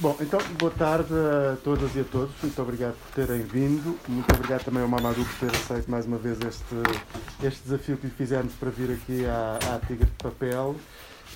Bom, 0.00 0.16
então, 0.18 0.40
boa 0.58 0.72
tarde 0.72 1.12
a 1.12 1.56
todas 1.62 1.94
e 1.94 2.00
a 2.00 2.04
todos. 2.04 2.34
Muito 2.42 2.62
obrigado 2.62 2.94
por 2.94 3.12
terem 3.12 3.42
vindo. 3.42 3.98
Muito 4.08 4.34
obrigado 4.34 4.64
também 4.64 4.82
ao 4.82 4.88
Mamadou 4.88 5.22
por 5.26 5.34
ter 5.34 5.54
aceito 5.54 5.90
mais 5.90 6.06
uma 6.06 6.16
vez 6.16 6.38
este, 6.40 7.46
este 7.46 7.64
desafio 7.64 7.98
que 7.98 8.06
lhe 8.06 8.12
fizemos 8.14 8.54
para 8.54 8.70
vir 8.70 8.92
aqui 8.92 9.26
à, 9.26 9.58
à 9.74 9.78
Tigre 9.86 10.06
de 10.06 10.12
Papel. 10.12 10.70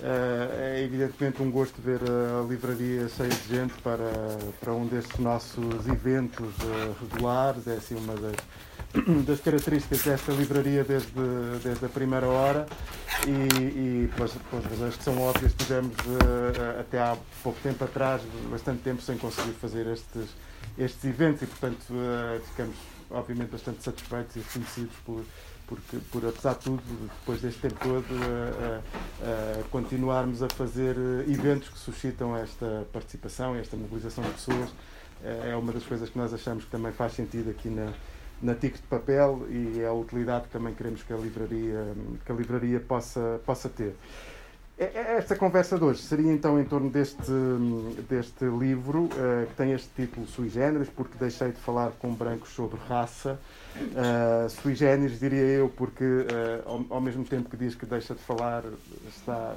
Uh, 0.01 0.51
é 0.59 0.83
evidentemente 0.83 1.43
um 1.43 1.51
gosto 1.51 1.79
ver 1.83 2.01
a 2.05 2.43
livraria 2.49 3.07
cheia 3.11 3.29
de 3.29 3.49
gente 3.49 3.75
para, 3.83 4.39
para 4.59 4.73
um 4.73 4.87
destes 4.87 5.19
nossos 5.19 5.87
eventos 5.87 6.49
uh, 6.49 6.97
regulares. 7.03 7.67
É 7.67 7.75
assim 7.75 7.97
uma 7.97 8.15
das, 8.15 8.37
das 9.27 9.41
características 9.41 10.03
desta 10.03 10.33
livraria 10.33 10.85
desde, 10.85 11.11
desde 11.63 11.85
a 11.85 11.89
primeira 11.89 12.29
hora 12.29 12.67
e, 13.27 14.05
e 14.05 14.11
pelas, 14.15 14.33
razões 14.71 14.97
que 14.97 15.03
são 15.03 15.21
óbvias 15.21 15.53
tivemos 15.55 15.97
uh, 15.97 16.81
até 16.81 17.01
há 17.01 17.17
pouco 17.43 17.59
tempo 17.61 17.83
atrás 17.83 18.23
bastante 18.51 18.83
tempo 18.83 19.03
sem 19.03 19.19
conseguir 19.19 19.53
fazer 19.53 19.87
estes, 19.89 20.29
estes 20.79 21.05
eventos 21.05 21.43
e 21.43 21.47
portanto 21.47 21.83
uh, 21.91 22.41
ficamos 22.51 22.77
obviamente 23.11 23.51
bastante 23.51 23.83
satisfeitos 23.83 24.37
e 24.37 24.41
reconhecidos 24.41 24.95
por, 25.05 25.25
porque, 25.67 25.97
por 26.13 26.27
apesar 26.27 26.55
de 26.55 26.61
tudo, 26.61 27.11
depois 27.19 27.41
deste 27.41 27.61
tempo 27.61 27.77
todo, 27.83 28.05
uh, 28.05 29.65
continuarmos 29.71 30.43
a 30.43 30.49
fazer 30.49 30.97
eventos 31.29 31.69
que 31.69 31.79
suscitam 31.79 32.37
esta 32.37 32.87
participação, 32.93 33.57
esta 33.57 33.77
mobilização 33.77 34.25
de 34.25 34.31
pessoas, 34.31 34.71
é 35.23 35.57
uma 35.57 35.73
das 35.73 35.85
coisas 35.85 36.11
que 36.11 36.19
nós 36.19 36.35
achamos 36.35 36.65
que 36.65 36.71
também 36.71 36.93
faz 36.93 37.15
sentido 37.15 37.51
aqui 37.51 37.71
na, 37.71 37.93
na 38.43 38.55
TIC 38.55 38.77
de 38.77 38.87
papel 38.87 39.47
e 39.49 39.81
é 39.81 39.87
a 39.87 39.93
utilidade 39.93 40.45
que 40.45 40.51
também 40.51 40.75
queremos 40.75 41.03
que 41.03 41.13
a 41.13 41.17
livraria, 41.17 41.95
que 42.25 42.33
a 42.33 42.35
livraria 42.35 42.81
possa, 42.81 43.41
possa 43.45 43.69
ter. 43.69 43.95
É, 44.77 44.87
é, 44.87 45.17
esta 45.19 45.37
conversa 45.37 45.79
de 45.79 45.85
hoje 45.85 46.03
seria 46.03 46.33
então 46.33 46.61
em 46.61 46.65
torno 46.65 46.91
deste, 46.91 47.33
deste 48.09 48.45
livro, 48.45 49.05
uh, 49.05 49.47
que 49.47 49.55
tem 49.55 49.71
este 49.71 49.89
título 49.95 50.27
Sui 50.27 50.49
Generis, 50.49 50.89
porque 50.89 51.17
deixei 51.17 51.53
de 51.53 51.59
falar 51.59 51.93
com 51.93 52.13
brancos 52.13 52.49
sobre 52.51 52.81
raça. 52.89 53.39
Uh, 53.77 54.51
sui 54.51 54.75
Generis, 54.75 55.21
diria 55.21 55.43
eu, 55.43 55.69
porque 55.69 56.03
uh, 56.05 56.89
ao, 56.91 56.97
ao, 56.97 57.01
mesmo 57.01 57.25
tempo 57.25 57.49
que 57.49 57.57
diz 57.57 57.77
que 57.77 57.87
deixa 57.87 58.15
de 58.15 58.21
falar, 58.21 58.65
está 59.09 59.55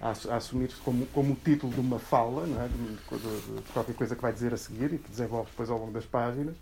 a, 0.00 0.08
a 0.08 0.36
assumir-se 0.36 0.80
como, 0.80 1.06
como 1.06 1.32
o 1.32 1.36
título 1.36 1.72
de 1.72 1.80
uma 1.80 2.00
fala, 2.00 2.42
é? 2.42 2.68
de, 2.68 3.16
de, 3.16 3.62
de, 3.62 3.72
qualquer 3.72 3.94
coisa 3.94 4.16
que 4.16 4.22
vai 4.22 4.32
dizer 4.32 4.52
a 4.52 4.56
seguir 4.56 4.92
e 4.92 4.98
que 4.98 5.08
desenvolve 5.08 5.50
depois 5.50 5.70
ao 5.70 5.78
longo 5.78 5.92
das 5.92 6.04
páginas. 6.04 6.56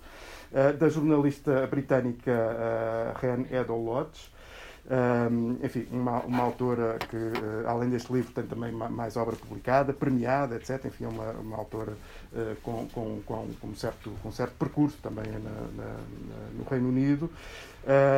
Eh, 0.52 0.72
da 0.72 0.88
jornalista 0.88 1.66
britânica 1.66 2.32
uh, 2.32 3.18
Ren 3.20 3.44
Edel 3.50 3.76
Lodge. 3.76 4.30
Um, 4.90 5.58
enfim, 5.62 5.86
uma, 5.90 6.20
uma 6.20 6.42
autora 6.42 6.98
que, 6.98 7.16
uh, 7.16 7.68
além 7.68 7.90
deste 7.90 8.10
livro, 8.10 8.32
tem 8.32 8.44
também 8.44 8.72
mais 8.72 9.18
obra 9.18 9.36
publicada, 9.36 9.92
premiada, 9.92 10.56
etc. 10.56 10.86
Enfim, 10.86 11.04
é 11.04 11.08
uma, 11.08 11.30
uma 11.32 11.56
autora 11.58 11.92
uh, 12.32 12.56
com, 12.62 12.88
com, 12.88 13.20
com, 13.26 13.48
com, 13.60 13.74
certo, 13.74 14.10
com 14.22 14.32
certo 14.32 14.54
percurso 14.54 14.96
também 15.02 15.26
na, 15.26 15.82
na, 15.82 15.96
no 16.54 16.64
Reino 16.70 16.88
Unido. 16.88 17.30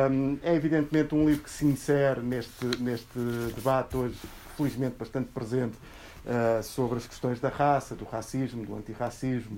Um, 0.09 0.37
é 0.41 0.55
evidentemente 0.55 1.13
um 1.13 1.25
livro 1.25 1.43
que 1.43 1.49
se 1.49 1.65
insere 1.65 2.21
neste, 2.21 2.65
neste 2.79 3.19
debate 3.53 3.97
hoje, 3.97 4.15
felizmente 4.55 4.95
bastante 4.97 5.27
presente, 5.33 5.77
uh, 6.25 6.63
sobre 6.63 6.99
as 6.99 7.05
questões 7.05 7.41
da 7.41 7.49
raça, 7.49 7.95
do 7.95 8.05
racismo, 8.05 8.65
do 8.65 8.75
antirracismo, 8.75 9.57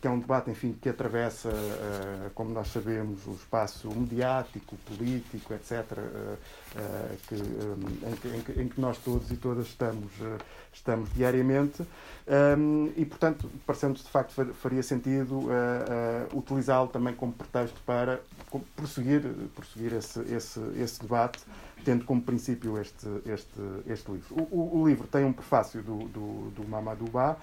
que 0.00 0.06
é 0.06 0.10
um 0.10 0.18
debate, 0.18 0.50
enfim, 0.50 0.74
que 0.80 0.88
atravessa, 0.88 1.50
uh, 1.50 2.30
como 2.34 2.50
nós 2.52 2.68
sabemos, 2.68 3.26
o 3.26 3.32
espaço 3.32 3.90
mediático, 3.90 4.76
político, 4.86 5.52
etc., 5.52 5.72
uh, 5.92 6.00
uh, 6.00 7.16
que, 7.28 7.34
um, 7.34 8.10
em, 8.10 8.42
que, 8.42 8.60
em, 8.62 8.68
que, 8.68 8.80
nós 8.80 8.96
todos 8.96 9.30
e 9.30 9.36
todas 9.36 9.66
estamos, 9.66 10.10
estamos 10.72 11.12
diariamente. 11.12 11.82
Um, 12.56 12.90
e, 12.96 13.04
portanto, 13.04 13.50
parecendo 13.66 13.94
de 13.94 14.08
facto 14.08 14.32
faria 14.54 14.82
sentido 14.82 15.48
utilizá-lo 16.34 16.88
também 16.88 17.14
como 17.14 17.32
pretexto 17.32 17.78
para 17.84 18.20
prosseguir, 18.74 19.22
prosseguir 19.54 19.92
esse, 19.92 20.20
esse, 20.32 20.60
esse 20.76 21.00
debate 21.00 21.40
tendo 21.84 22.04
como 22.04 22.20
princípio 22.20 22.78
este, 22.78 23.06
este, 23.26 23.60
este 23.86 24.10
livro. 24.10 24.34
O, 24.34 24.56
o, 24.56 24.80
o 24.80 24.88
livro 24.88 25.06
tem 25.06 25.24
um 25.24 25.32
prefácio 25.32 25.82
do, 25.82 25.98
do, 26.08 26.50
do 26.50 26.68
Mamadou 26.68 27.08
Ba, 27.08 27.36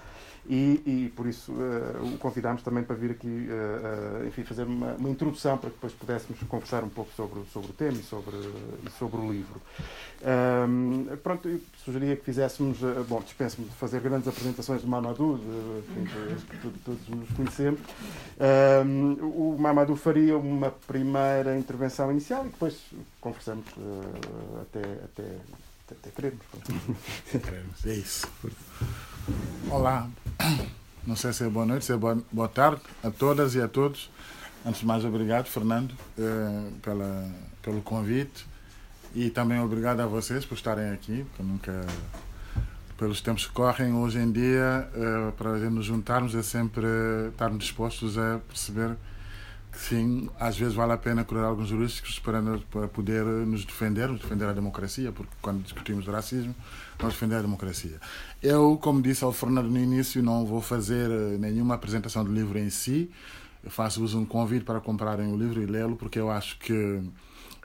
e, 0.46 0.82
e 0.84 1.12
por 1.16 1.26
isso 1.26 1.52
uh, 1.52 2.14
o 2.14 2.18
convidámos 2.18 2.62
também 2.62 2.84
para 2.84 2.94
vir 2.94 3.12
aqui 3.12 3.26
uh, 3.26 4.22
uh, 4.22 4.26
enfim, 4.26 4.44
fazer 4.44 4.64
uma, 4.64 4.92
uma, 4.94 5.08
introdução 5.08 5.56
para 5.56 5.70
que 5.70 5.76
depois 5.76 5.92
pudéssemos 5.94 6.38
conversar 6.42 6.84
um 6.84 6.88
pouco 6.90 7.10
sobre, 7.16 7.40
sobre 7.50 7.70
o 7.70 7.72
tema 7.72 7.92
e 7.98 8.02
sobre, 8.02 8.36
e 8.36 8.90
sobre 8.98 9.20
o 9.20 9.32
livro. 9.32 9.60
Um, 10.68 11.16
pronto, 11.22 11.48
eu 11.48 11.60
sugeria 11.82 12.14
que 12.16 12.24
fizéssemos, 12.24 12.78
bom, 13.08 13.20
dispenso-me 13.20 13.66
de 13.68 13.74
fazer 13.74 14.00
grandes 14.00 14.28
apresentações 14.28 14.82
de 14.82 14.86
Mamadou, 14.86 15.40
todos 16.84 17.08
nos 17.08 17.30
conhecemos. 17.30 17.80
Um, 18.86 19.12
o 19.22 19.56
Mamadou 19.58 19.96
faria 19.96 20.36
uma 20.36 20.70
primeira 20.70 21.58
intervenção 21.58 22.10
inicial 22.10 22.44
e 22.46 22.48
depois 22.50 22.80
conversamos 23.20 23.66
até, 24.62 24.80
até, 24.80 25.36
até 25.90 26.10
queremos. 26.10 26.40
Queremos, 27.30 27.86
é 27.86 27.94
isso. 27.94 28.26
Olá, 29.70 30.08
não 31.06 31.16
sei 31.16 31.32
se 31.32 31.44
é 31.44 31.48
boa 31.48 31.64
noite, 31.64 31.84
se 31.84 31.92
é 31.92 31.96
boa, 31.96 32.18
boa 32.30 32.48
tarde 32.48 32.80
a 33.02 33.10
todas 33.10 33.54
e 33.54 33.60
a 33.60 33.66
todos. 33.66 34.10
Antes 34.64 34.80
de 34.80 34.86
mais, 34.86 35.04
obrigado, 35.04 35.46
Fernando, 35.46 35.94
eh, 36.18 36.70
pela, 36.82 37.30
pelo 37.62 37.80
convite 37.82 38.46
e 39.14 39.30
também 39.30 39.60
obrigado 39.60 40.00
a 40.00 40.06
vocês 40.06 40.44
por 40.44 40.54
estarem 40.54 40.90
aqui, 40.90 41.24
porque 41.24 41.42
nunca, 41.42 41.86
pelos 42.98 43.20
tempos 43.20 43.46
que 43.46 43.52
correm 43.52 43.94
hoje 43.94 44.18
em 44.18 44.30
dia, 44.30 44.88
eh, 44.94 45.32
para 45.36 45.58
nos 45.70 45.86
juntarmos 45.86 46.34
é 46.34 46.42
sempre 46.42 46.86
estarmos 47.30 47.60
dispostos 47.60 48.18
a 48.18 48.40
perceber 48.46 48.96
sim, 49.76 50.28
às 50.38 50.56
vezes 50.56 50.74
vale 50.74 50.92
a 50.92 50.96
pena 50.96 51.24
curar 51.24 51.44
alguns 51.44 51.68
jurídicos 51.68 52.18
para, 52.18 52.40
para 52.70 52.88
poder 52.88 53.24
nos 53.24 53.64
defender, 53.64 54.08
defender 54.12 54.46
a 54.46 54.52
democracia, 54.52 55.12
porque 55.12 55.32
quando 55.42 55.62
discutimos 55.62 56.06
racismo, 56.06 56.54
nós 57.02 57.12
defender 57.12 57.36
a 57.36 57.42
democracia. 57.42 58.00
Eu, 58.42 58.78
como 58.80 59.02
disse 59.02 59.24
ao 59.24 59.32
Fernando 59.32 59.68
no 59.68 59.78
início, 59.78 60.22
não 60.22 60.44
vou 60.46 60.60
fazer 60.60 61.10
eh, 61.10 61.36
nenhuma 61.38 61.74
apresentação 61.74 62.24
do 62.24 62.32
livro 62.32 62.58
em 62.58 62.70
si. 62.70 63.10
Faço-vos 63.66 64.14
um 64.14 64.24
convite 64.24 64.64
para 64.64 64.80
comprarem 64.80 65.32
o 65.32 65.36
livro 65.36 65.62
e 65.62 65.66
lê-lo, 65.66 65.96
porque 65.96 66.18
eu 66.18 66.30
acho 66.30 66.58
que 66.58 67.02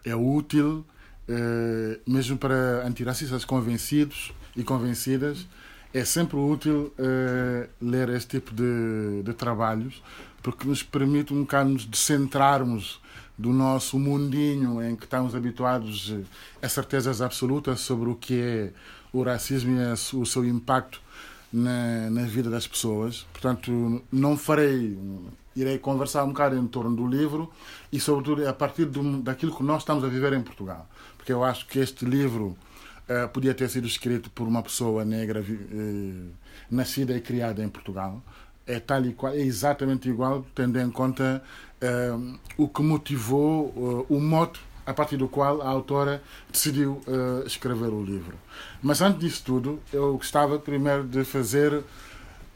é 0.05 0.15
útil, 0.15 0.85
eh, 1.27 1.99
mesmo 2.07 2.37
para 2.37 2.85
antiracistas 2.85 3.45
convencidos 3.45 4.33
e 4.55 4.63
convencidas. 4.63 5.47
É 5.93 6.05
sempre 6.05 6.37
útil 6.37 6.93
eh, 6.97 7.67
ler 7.81 8.09
este 8.09 8.39
tipo 8.39 8.53
de, 8.53 9.23
de 9.23 9.33
trabalhos, 9.33 10.03
porque 10.41 10.67
nos 10.67 10.83
permite 10.83 11.33
um 11.33 11.41
bocado 11.41 11.69
nos 11.69 11.85
descentrarmos 11.85 12.99
do 13.37 13.53
nosso 13.53 13.97
mundinho 13.97 14.83
em 14.83 14.95
que 14.95 15.05
estamos 15.05 15.33
habituados 15.33 16.13
a 16.61 16.67
certezas 16.67 17.21
absolutas 17.21 17.79
sobre 17.79 18.09
o 18.09 18.15
que 18.15 18.41
é 18.41 18.71
o 19.13 19.23
racismo 19.23 19.71
e 19.71 20.17
o 20.17 20.25
seu 20.25 20.45
impacto 20.45 21.01
na, 21.51 22.09
na 22.09 22.23
vida 22.23 22.49
das 22.49 22.67
pessoas. 22.67 23.25
Portanto, 23.31 24.03
não 24.11 24.37
farei, 24.37 24.97
irei 25.55 25.79
conversar 25.79 26.23
um 26.23 26.29
bocado 26.29 26.55
em 26.55 26.67
torno 26.67 26.95
do 26.95 27.07
livro 27.07 27.51
e, 27.91 27.99
sobretudo, 27.99 28.47
a 28.47 28.53
partir 28.53 28.85
do, 28.85 29.21
daquilo 29.21 29.55
que 29.55 29.63
nós 29.63 29.81
estamos 29.81 30.03
a 30.03 30.07
viver 30.07 30.33
em 30.33 30.41
Portugal. 30.41 30.87
Porque 31.17 31.31
eu 31.31 31.43
acho 31.43 31.65
que 31.67 31.79
este 31.79 32.05
livro 32.05 32.57
uh, 33.09 33.27
podia 33.29 33.53
ter 33.53 33.69
sido 33.69 33.87
escrito 33.87 34.29
por 34.29 34.47
uma 34.47 34.61
pessoa 34.61 35.03
negra 35.03 35.41
uh, 35.41 36.29
nascida 36.69 37.15
e 37.15 37.21
criada 37.21 37.63
em 37.63 37.69
Portugal. 37.69 38.21
É 38.71 38.79
tal 38.79 39.03
e 39.05 39.13
qual, 39.13 39.33
é 39.33 39.39
exatamente 39.39 40.07
igual, 40.07 40.45
tendo 40.53 40.79
em 40.79 40.91
conta 40.91 41.41
uh, 41.81 42.39
o 42.55 42.67
que 42.67 42.81
motivou 42.83 44.05
o 44.07 44.19
moto 44.19 44.59
a 44.89 44.93
partir 44.93 45.17
do 45.17 45.27
qual 45.27 45.61
a 45.61 45.69
autora 45.69 46.21
decidiu 46.51 46.99
uh, 47.07 47.45
escrever 47.45 47.89
o 47.89 48.03
livro. 48.03 48.35
Mas 48.81 49.01
antes 49.01 49.19
disso 49.19 49.43
tudo, 49.45 49.79
eu 49.93 50.17
gostava 50.17 50.57
primeiro 50.57 51.03
de 51.03 51.23
fazer 51.23 51.83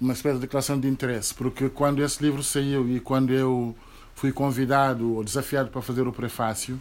uma 0.02 0.14
espécie 0.14 0.36
de 0.36 0.42
declaração 0.42 0.80
de 0.80 0.88
interesse, 0.88 1.32
porque 1.32 1.70
quando 1.70 2.04
esse 2.04 2.24
livro 2.24 2.42
saiu 2.42 2.90
e 2.90 3.00
quando 3.00 3.32
eu 3.32 3.76
fui 4.16 4.32
convidado 4.32 5.14
ou 5.14 5.24
desafiado 5.24 5.70
para 5.70 5.82
fazer 5.84 6.08
o 6.08 6.12
prefácio, 6.12 6.80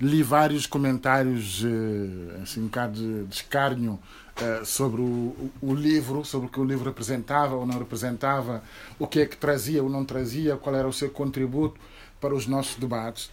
li 0.00 0.22
vários 0.22 0.66
comentários, 0.66 1.62
uh, 1.62 2.42
assim, 2.42 2.60
um 2.60 2.64
bocado 2.64 3.24
de 3.26 3.34
escárnio 3.34 3.98
uh, 4.40 4.64
sobre 4.64 5.00
o, 5.00 5.50
o, 5.60 5.74
livro, 5.74 6.24
sobre 6.24 6.48
o 6.48 6.50
que 6.50 6.60
o 6.60 6.64
livro 6.64 6.84
representava 6.84 7.54
ou 7.54 7.66
não 7.66 7.78
representava, 7.78 8.62
o 8.98 9.06
que 9.06 9.20
é 9.20 9.26
que 9.26 9.36
trazia 9.36 9.82
ou 9.82 9.88
não 9.88 10.04
trazia, 10.04 10.56
qual 10.56 10.74
era 10.74 10.88
o 10.88 10.92
seu 10.92 11.10
contributo 11.10 11.80
para 12.20 12.34
os 12.34 12.46
nossos 12.46 12.76
debates. 12.76 13.30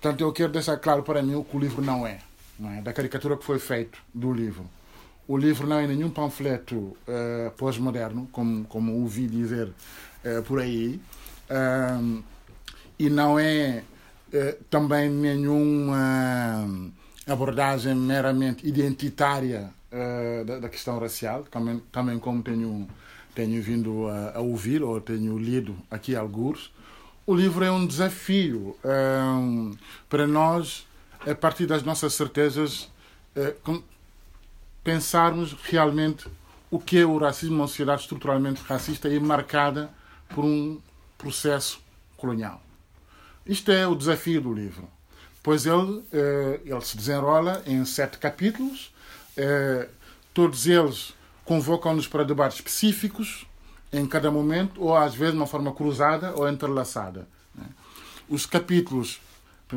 Portanto, 0.00 0.20
eu 0.20 0.32
quero 0.32 0.52
deixar 0.52 0.76
claro 0.76 1.02
para 1.02 1.22
mim 1.22 1.34
o 1.34 1.44
que 1.44 1.56
o 1.56 1.60
livro 1.60 1.82
não 1.82 2.06
é, 2.06 2.20
não 2.58 2.70
é? 2.70 2.80
da 2.80 2.92
caricatura 2.92 3.36
que 3.36 3.44
foi 3.44 3.58
feito 3.58 3.98
do 4.12 4.32
livro. 4.32 4.68
O 5.28 5.36
livro 5.36 5.66
não 5.66 5.78
é 5.78 5.86
nenhum 5.86 6.08
panfleto 6.08 6.76
uh, 6.76 7.50
pós-moderno, 7.56 8.28
como, 8.30 8.64
como 8.66 9.00
ouvi 9.00 9.26
dizer 9.26 9.68
uh, 9.68 10.42
por 10.44 10.60
aí, 10.60 11.00
uh, 11.50 12.22
e 12.98 13.10
não 13.10 13.38
é 13.38 13.82
também 14.68 15.08
nenhuma 15.08 16.68
abordagem 17.26 17.94
meramente 17.94 18.66
identitária 18.66 19.70
da, 20.44 20.58
da, 20.60 20.68
questão 20.68 20.98
racial, 20.98 21.44
também, 21.44 21.82
também 21.92 22.18
como 22.18 22.42
tenho 22.42 22.88
tenho 23.34 23.62
vindo 23.62 24.08
a, 24.08 24.38
a 24.38 24.40
ouvir 24.40 24.82
ou 24.82 24.98
tenho 24.98 25.38
lido 25.38 25.76
aqui 25.90 26.16
alguns, 26.16 26.72
o 27.26 27.34
livro 27.34 27.62
é 27.64 27.70
um 27.70 27.86
desafio 27.86 28.76
um, 28.82 29.76
para 30.08 30.26
nós, 30.26 30.86
a 31.26 31.34
partir 31.34 31.66
das 31.66 31.82
nossas 31.82 32.14
certezas, 32.14 32.88
uh, 33.36 33.82
pensarmos 34.82 35.52
realmente 35.64 36.28
o 36.70 36.78
que 36.78 36.98
é 36.98 37.04
o 37.04 37.18
racismo 37.18 37.56
numa 37.56 37.66
sociedade 37.66 38.02
estruturalmente 38.02 38.62
racista 38.62 39.08
e 39.08 39.18
marcada 39.18 39.90
por 40.28 40.44
um 40.44 40.80
processo 41.18 41.80
colonial. 42.16 42.62
Isto 43.44 43.72
é 43.72 43.86
o 43.86 43.94
desafio 43.94 44.40
do 44.40 44.52
livro, 44.52 44.88
pois 45.42 45.66
ele, 45.66 46.04
eh, 46.12 46.60
ele 46.64 46.80
se 46.80 46.96
desenrola 46.96 47.62
em 47.66 47.84
sete 47.84 48.18
capítulos, 48.18 48.92
eh, 49.36 49.88
todos 50.32 50.66
eles 50.66 51.14
convocam-nos 51.44 52.08
para 52.08 52.24
debates 52.24 52.58
específicos 52.58 53.46
em 53.92 54.06
cada 54.06 54.30
momento, 54.30 54.82
ou 54.82 54.96
às 54.96 55.14
vezes 55.14 55.32
de 55.32 55.38
uma 55.38 55.46
forma 55.46 55.72
cruzada 55.72 56.34
ou 56.34 56.48
entrelaçada. 56.48 57.28
Né? 57.54 57.66
Os 58.28 58.44
capítulos, 58.44 59.20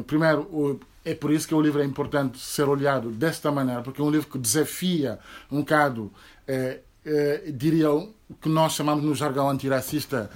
primeiro, 0.08 0.80
é 1.06 1.14
por 1.14 1.32
isso 1.32 1.48
que 1.48 1.54
o 1.54 1.62
livro 1.62 1.82
é 1.82 1.86
importante 1.86 2.40
ser 2.40 2.68
olhado 2.68 3.12
desta 3.12 3.52
maneira, 3.52 3.82
porque 3.82 4.02
é 4.02 4.04
um 4.04 4.10
livro 4.10 4.28
que 4.28 4.38
desafia 4.38 5.20
um 5.52 5.60
bocado 5.60 6.12
eh, 6.48 6.80
eh, 7.06 7.52
diria 7.54 7.92
o 7.92 8.14
que 8.42 8.50
nós 8.50 8.74
chamamos 8.74 9.04
no 9.04 9.16
jargão 9.16 9.50
antirracista 9.50 10.30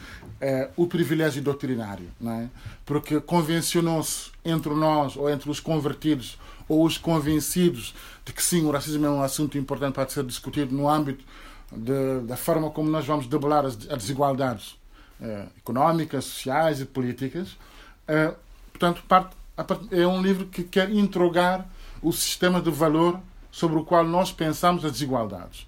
o 0.75 0.87
privilégio 0.87 1.41
doutrinário, 1.41 2.09
não 2.19 2.33
é? 2.33 2.49
porque 2.85 3.21
convencionou-se 3.21 4.29
entre 4.43 4.73
nós, 4.73 5.15
ou 5.15 5.29
entre 5.29 5.49
os 5.49 5.61
convertidos, 5.61 6.37
ou 6.73 6.85
os 6.85 6.97
convencidos 6.97 7.93
de 8.25 8.33
que 8.33 8.41
sim, 8.41 8.65
o 8.65 8.71
racismo 8.71 9.05
é 9.05 9.09
um 9.09 9.21
assunto 9.21 9.57
importante 9.57 9.93
para 9.93 10.09
ser 10.09 10.23
discutido 10.23 10.73
no 10.75 10.89
âmbito 10.89 11.23
de, 11.71 12.21
da 12.21 12.35
forma 12.35 12.69
como 12.69 12.89
nós 12.89 13.05
vamos 13.05 13.27
debelar 13.27 13.65
as, 13.65 13.75
as 13.89 13.97
desigualdades 13.97 14.77
eh, 15.21 15.47
económicas, 15.57 16.25
sociais 16.25 16.81
e 16.81 16.85
políticas. 16.85 17.57
Eh, 18.07 18.33
portanto, 18.71 19.03
parte, 19.07 19.35
é 19.91 20.05
um 20.07 20.21
livro 20.21 20.47
que 20.47 20.63
quer 20.63 20.89
interrogar 20.89 21.67
o 22.01 22.11
sistema 22.11 22.61
de 22.61 22.71
valor 22.71 23.19
sobre 23.51 23.77
o 23.77 23.83
qual 23.83 24.03
nós 24.03 24.31
pensamos 24.31 24.83
as 24.83 24.91
desigualdades 24.91 25.67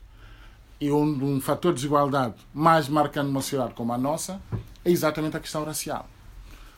e 0.79 0.91
onde 0.91 1.23
um 1.23 1.39
fator 1.39 1.71
de 1.71 1.77
desigualdade 1.77 2.35
mais 2.53 2.89
marcante 2.89 3.27
numa 3.27 3.41
sociedade 3.41 3.73
como 3.73 3.93
a 3.93 3.97
nossa 3.97 4.41
é 4.83 4.91
exatamente 4.91 5.37
a 5.37 5.39
questão 5.39 5.63
racial. 5.63 6.07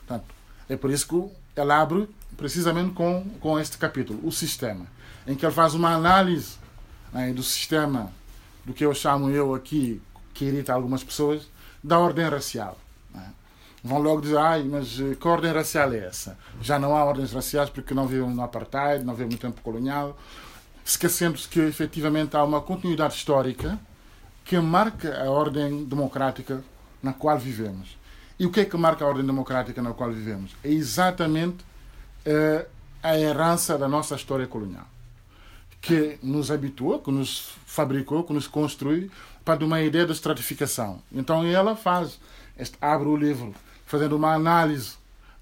Portanto, 0.06 0.34
é 0.68 0.76
por 0.76 0.90
isso 0.90 1.08
que 1.08 1.60
ele 1.60 1.72
abre 1.72 2.08
precisamente 2.38 2.94
com, 2.94 3.26
com 3.40 3.58
este 3.58 3.76
capítulo, 3.76 4.20
o 4.22 4.30
sistema, 4.30 4.86
em 5.26 5.34
que 5.34 5.44
ele 5.44 5.52
faz 5.52 5.74
uma 5.74 5.92
análise 5.92 6.56
né, 7.12 7.32
do 7.32 7.42
sistema, 7.42 8.12
do 8.64 8.72
que 8.72 8.86
eu 8.86 8.94
chamo 8.94 9.28
eu 9.28 9.54
aqui, 9.54 10.00
que 10.32 10.44
irrita 10.44 10.72
algumas 10.72 11.02
pessoas, 11.02 11.48
da 11.82 11.98
ordem 11.98 12.28
racial. 12.28 12.78
Né? 13.12 13.26
Vão 13.82 13.98
logo 13.98 14.20
dizer, 14.20 14.38
ai, 14.38 14.62
mas 14.62 15.00
eh, 15.00 15.16
que 15.20 15.26
ordem 15.26 15.52
racial 15.52 15.92
é 15.92 15.98
essa? 15.98 16.38
Já 16.62 16.78
não 16.78 16.96
há 16.96 17.04
ordens 17.04 17.32
raciais 17.32 17.68
porque 17.68 17.92
não 17.92 18.06
vivemos 18.06 18.34
no 18.34 18.42
apartheid, 18.42 19.04
não 19.04 19.14
vivemos 19.14 19.34
no 19.34 19.40
tempo 19.40 19.60
colonial, 19.60 20.16
esquecendo-se 20.84 21.48
que 21.48 21.60
efetivamente 21.60 22.36
há 22.36 22.44
uma 22.44 22.60
continuidade 22.60 23.14
histórica 23.14 23.78
que 24.44 24.58
marca 24.60 25.24
a 25.24 25.28
ordem 25.28 25.84
democrática 25.84 26.62
na 27.02 27.12
qual 27.12 27.36
vivemos. 27.36 27.98
E 28.38 28.46
o 28.46 28.52
que 28.52 28.60
é 28.60 28.64
que 28.64 28.76
marca 28.76 29.04
a 29.04 29.08
ordem 29.08 29.26
democrática 29.26 29.82
na 29.82 29.92
qual 29.92 30.12
vivemos? 30.12 30.52
É 30.62 30.70
exatamente 30.70 31.66
uh, 32.26 32.66
a 33.02 33.18
herança 33.18 33.78
da 33.78 33.88
nossa 33.88 34.14
história 34.14 34.46
colonial, 34.46 34.86
que 35.80 36.18
nos 36.22 36.50
habitua, 36.50 36.98
que 36.98 37.10
nos 37.10 37.52
fabricou, 37.66 38.24
que 38.24 38.32
nos 38.32 38.46
construiu 38.46 39.10
para 39.44 39.64
uma 39.64 39.80
ideia 39.80 40.04
de 40.04 40.12
estratificação. 40.12 41.02
Então 41.12 41.44
ela 41.44 41.74
faz, 41.74 42.18
abre 42.80 43.08
o 43.08 43.16
livro 43.16 43.54
fazendo 43.86 44.16
uma 44.16 44.34
análise 44.34 44.96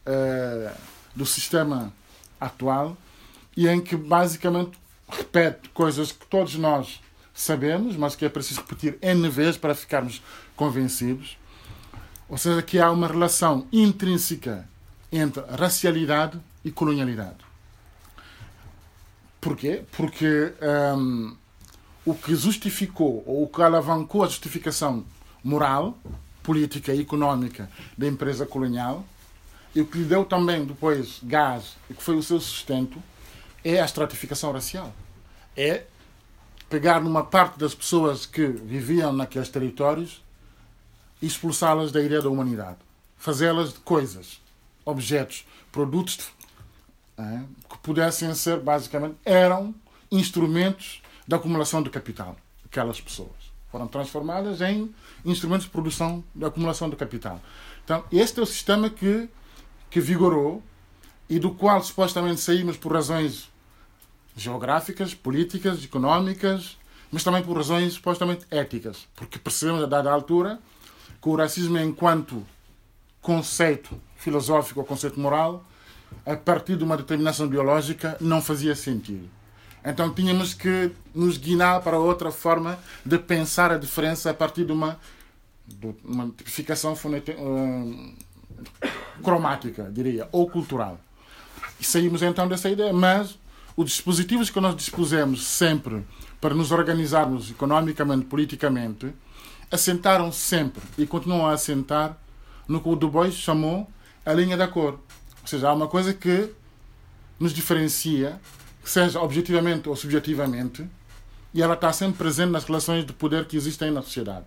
uh, 0.06 0.76
do 1.14 1.26
sistema 1.26 1.92
atual 2.40 2.96
e 3.56 3.66
em 3.66 3.80
que 3.80 3.96
basicamente 3.96 4.78
repete 5.08 5.68
coisas 5.70 6.12
que 6.12 6.26
todos 6.26 6.54
nós 6.56 7.00
sabemos, 7.34 7.96
mas 7.96 8.14
que 8.14 8.24
é 8.24 8.28
preciso 8.28 8.60
repetir 8.60 8.98
N 9.02 9.28
vezes 9.28 9.56
para 9.56 9.74
ficarmos 9.74 10.22
convencidos. 10.54 11.36
Ou 12.28 12.38
seja, 12.38 12.62
que 12.62 12.78
há 12.78 12.90
uma 12.90 13.06
relação 13.06 13.66
intrínseca 13.72 14.68
entre 15.12 15.42
racialidade 15.42 16.38
e 16.66 16.72
colonialidade. 16.72 17.36
Porquê? 19.40 19.84
Porque 19.92 20.52
um, 20.98 21.36
o 22.04 22.12
que 22.12 22.34
justificou, 22.34 23.22
ou 23.24 23.44
o 23.44 23.48
que 23.48 23.62
alavancou 23.62 24.24
a 24.24 24.26
justificação 24.26 25.04
moral, 25.44 25.96
política 26.42 26.92
e 26.92 27.00
económica 27.00 27.70
da 27.96 28.08
empresa 28.08 28.44
colonial, 28.44 29.04
e 29.76 29.80
o 29.80 29.86
que 29.86 29.98
lhe 29.98 30.04
deu 30.06 30.24
também 30.24 30.64
depois 30.64 31.20
gás, 31.22 31.76
e 31.88 31.94
que 31.94 32.02
foi 32.02 32.16
o 32.16 32.22
seu 32.22 32.40
sustento, 32.40 33.00
é 33.62 33.80
a 33.80 33.84
estratificação 33.84 34.50
racial. 34.50 34.92
É 35.56 35.84
pegar 36.68 37.00
numa 37.00 37.22
parte 37.22 37.60
das 37.60 37.76
pessoas 37.76 38.26
que 38.26 38.44
viviam 38.44 39.12
naqueles 39.12 39.48
territórios 39.48 40.20
e 41.22 41.26
expulsá-las 41.26 41.92
da 41.92 42.02
ideia 42.02 42.22
da 42.22 42.28
humanidade. 42.28 42.78
Fazê-las 43.16 43.72
de 43.72 43.78
coisas, 43.78 44.40
objetos, 44.84 45.46
produtos 45.70 46.16
é, 47.18 47.40
que 47.68 47.78
pudessem 47.78 48.32
ser, 48.34 48.60
basicamente, 48.60 49.16
eram 49.24 49.74
instrumentos 50.10 51.02
de 51.26 51.34
acumulação 51.34 51.82
de 51.82 51.90
capital. 51.90 52.36
Aquelas 52.64 53.00
pessoas 53.00 53.30
foram 53.70 53.86
transformadas 53.86 54.60
em 54.60 54.94
instrumentos 55.24 55.66
de 55.66 55.70
produção, 55.70 56.22
de 56.34 56.44
acumulação 56.44 56.88
de 56.88 56.96
capital. 56.96 57.40
Então, 57.84 58.04
este 58.12 58.40
é 58.40 58.42
o 58.42 58.46
sistema 58.46 58.88
que, 58.88 59.28
que 59.90 60.00
vigorou 60.00 60.62
e 61.28 61.38
do 61.38 61.52
qual 61.52 61.82
supostamente 61.82 62.40
saímos 62.40 62.76
por 62.76 62.92
razões 62.92 63.50
geográficas, 64.36 65.14
políticas, 65.14 65.82
económicas, 65.82 66.76
mas 67.10 67.24
também 67.24 67.42
por 67.42 67.56
razões 67.56 67.94
supostamente 67.94 68.46
éticas, 68.50 69.08
porque 69.16 69.38
percebemos 69.38 69.82
a 69.82 69.86
dada 69.86 70.10
altura 70.10 70.58
que 71.20 71.28
o 71.28 71.36
racismo 71.36 71.78
enquanto 71.78 72.46
conceito 73.20 74.00
filosófico 74.16 74.80
ou 74.80 74.86
conceito 74.86 75.18
moral, 75.18 75.64
a 76.24 76.36
partir 76.36 76.76
de 76.76 76.84
uma 76.84 76.96
determinação 76.96 77.48
biológica, 77.48 78.16
não 78.20 78.40
fazia 78.40 78.74
sentido. 78.74 79.28
Então 79.84 80.12
tínhamos 80.12 80.52
que 80.52 80.90
nos 81.14 81.36
guinar 81.36 81.80
para 81.80 81.98
outra 81.98 82.32
forma 82.32 82.78
de 83.04 83.18
pensar 83.18 83.70
a 83.70 83.78
diferença 83.78 84.30
a 84.30 84.34
partir 84.34 84.64
de 84.64 84.72
uma, 84.72 84.98
de 85.66 85.94
uma 86.04 86.26
tipificação 86.36 86.92
uh, 86.94 88.14
cromática, 89.22 89.88
diria, 89.92 90.28
ou 90.32 90.50
cultural. 90.50 90.98
E 91.78 91.84
saímos 91.84 92.22
então 92.22 92.48
dessa 92.48 92.68
ideia, 92.68 92.92
mas 92.92 93.38
os 93.76 93.90
dispositivos 93.90 94.50
que 94.50 94.58
nós 94.58 94.74
dispusemos 94.74 95.46
sempre 95.46 96.04
para 96.40 96.54
nos 96.54 96.72
organizarmos 96.72 97.50
economicamente, 97.50 98.24
politicamente, 98.24 99.12
assentaram 99.70 100.32
sempre 100.32 100.82
e 100.96 101.06
continuam 101.06 101.46
a 101.46 101.52
assentar 101.52 102.16
no 102.66 102.80
que 102.80 102.88
o 102.88 102.96
Du 102.96 103.08
Bois 103.08 103.34
chamou 103.34 103.88
a 104.24 104.32
linha 104.32 104.56
da 104.56 104.66
cor. 104.66 104.98
Ou 105.46 105.48
seja, 105.48 105.68
há 105.68 105.72
uma 105.72 105.86
coisa 105.86 106.12
que 106.12 106.52
nos 107.38 107.52
diferencia, 107.52 108.40
seja 108.82 109.20
objetivamente 109.20 109.88
ou 109.88 109.94
subjetivamente, 109.94 110.84
e 111.54 111.62
ela 111.62 111.74
está 111.74 111.92
sempre 111.92 112.18
presente 112.18 112.50
nas 112.50 112.64
relações 112.64 113.06
de 113.06 113.12
poder 113.12 113.46
que 113.46 113.56
existem 113.56 113.92
na 113.92 114.02
sociedade. 114.02 114.44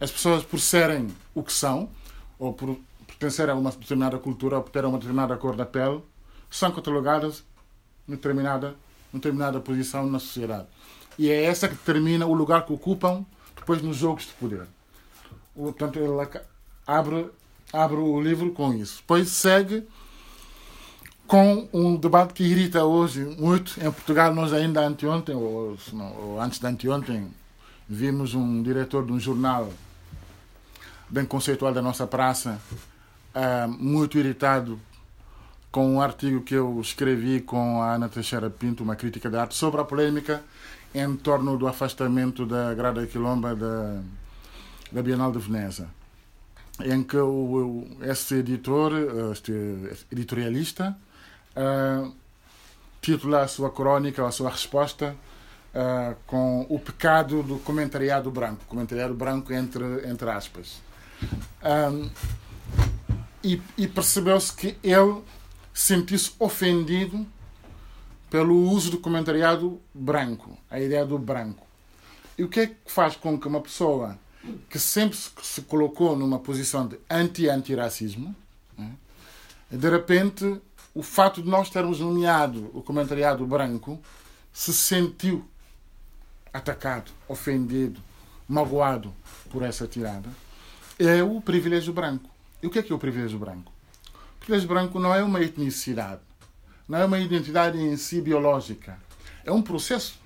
As 0.00 0.10
pessoas, 0.10 0.42
por 0.42 0.58
serem 0.58 1.06
o 1.32 1.40
que 1.40 1.52
são, 1.52 1.88
ou 2.36 2.52
por 2.52 2.76
pertencerem 3.06 3.54
a 3.54 3.56
uma 3.56 3.70
determinada 3.70 4.18
cultura, 4.18 4.56
ou 4.56 4.62
por 4.64 4.72
terem 4.72 4.88
uma 4.88 4.98
determinada 4.98 5.36
cor 5.36 5.54
da 5.54 5.64
pele, 5.64 6.02
são 6.50 6.72
catalogadas 6.72 7.44
determinada, 8.08 8.74
determinada 9.12 9.60
posição 9.60 10.04
na 10.04 10.18
sociedade. 10.18 10.66
E 11.16 11.30
é 11.30 11.44
essa 11.44 11.68
que 11.68 11.76
determina 11.76 12.26
o 12.26 12.34
lugar 12.34 12.66
que 12.66 12.72
ocupam 12.72 13.24
depois 13.54 13.80
nos 13.80 13.98
jogos 13.98 14.24
de 14.24 14.32
poder. 14.32 14.66
Portanto, 15.54 16.00
ele 16.00 16.10
abre, 16.84 17.30
abre 17.72 17.96
o 17.96 18.20
livro 18.20 18.52
com 18.52 18.72
isso. 18.74 18.98
Depois 18.98 19.28
segue 19.28 19.86
com 21.26 21.68
um 21.72 21.96
debate 21.96 22.34
que 22.34 22.44
irrita 22.44 22.84
hoje 22.84 23.24
muito. 23.38 23.78
Em 23.80 23.90
Portugal, 23.90 24.34
nós 24.34 24.52
ainda 24.52 24.80
anteontem, 24.82 25.34
ou, 25.34 25.76
ou 25.92 26.40
antes 26.40 26.58
de 26.58 26.66
anteontem, 26.66 27.32
vimos 27.88 28.34
um 28.34 28.62
diretor 28.62 29.04
de 29.04 29.12
um 29.12 29.18
jornal 29.18 29.72
bem 31.08 31.24
conceitual 31.24 31.72
da 31.72 31.82
nossa 31.82 32.06
praça, 32.06 32.60
uh, 33.34 33.68
muito 33.68 34.18
irritado 34.18 34.78
com 35.70 35.94
um 35.94 36.00
artigo 36.02 36.42
que 36.42 36.54
eu 36.54 36.78
escrevi 36.80 37.40
com 37.40 37.82
a 37.82 37.94
Ana 37.94 38.08
Teixeira 38.08 38.50
Pinto, 38.50 38.82
uma 38.82 38.94
crítica 38.94 39.30
de 39.30 39.36
arte, 39.36 39.54
sobre 39.54 39.80
a 39.80 39.84
polêmica 39.84 40.42
em 40.94 41.16
torno 41.16 41.56
do 41.56 41.66
afastamento 41.66 42.44
da 42.44 42.74
Grada 42.74 43.06
Quilomba 43.06 43.56
da, 43.56 44.02
da 44.90 45.02
Bienal 45.02 45.32
de 45.32 45.38
Veneza, 45.38 45.88
em 46.80 47.02
que 47.02 47.16
o, 47.16 47.86
esse 48.02 48.36
editor, 48.36 48.92
este 49.32 49.52
editorialista, 50.10 50.96
uh, 51.56 52.14
titula 53.00 53.42
a 53.42 53.48
sua 53.48 53.70
crónica, 53.70 54.26
a 54.26 54.30
sua 54.30 54.50
resposta 54.50 55.14
uh, 55.74 56.16
com 56.26 56.66
o 56.68 56.78
pecado 56.78 57.42
do 57.42 57.58
comentariado 57.58 58.30
branco, 58.30 58.64
comentariado 58.66 59.14
branco 59.14 59.52
entre, 59.52 60.08
entre 60.08 60.30
aspas. 60.30 60.80
Um, 61.62 62.10
e, 63.44 63.60
e 63.76 63.88
percebeu-se 63.88 64.52
que 64.52 64.76
ele 64.82 65.22
sentiu-se 65.74 66.32
ofendido 66.38 67.26
pelo 68.30 68.56
uso 68.70 68.92
do 68.92 68.98
comentariado 68.98 69.80
branco, 69.92 70.56
a 70.70 70.80
ideia 70.80 71.04
do 71.04 71.18
branco. 71.18 71.66
E 72.38 72.44
o 72.44 72.48
que 72.48 72.60
é 72.60 72.66
que 72.68 72.76
faz 72.86 73.16
com 73.16 73.38
que 73.38 73.46
uma 73.46 73.60
pessoa 73.60 74.18
que 74.68 74.78
sempre 74.78 75.16
se 75.42 75.62
colocou 75.62 76.16
numa 76.16 76.38
posição 76.38 76.86
de 76.86 76.98
anti-antiracismo, 77.08 78.34
né, 78.76 78.92
de 79.70 79.88
repente, 79.88 80.60
o 80.94 81.02
fato 81.02 81.42
de 81.42 81.48
nós 81.48 81.70
termos 81.70 82.00
nomeado 82.00 82.70
o 82.74 82.82
comentariado 82.82 83.46
branco, 83.46 83.98
se 84.52 84.72
sentiu 84.72 85.44
atacado, 86.52 87.10
ofendido, 87.26 88.00
magoado 88.46 89.14
por 89.50 89.62
essa 89.62 89.86
tirada, 89.86 90.28
é 90.98 91.22
o 91.22 91.40
privilégio 91.40 91.92
branco. 91.92 92.28
E 92.62 92.66
o 92.66 92.70
que 92.70 92.78
é 92.78 92.82
que 92.82 92.92
é 92.92 92.94
o 92.94 92.98
privilégio 92.98 93.38
branco? 93.38 93.72
O 94.36 94.38
privilégio 94.38 94.68
branco 94.68 95.00
não 95.00 95.14
é 95.14 95.22
uma 95.22 95.40
etnicidade, 95.40 96.20
não 96.86 96.98
é 96.98 97.04
uma 97.04 97.18
identidade 97.18 97.78
em 97.78 97.96
si 97.96 98.20
biológica. 98.20 98.98
É 99.44 99.50
um 99.50 99.62
processo 99.62 100.20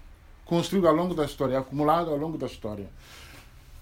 construído 0.44 0.88
ao 0.88 0.94
longo 0.94 1.14
da 1.14 1.24
história, 1.24 1.58
acumulado 1.58 2.10
ao 2.10 2.16
longo 2.16 2.36
da 2.36 2.46
história. 2.46 2.88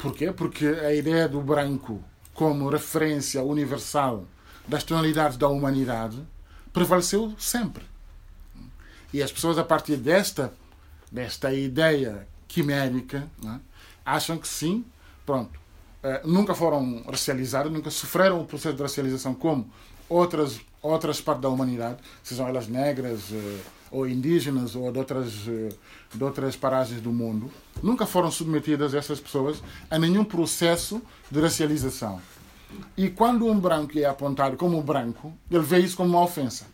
Por 0.05 0.15
quê? 0.15 0.31
Porque 0.31 0.67
a 0.67 0.95
ideia 0.95 1.27
do 1.27 1.41
branco 1.41 2.05
como 2.35 2.69
referência 2.69 3.43
universal 3.43 4.27
das 4.69 4.85
tonalidades 4.85 5.39
da 5.39 5.49
humanidade 5.49 6.23
prevaleceu 6.75 7.35
sempre. 7.39 7.83
E 9.15 9.23
as 9.23 9.33
pessoas, 9.33 9.57
a 9.57 9.65
partir 9.65 9.97
desta, 9.97 10.53
desta 11.11 11.55
ideia 11.55 12.29
quimérica, 12.47 13.27
é? 13.47 13.59
acham 14.05 14.37
que 14.37 14.47
sim, 14.47 14.85
pronto, 15.25 15.59
eh, 16.03 16.21
nunca 16.23 16.55
foram 16.55 17.03
racializadas, 17.05 17.73
nunca 17.73 17.91
sofreram 17.91 18.43
o 18.43 18.45
processo 18.45 18.77
de 18.77 18.83
racialização 18.83 19.35
como 19.35 19.71
outras, 20.07 20.61
outras 20.83 21.19
partes 21.19 21.43
da 21.43 21.49
humanidade, 21.49 21.97
sejam 22.23 22.47
elas 22.47 22.69
negras 22.69 23.33
eh, 23.33 23.61
ou 23.95 24.09
indígenas 24.09 24.75
ou 24.75 24.91
de 24.91 24.99
outras, 24.99 25.47
eh, 25.47 25.69
de 26.13 26.25
outras 26.25 26.57
paragens 26.57 27.01
do 27.01 27.13
mundo, 27.13 27.49
nunca 27.81 28.05
foram 28.05 28.29
submetidas 28.29 28.93
essas 28.93 29.21
pessoas 29.21 29.63
a 29.89 29.97
nenhum 29.97 30.25
processo 30.25 31.01
de 31.31 31.41
racialização. 31.41 32.21
E 32.97 33.09
quando 33.09 33.47
um 33.47 33.59
branco 33.59 33.97
é 33.97 34.05
apontado 34.05 34.57
como 34.57 34.83
branco, 34.83 35.33
ele 35.49 35.63
vê 35.63 35.79
isso 35.79 35.97
como 35.97 36.11
uma 36.11 36.25
ofensa. 36.25 36.67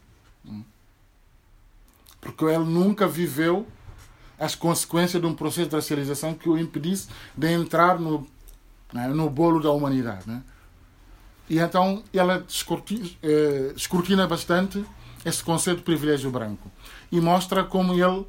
Porque 2.23 2.43
ele 2.47 2.65
nunca 2.65 3.07
viveu 3.07 3.67
as 4.39 4.55
consequências 4.55 5.21
de 5.21 5.29
um 5.29 5.35
processo 5.35 5.69
de 5.69 5.77
racialização 5.77 6.33
que 6.33 6.49
o 6.49 6.57
impedisse 6.57 7.09
de 7.37 7.53
entrar 7.53 8.01
no, 8.01 8.27
né, 8.95 9.09
no 9.09 9.29
bolo 9.29 9.61
da 9.61 9.71
humanidade. 9.71 10.27
Né? 10.27 10.43
E 11.51 11.59
então 11.59 12.03
ela 12.15 12.47
eh, 13.23 13.73
escrutina 13.77 14.27
bastante 14.27 14.83
esse 15.23 15.45
conceito 15.45 15.79
de 15.79 15.85
privilégio 15.85 16.31
branco 16.31 16.71
e 17.11 17.21
mostra 17.21 17.65
como 17.65 17.93
ele 17.95 18.27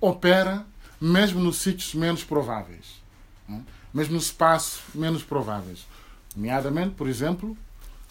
opera 0.00 0.66
mesmo 1.00 1.40
nos 1.40 1.58
sítios 1.58 1.94
menos 1.94 2.24
prováveis, 2.24 3.02
né? 3.48 3.62
mesmo 3.92 4.14
no 4.14 4.18
espaço 4.18 4.82
menos 4.94 5.22
prováveis. 5.22 5.86
Nomeadamente, 6.34 6.94
por 6.94 7.08
exemplo, 7.08 7.56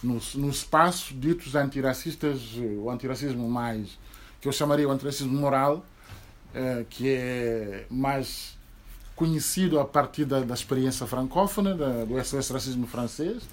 nos, 0.01 0.36
nos 0.36 0.58
espaços 0.58 1.20
ditos 1.20 1.55
antiracistas, 1.55 2.41
o 2.82 2.89
antiracismo 2.89 3.50
mais, 3.50 3.98
que 4.39 4.48
eu 4.48 4.51
chamaria 4.51 4.88
o 4.88 4.91
antiracismo 4.91 5.34
moral, 5.34 5.86
eh, 6.53 6.86
que 6.89 7.10
é 7.10 7.86
mais 7.89 8.58
conhecido 9.15 9.79
a 9.79 9.86
partir 9.86 10.25
da, 10.25 10.41
da 10.41 10.53
experiência 10.53 11.05
francófona, 11.08 11.75
da, 11.75 12.05
do 12.05 12.24
SOS 12.24 12.50
Racismo 12.50 12.88
francês, 12.88 13.43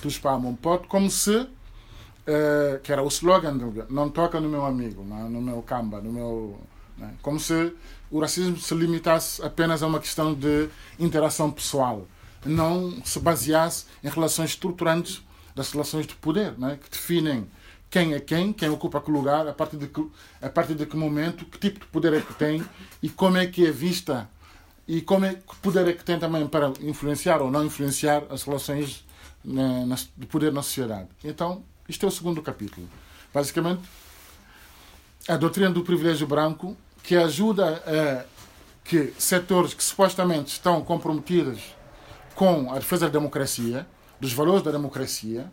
Touche 0.00 0.20
pas 0.20 0.38
mon 0.38 0.54
pote, 0.54 0.86
como 0.86 1.10
se, 1.10 1.48
uh, 2.30 2.80
que 2.80 2.92
era 2.92 3.02
o 3.02 3.08
slogan 3.08 3.56
do 3.56 3.86
não 3.90 4.08
toca 4.08 4.40
no 4.40 4.48
meu 4.48 4.64
amigo, 4.64 5.02
no 5.04 5.40
meu 5.40 5.62
camba, 5.62 6.00
no 6.00 6.12
meu... 6.12 6.60
Né? 6.96 7.14
Como 7.22 7.40
se 7.40 7.74
o 8.10 8.20
racismo 8.20 8.56
se 8.58 8.74
limitasse 8.74 9.42
apenas 9.42 9.82
a 9.82 9.86
uma 9.86 10.00
questão 10.00 10.34
de 10.34 10.68
interação 10.98 11.50
pessoal, 11.50 12.06
não 12.44 13.02
se 13.04 13.18
baseasse 13.18 13.86
em 14.02 14.08
relações 14.08 14.50
estruturantes 14.50 15.22
das 15.54 15.70
relações 15.72 16.06
de 16.06 16.14
poder, 16.14 16.58
né? 16.58 16.78
que 16.82 16.90
definem 16.90 17.46
quem 17.90 18.14
é 18.14 18.20
quem, 18.20 18.52
quem 18.52 18.68
ocupa 18.68 19.00
que 19.00 19.10
lugar, 19.10 19.48
a 19.48 19.52
partir, 19.52 19.76
de 19.76 19.88
que, 19.88 20.06
a 20.40 20.48
partir 20.48 20.74
de 20.74 20.86
que 20.86 20.96
momento, 20.96 21.44
que 21.44 21.58
tipo 21.58 21.80
de 21.80 21.86
poder 21.86 22.14
é 22.14 22.20
que 22.20 22.32
tem 22.34 22.64
e 23.02 23.08
como 23.08 23.36
é 23.36 23.46
que 23.46 23.66
é 23.66 23.70
vista 23.72 24.30
e 24.86 25.00
como 25.00 25.24
é 25.24 25.34
que 25.34 25.56
poder 25.56 25.88
é 25.88 25.92
que 25.92 26.04
tem 26.04 26.18
também 26.18 26.46
para 26.46 26.72
influenciar 26.80 27.42
ou 27.42 27.50
não 27.50 27.64
influenciar 27.64 28.22
as 28.30 28.44
relações 28.44 29.04
na, 29.44 29.96
de 30.16 30.26
poder 30.26 30.52
na 30.52 30.62
sociedade. 30.62 31.08
Então, 31.24 31.64
isto 31.90 32.06
é 32.06 32.08
o 32.08 32.12
segundo 32.12 32.40
capítulo. 32.40 32.88
Basicamente, 33.34 33.82
a 35.28 35.36
doutrina 35.36 35.70
do 35.70 35.82
privilégio 35.82 36.26
branco 36.26 36.76
que 37.02 37.16
ajuda 37.16 37.82
a 37.86 38.40
que 38.84 39.12
setores 39.18 39.74
que 39.74 39.84
supostamente 39.84 40.52
estão 40.52 40.82
comprometidos 40.82 41.60
com 42.34 42.72
a 42.72 42.78
defesa 42.78 43.06
da 43.06 43.12
democracia, 43.12 43.86
dos 44.18 44.32
valores 44.32 44.62
da 44.62 44.70
democracia, 44.70 45.50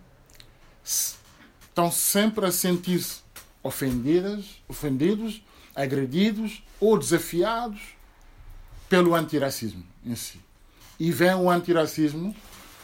estão 0.84 1.92
sempre 1.92 2.46
a 2.46 2.52
sentir-se 2.52 3.22
ofendidas, 3.62 4.62
ofendidos, 4.68 5.44
agredidos 5.76 6.64
ou 6.80 6.98
desafiados 6.98 7.80
pelo 8.90 9.14
antiracismo 9.14 9.84
em 10.06 10.16
si. 10.16 10.40
E 11.00 11.12
vem 11.12 11.36
o 11.36 11.50
antiracismo 11.50 12.36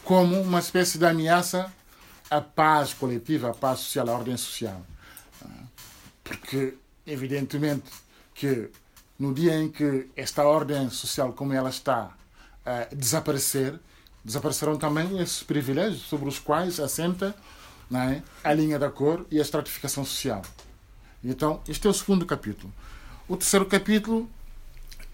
como 0.04 0.40
uma 0.40 0.60
espécie 0.60 0.98
de 0.98 1.06
ameaça 1.06 1.72
à 2.36 2.40
paz 2.40 2.92
coletiva, 2.92 3.50
à 3.50 3.54
paz 3.54 3.80
social, 3.80 4.08
à 4.08 4.12
ordem 4.12 4.36
social. 4.36 4.84
Porque, 6.22 6.74
evidentemente, 7.06 7.90
que 8.34 8.70
no 9.18 9.32
dia 9.32 9.60
em 9.60 9.68
que 9.68 10.08
esta 10.16 10.42
ordem 10.44 10.90
social, 10.90 11.32
como 11.32 11.52
ela 11.52 11.70
está, 11.70 12.16
a 12.64 12.94
desaparecer, 12.94 13.78
desaparecerão 14.24 14.76
também 14.76 15.20
esses 15.20 15.42
privilégios 15.42 16.02
sobre 16.02 16.28
os 16.28 16.38
quais 16.38 16.80
assenta 16.80 17.34
é, 17.92 18.22
a 18.42 18.52
linha 18.52 18.78
da 18.78 18.90
cor 18.90 19.26
e 19.30 19.38
a 19.38 19.42
estratificação 19.42 20.04
social. 20.04 20.42
Então, 21.22 21.60
este 21.68 21.86
é 21.86 21.90
o 21.90 21.94
segundo 21.94 22.26
capítulo. 22.26 22.72
O 23.28 23.36
terceiro 23.36 23.66
capítulo, 23.66 24.28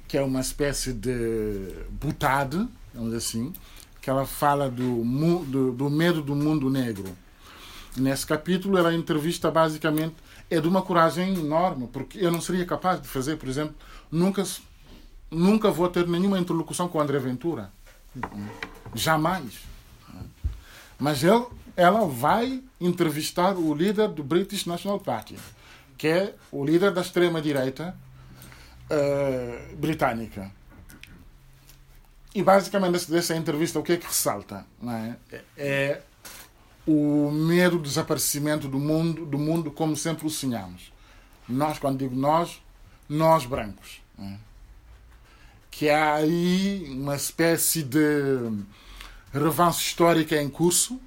que 0.08 0.16
é 0.16 0.22
uma 0.22 0.40
espécie 0.40 0.92
de 0.92 1.84
butade, 1.90 2.66
vamos 2.94 3.14
assim, 3.14 3.52
que 4.00 4.08
ela 4.08 4.26
fala 4.26 4.70
do, 4.70 5.04
do, 5.44 5.72
do 5.72 5.90
medo 5.90 6.22
do 6.22 6.34
mundo 6.34 6.70
negro. 6.70 7.16
Nesse 7.96 8.26
capítulo, 8.26 8.78
ela 8.78 8.94
entrevista 8.94 9.50
basicamente 9.50 10.14
é 10.48 10.60
de 10.60 10.66
uma 10.66 10.82
coragem 10.82 11.34
enorme, 11.34 11.88
porque 11.92 12.18
eu 12.18 12.30
não 12.30 12.40
seria 12.40 12.64
capaz 12.64 13.00
de 13.00 13.08
fazer, 13.08 13.36
por 13.36 13.48
exemplo, 13.48 13.74
nunca, 14.10 14.42
nunca 15.30 15.70
vou 15.70 15.88
ter 15.88 16.06
nenhuma 16.08 16.38
interlocução 16.38 16.88
com 16.88 17.00
André 17.00 17.18
Ventura. 17.18 17.70
Jamais. 18.94 19.60
Mas 20.98 21.22
ele, 21.22 21.46
ela 21.76 22.06
vai 22.06 22.62
entrevistar 22.80 23.56
o 23.56 23.72
líder 23.74 24.08
do 24.08 24.22
British 24.22 24.66
National 24.66 24.98
Party, 24.98 25.36
que 25.96 26.08
é 26.08 26.34
o 26.50 26.64
líder 26.64 26.92
da 26.92 27.00
extrema-direita 27.00 27.96
uh, 28.90 29.76
britânica. 29.76 30.50
E 32.34 32.42
basicamente 32.42 33.10
dessa 33.10 33.34
entrevista 33.36 33.78
o 33.78 33.82
que 33.82 33.92
é 33.92 33.96
que 33.96 34.06
ressalta? 34.06 34.64
É? 35.32 35.40
é? 35.56 36.02
o 36.86 37.30
medo 37.30 37.76
do 37.76 37.84
desaparecimento 37.84 38.66
do 38.66 38.78
mundo, 38.78 39.24
do 39.26 39.38
mundo 39.38 39.70
como 39.70 39.96
sempre 39.96 40.26
o 40.26 40.30
sonhamos. 40.30 40.92
Nós, 41.48 41.78
quando 41.78 41.98
digo 41.98 42.14
nós, 42.14 42.60
nós 43.08 43.44
brancos. 43.44 44.00
É? 44.18 44.36
Que 45.70 45.88
há 45.88 46.14
aí 46.14 46.84
uma 46.90 47.16
espécie 47.16 47.82
de 47.82 48.00
revanche 49.32 49.86
histórica 49.86 50.40
em 50.40 50.48
curso, 50.48 51.00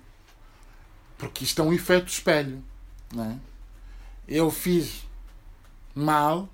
porque 1.17 1.43
isto 1.43 1.61
é 1.61 1.65
um 1.65 1.73
efeito 1.73 2.07
espelho. 2.07 2.63
É? 3.17 3.35
Eu 4.27 4.49
fiz 4.49 5.05
mal. 5.93 6.49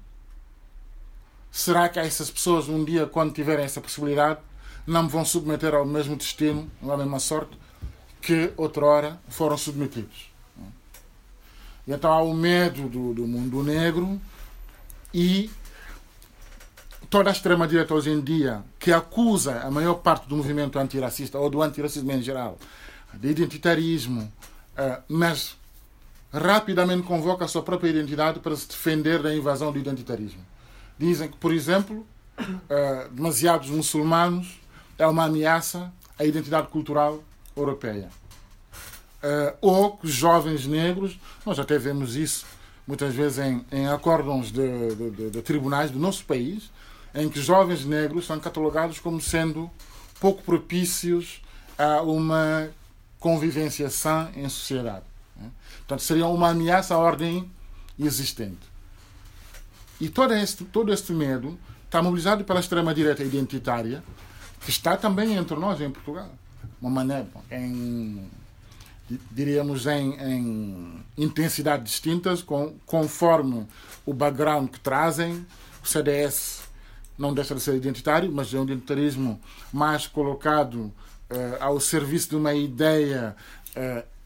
Será 1.52 1.90
que 1.90 2.00
essas 2.00 2.30
pessoas, 2.30 2.68
um 2.68 2.84
dia, 2.84 3.06
quando 3.08 3.34
tiverem 3.34 3.66
essa 3.66 3.82
possibilidade, 3.82 4.40
não 4.90 5.04
me 5.04 5.10
vão 5.10 5.24
submeter 5.24 5.74
ao 5.74 5.86
mesmo 5.86 6.16
destino, 6.16 6.70
à 6.82 6.98
mesma 6.98 7.20
sorte, 7.20 7.58
que 8.22 8.52
outrora 8.58 9.20
foram 9.30 9.58
submetidos. 9.58 10.30
E 11.88 11.94
então 11.94 12.12
há 12.12 12.22
o 12.22 12.34
medo 12.34 12.90
do, 12.90 13.14
do 13.14 13.28
mundo 13.28 13.64
negro 13.64 14.20
e 15.14 15.50
toda 17.10 17.30
a 17.30 17.32
extrema-direita 17.32 17.94
hoje 17.94 18.12
em 18.12 18.20
dia, 18.20 18.64
que 18.78 18.92
acusa 18.92 19.62
a 19.62 19.72
maior 19.72 19.96
parte 19.96 20.28
do 20.28 20.36
movimento 20.36 20.78
antirracista, 20.78 21.40
ou 21.40 21.50
do 21.50 21.62
antiracismo 21.62 22.12
em 22.12 22.22
geral, 22.22 22.58
de 23.14 23.30
identitarismo, 23.30 24.32
eh, 24.78 25.02
mas 25.08 25.58
rapidamente 26.32 27.04
convoca 27.04 27.46
a 27.46 27.48
sua 27.48 27.64
própria 27.64 27.90
identidade 27.90 28.40
para 28.40 28.56
se 28.56 28.68
defender 28.68 29.22
da 29.22 29.34
invasão 29.34 29.72
do 29.72 29.80
identitarismo. 29.80 30.46
Dizem 30.98 31.30
que, 31.30 31.38
por 31.38 31.52
exemplo, 31.54 32.06
uh, 32.40 33.10
demasiados 33.12 33.70
muçulmanos 33.70 34.60
é 35.00 35.08
uma 35.08 35.26
ameaça 35.26 35.92
à 36.18 36.26
identidade 36.26 36.68
cultural 36.68 37.24
europeia. 37.56 38.10
Uh, 39.24 39.58
ou 39.62 39.98
que 39.98 40.06
os 40.06 40.14
jovens 40.14 40.66
negros, 40.66 41.18
nós 41.46 41.58
até 41.58 41.78
vemos 41.78 42.16
isso 42.16 42.46
muitas 42.86 43.14
vezes 43.14 43.40
em, 43.40 43.66
em 43.72 43.88
acórdãos 43.88 44.52
de, 44.52 44.96
de, 44.96 45.10
de, 45.12 45.30
de 45.30 45.42
tribunais 45.42 45.92
do 45.92 46.00
nosso 46.00 46.26
país, 46.26 46.72
em 47.14 47.30
que 47.30 47.42
jovens 47.42 47.86
negros 47.86 48.26
são 48.26 48.40
catalogados 48.40 49.00
como 49.00 49.22
sendo 49.22 49.70
pouco 50.20 50.42
propícios 50.44 51.42
a 51.78 52.02
uma 52.02 52.70
convivência 53.20 53.90
sã 53.90 54.32
em 54.36 54.48
sociedade. 54.50 55.06
Né? 55.36 55.50
Portanto, 55.80 56.02
seria 56.02 56.28
uma 56.28 56.50
ameaça 56.50 56.96
à 56.96 56.98
ordem 56.98 57.50
existente. 57.98 58.70
E 60.00 60.10
todo 60.10 60.34
este, 60.34 60.64
todo 60.66 60.94
este 60.94 61.12
medo 61.12 61.60
está 61.86 62.02
mobilizado 62.02 62.44
pela 62.44 62.60
extrema-direita 62.60 63.24
identitária, 63.24 64.04
que 64.62 64.70
está 64.70 64.98
também 64.98 65.36
entre 65.36 65.56
nós 65.58 65.80
em 65.82 65.90
Portugal. 65.90 66.30
Uma 66.82 66.90
maneira, 66.90 67.28
em, 67.52 68.30
diríamos, 69.32 69.86
em, 69.86 70.14
em 70.20 71.06
intensidades 71.18 71.92
distintas, 71.92 72.42
com, 72.42 72.74
conforme 72.86 73.66
o 74.06 74.14
background 74.14 74.70
que 74.70 74.80
trazem. 74.80 75.46
O 75.84 75.88
CDS 75.88 76.62
não 77.18 77.34
deixa 77.34 77.54
de 77.56 77.62
ser 77.62 77.76
identitário, 77.76 78.32
mas 78.32 78.54
é 78.54 78.60
um 78.60 78.64
identitarismo 78.64 79.40
mais 79.72 80.08
colocado 80.08 80.76
uh, 80.76 80.94
ao 81.60 81.80
serviço 81.80 82.30
de 82.30 82.36
uma 82.36 82.54
ideia 82.54 83.36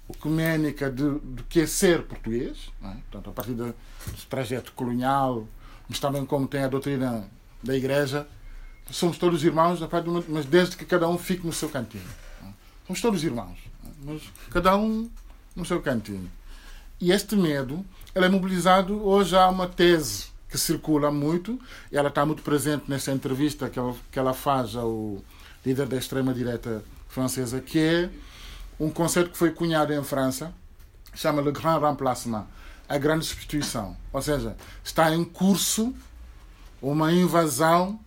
ecuménica 0.10 0.90
de, 0.90 1.20
de 1.20 1.44
que 1.44 1.62
é 1.62 1.68
ser 1.68 2.04
português, 2.04 2.70
é? 2.84 2.88
portanto, 3.12 3.30
a 3.30 3.34
partir 3.34 3.54
do 3.54 3.74
trajeto 4.30 4.72
colonial, 4.74 5.48
mas 5.88 6.00
também 6.00 6.26
como 6.26 6.48
tem 6.48 6.64
a 6.64 6.68
doutrina 6.68 7.26
da 7.62 7.76
Igreja, 7.76 8.28
somos 8.94 9.18
todos 9.18 9.44
irmãos, 9.44 9.80
mas 10.30 10.46
desde 10.46 10.78
que 10.78 10.86
cada 10.86 11.08
um 11.10 11.18
fique 11.18 11.46
no 11.46 11.52
seu 11.52 11.68
cantinho. 11.68 12.08
Somos 12.86 13.02
todos 13.02 13.24
irmãos, 13.24 13.58
mas 14.04 14.22
cada 14.52 14.78
um 14.78 15.10
no 15.56 15.66
seu 15.66 15.82
cantinho. 15.82 16.30
E 17.02 17.12
este 17.12 17.36
medo 17.36 17.84
ele 18.14 18.26
é 18.26 18.30
mobilizado. 18.30 19.04
Hoje 19.06 19.36
há 19.36 19.50
uma 19.50 19.68
tese 19.68 20.28
que 20.48 20.58
circula 20.58 21.12
muito, 21.12 21.60
e 21.92 21.98
ela 21.98 22.10
está 22.10 22.24
muito 22.26 22.44
presente 22.44 22.84
nesta 22.88 23.12
entrevista 23.12 23.70
que 23.70 23.80
ela, 23.80 23.96
que 24.12 24.20
ela 24.20 24.34
faz 24.34 24.76
ao 24.76 25.18
líder 25.66 25.88
da 25.88 25.98
extrema-direita 25.98 26.84
francesa, 27.08 27.60
que 27.60 27.80
é 27.80 28.10
um 28.80 28.92
conceito 28.92 29.32
que 29.32 29.38
foi 29.38 29.52
cunhado 29.52 29.92
em 29.92 30.04
França, 30.04 30.54
chama 31.16 31.42
Le 31.42 31.52
Grand 31.52 31.80
Remplacement 31.80 32.46
a 32.88 32.98
grande 33.00 33.26
substituição. 33.26 33.98
Ou 34.12 34.22
seja, 34.22 34.56
está 34.84 35.14
em 35.16 35.24
curso 35.24 35.96
uma 36.82 37.12
invasão 37.12 38.00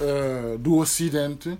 uh, 0.00 0.58
do 0.58 0.76
Ocidente 0.76 1.58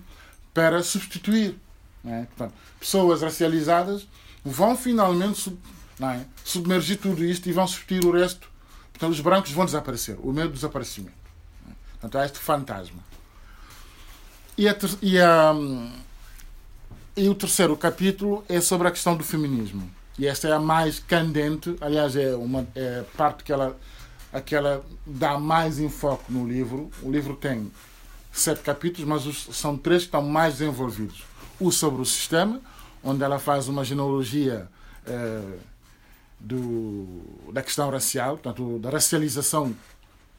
para 0.52 0.82
substituir. 0.82 1.56
É? 2.04 2.24
Portanto, 2.24 2.54
pessoas 2.80 3.22
racializadas 3.22 4.06
vão 4.44 4.76
finalmente 4.76 5.38
sub, 5.38 5.58
é? 6.00 6.24
submergir 6.44 6.98
tudo 6.98 7.24
isto 7.24 7.48
e 7.48 7.52
vão 7.52 7.66
substituir 7.66 8.04
o 8.04 8.12
resto 8.12 8.52
então 9.02 9.10
os 9.10 9.18
brancos 9.18 9.50
vão 9.50 9.64
desaparecer. 9.64 10.16
O 10.22 10.32
medo 10.32 10.50
do 10.50 10.54
desaparecimento. 10.54 11.16
Portanto, 11.92 12.18
há 12.18 12.24
este 12.24 12.38
fantasma. 12.38 13.00
E, 14.56 14.68
a, 14.68 14.76
e, 15.02 15.18
a, 15.18 15.52
e 17.16 17.28
o 17.28 17.34
terceiro 17.34 17.76
capítulo 17.76 18.44
é 18.48 18.60
sobre 18.60 18.86
a 18.86 18.92
questão 18.92 19.16
do 19.16 19.24
feminismo. 19.24 19.90
E 20.16 20.24
esta 20.24 20.46
é 20.46 20.52
a 20.52 20.60
mais 20.60 21.00
candente, 21.00 21.74
aliás, 21.80 22.14
é 22.14 22.36
uma 22.36 22.64
é 22.76 23.00
a 23.00 23.16
parte 23.16 23.42
que 23.42 23.52
ela, 23.52 23.76
que 24.46 24.54
ela 24.54 24.86
dá 25.04 25.36
mais 25.36 25.80
enfoque 25.80 26.32
no 26.32 26.46
livro. 26.46 26.88
O 27.02 27.10
livro 27.10 27.34
tem 27.34 27.72
sete 28.32 28.62
capítulos, 28.62 29.08
mas 29.08 29.26
os, 29.26 29.56
são 29.56 29.76
três 29.76 30.02
que 30.02 30.08
estão 30.08 30.22
mais 30.22 30.58
desenvolvidos. 30.58 31.24
O 31.60 31.70
sobre 31.70 32.02
o 32.02 32.04
sistema, 32.04 32.60
onde 33.04 33.22
ela 33.22 33.38
faz 33.38 33.68
uma 33.68 33.84
genealogia. 33.84 34.68
Eh, 35.06 35.58
do, 36.42 37.06
da 37.52 37.62
questão 37.62 37.88
racial, 37.90 38.36
portanto, 38.36 38.78
da 38.78 38.90
racialização 38.90 39.74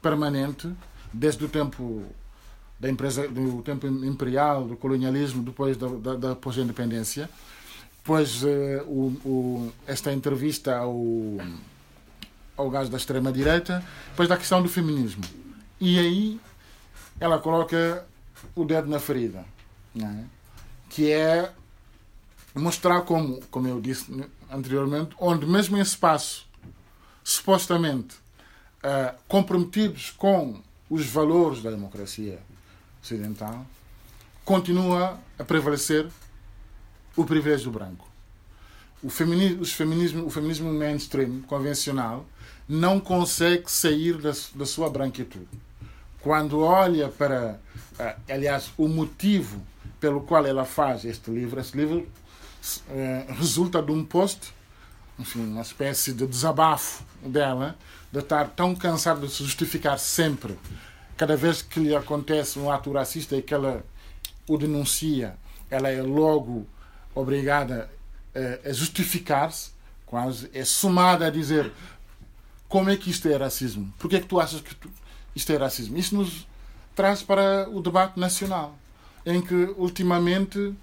permanente, 0.02 0.70
desde 1.12 1.44
o 1.44 1.48
tempo 1.48 2.02
da 2.78 2.90
empresa, 2.90 3.26
do 3.26 3.62
tempo 3.62 3.86
imperial, 3.86 4.64
do 4.64 4.76
colonialismo, 4.76 5.42
depois 5.42 5.76
da, 5.76 5.88
da, 5.88 6.14
da 6.16 6.36
pós-independência. 6.36 7.30
Depois, 7.98 8.42
uh, 8.42 8.46
o, 8.86 9.16
o, 9.24 9.72
esta 9.86 10.12
entrevista 10.12 10.76
ao, 10.76 10.94
ao 12.54 12.68
gajo 12.68 12.90
da 12.90 12.98
extrema-direita, 12.98 13.82
depois 14.10 14.28
da 14.28 14.36
questão 14.36 14.62
do 14.62 14.68
feminismo. 14.68 15.22
E 15.80 15.98
aí 15.98 16.40
ela 17.20 17.38
coloca 17.38 18.06
o 18.54 18.64
dedo 18.64 18.88
na 18.88 18.98
ferida, 18.98 19.44
é? 19.96 20.24
que 20.88 21.10
é 21.10 21.52
mostrar 22.54 23.02
como, 23.02 23.40
como 23.50 23.66
eu 23.66 23.80
disse 23.80 24.24
anteriormente, 24.50 25.14
onde 25.18 25.46
mesmo 25.46 25.76
em 25.76 25.80
espaço 25.80 26.46
supostamente 27.22 28.16
uh, 28.84 29.16
comprometidos 29.26 30.10
com 30.10 30.60
os 30.88 31.06
valores 31.06 31.62
da 31.62 31.70
democracia 31.70 32.38
ocidental, 33.02 33.66
continua 34.44 35.18
a 35.38 35.44
prevalecer 35.44 36.06
o 37.16 37.24
privilégio 37.24 37.70
branco. 37.70 38.06
O 39.02 39.10
feminismo, 39.10 39.62
os 39.62 39.72
feminismo, 39.72 40.26
o 40.26 40.30
feminismo 40.30 40.72
mainstream, 40.72 41.42
convencional, 41.42 42.26
não 42.68 43.00
consegue 43.00 43.70
sair 43.70 44.16
da, 44.18 44.32
da 44.54 44.66
sua 44.66 44.88
branquitude. 44.88 45.48
Quando 46.24 46.60
olha 46.60 47.10
para, 47.10 47.60
uh, 48.00 48.32
aliás, 48.32 48.72
o 48.78 48.88
motivo 48.88 49.60
pelo 50.00 50.22
qual 50.22 50.46
ela 50.46 50.64
faz 50.64 51.04
este 51.04 51.30
livro, 51.30 51.60
este 51.60 51.76
livro 51.76 52.08
é, 52.88 53.26
resulta 53.28 53.82
de 53.82 53.92
um 53.92 54.02
post, 54.02 54.54
enfim, 55.18 55.40
uma 55.40 55.60
espécie 55.60 56.14
de 56.14 56.26
desabafo 56.26 57.04
dela, 57.22 57.76
de 58.10 58.20
estar 58.20 58.48
tão 58.48 58.74
cansada 58.74 59.26
de 59.26 59.30
se 59.34 59.44
justificar 59.44 59.98
sempre, 59.98 60.58
cada 61.14 61.36
vez 61.36 61.60
que 61.60 61.78
lhe 61.78 61.94
acontece 61.94 62.58
um 62.58 62.70
ato 62.70 62.90
racista 62.90 63.36
e 63.36 63.42
que 63.42 63.52
ela 63.52 63.84
o 64.48 64.56
denuncia, 64.56 65.36
ela 65.70 65.90
é 65.90 66.00
logo 66.00 66.66
obrigada 67.14 67.90
a 68.64 68.72
justificar-se, 68.72 69.72
quase, 70.06 70.50
é 70.54 70.64
somada 70.64 71.26
a 71.26 71.30
dizer 71.30 71.70
como 72.66 72.88
é 72.88 72.96
que 72.96 73.10
isto 73.10 73.28
é 73.28 73.36
racismo? 73.36 73.92
Porquê 73.98 74.16
é 74.16 74.20
que 74.20 74.26
tu 74.26 74.40
achas 74.40 74.62
que 74.62 74.74
tu, 74.74 74.90
isto 75.34 75.52
é 75.52 75.56
racismo? 75.56 75.96
Isso 75.96 76.14
nos 76.14 76.46
traz 76.94 77.22
para 77.22 77.68
o 77.70 77.80
debate 77.82 78.18
nacional, 78.18 78.76
em 79.26 79.40
que 79.40 79.54
ultimamente 79.76 80.74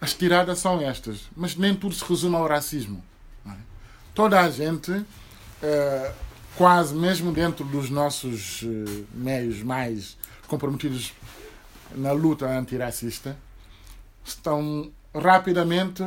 as 0.00 0.14
tiradas 0.14 0.58
são 0.58 0.80
estas, 0.80 1.28
mas 1.36 1.54
nem 1.54 1.74
tudo 1.74 1.94
se 1.94 2.04
resume 2.04 2.36
ao 2.36 2.46
racismo. 2.46 3.02
É? 3.46 3.52
Toda 4.14 4.40
a 4.40 4.50
gente, 4.50 5.04
eh, 5.62 6.12
quase 6.56 6.94
mesmo 6.94 7.32
dentro 7.32 7.64
dos 7.64 7.90
nossos 7.90 8.62
eh, 8.62 9.04
meios 9.12 9.62
mais 9.62 10.16
comprometidos 10.48 11.12
na 11.94 12.12
luta 12.12 12.46
antirracista, 12.46 13.36
estão 14.24 14.90
rapidamente, 15.14 16.02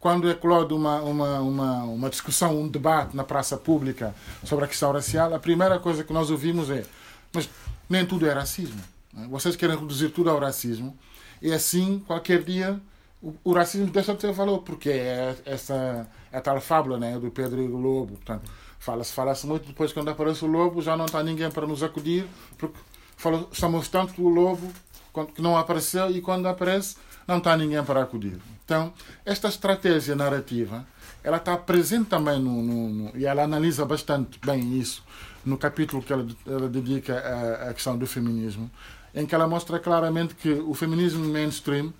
quando 0.00 0.28
eclode 0.28 0.74
uma, 0.74 1.00
uma, 1.02 1.40
uma, 1.40 1.84
uma 1.84 2.10
discussão, 2.10 2.60
um 2.60 2.68
debate 2.68 3.16
na 3.16 3.22
praça 3.22 3.56
pública 3.56 4.14
sobre 4.44 4.64
a 4.64 4.68
questão 4.68 4.92
racial, 4.92 5.32
a 5.32 5.38
primeira 5.38 5.78
coisa 5.78 6.02
que 6.02 6.12
nós 6.12 6.30
ouvimos 6.30 6.68
é: 6.70 6.84
mas 7.34 7.48
nem 7.88 8.06
tudo 8.06 8.26
é 8.26 8.32
racismo. 8.32 8.80
É? 9.16 9.26
Vocês 9.26 9.56
querem 9.56 9.76
reduzir 9.76 10.10
tudo 10.10 10.30
ao 10.30 10.38
racismo. 10.38 10.96
E 11.42 11.52
assim, 11.52 12.02
qualquer 12.06 12.42
dia 12.42 12.80
o, 13.42 13.52
racismo 13.52 13.86
deixa 13.86 14.12
de 14.12 14.20
ter 14.20 14.32
valor, 14.32 14.58
porque 14.58 14.90
é 14.90 15.34
essa 15.46 16.06
é 16.30 16.36
a 16.36 16.40
tal 16.40 16.60
fábula 16.60 16.98
né, 16.98 17.18
do 17.18 17.30
Pedro 17.30 17.62
e 17.62 17.68
do 17.68 17.76
Lobo. 17.76 18.16
Portanto, 18.16 18.50
fala-se 18.78 19.12
fala 19.12 19.34
muito, 19.44 19.68
depois 19.68 19.92
quando 19.92 20.10
aparece 20.10 20.44
o 20.44 20.48
lobo 20.48 20.82
já 20.82 20.96
não 20.96 21.06
está 21.06 21.22
ninguém 21.22 21.50
para 21.50 21.66
nos 21.66 21.82
acudir, 21.82 22.26
porque 22.58 22.78
fala, 23.16 23.46
chamamos 23.52 23.88
tanto 23.88 24.22
o 24.22 24.28
lobo 24.28 24.70
que 25.34 25.40
não 25.40 25.56
apareceu 25.56 26.10
e 26.10 26.20
quando 26.20 26.46
aparece 26.46 26.96
não 27.26 27.38
está 27.38 27.56
ninguém 27.56 27.82
para 27.82 28.02
acudir. 28.02 28.38
Então, 28.64 28.92
esta 29.24 29.48
estratégia 29.48 30.14
narrativa 30.14 30.86
ela 31.22 31.38
está 31.38 31.56
presente 31.56 32.10
também 32.10 32.38
no, 32.38 32.62
no, 32.62 32.88
no, 32.90 33.16
e 33.16 33.24
ela 33.24 33.44
analisa 33.44 33.86
bastante 33.86 34.38
bem 34.44 34.78
isso 34.78 35.02
no 35.44 35.58
capítulo 35.58 36.02
que 36.02 36.12
ela, 36.12 36.26
ela 36.46 36.68
dedica 36.68 37.18
à, 37.18 37.70
à 37.70 37.74
questão 37.74 37.96
do 37.96 38.06
feminismo, 38.06 38.70
em 39.14 39.26
que 39.26 39.34
ela 39.34 39.46
mostra 39.46 39.78
claramente 39.78 40.34
que 40.34 40.50
o 40.50 40.74
feminismo 40.74 41.24
mainstream 41.24 41.92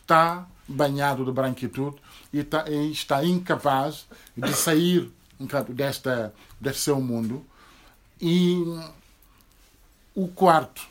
está 0.00 0.46
banhado 0.68 1.24
de 1.24 1.32
branquitude 1.32 1.96
e 2.32 2.40
está, 2.40 2.68
e 2.68 2.92
está 2.92 3.24
incapaz 3.24 4.06
de 4.36 4.52
sair 4.52 5.10
desta, 5.68 6.34
deste 6.60 6.82
seu 6.82 7.00
mundo. 7.00 7.44
E 8.20 8.62
o 10.14 10.28
quarto, 10.28 10.86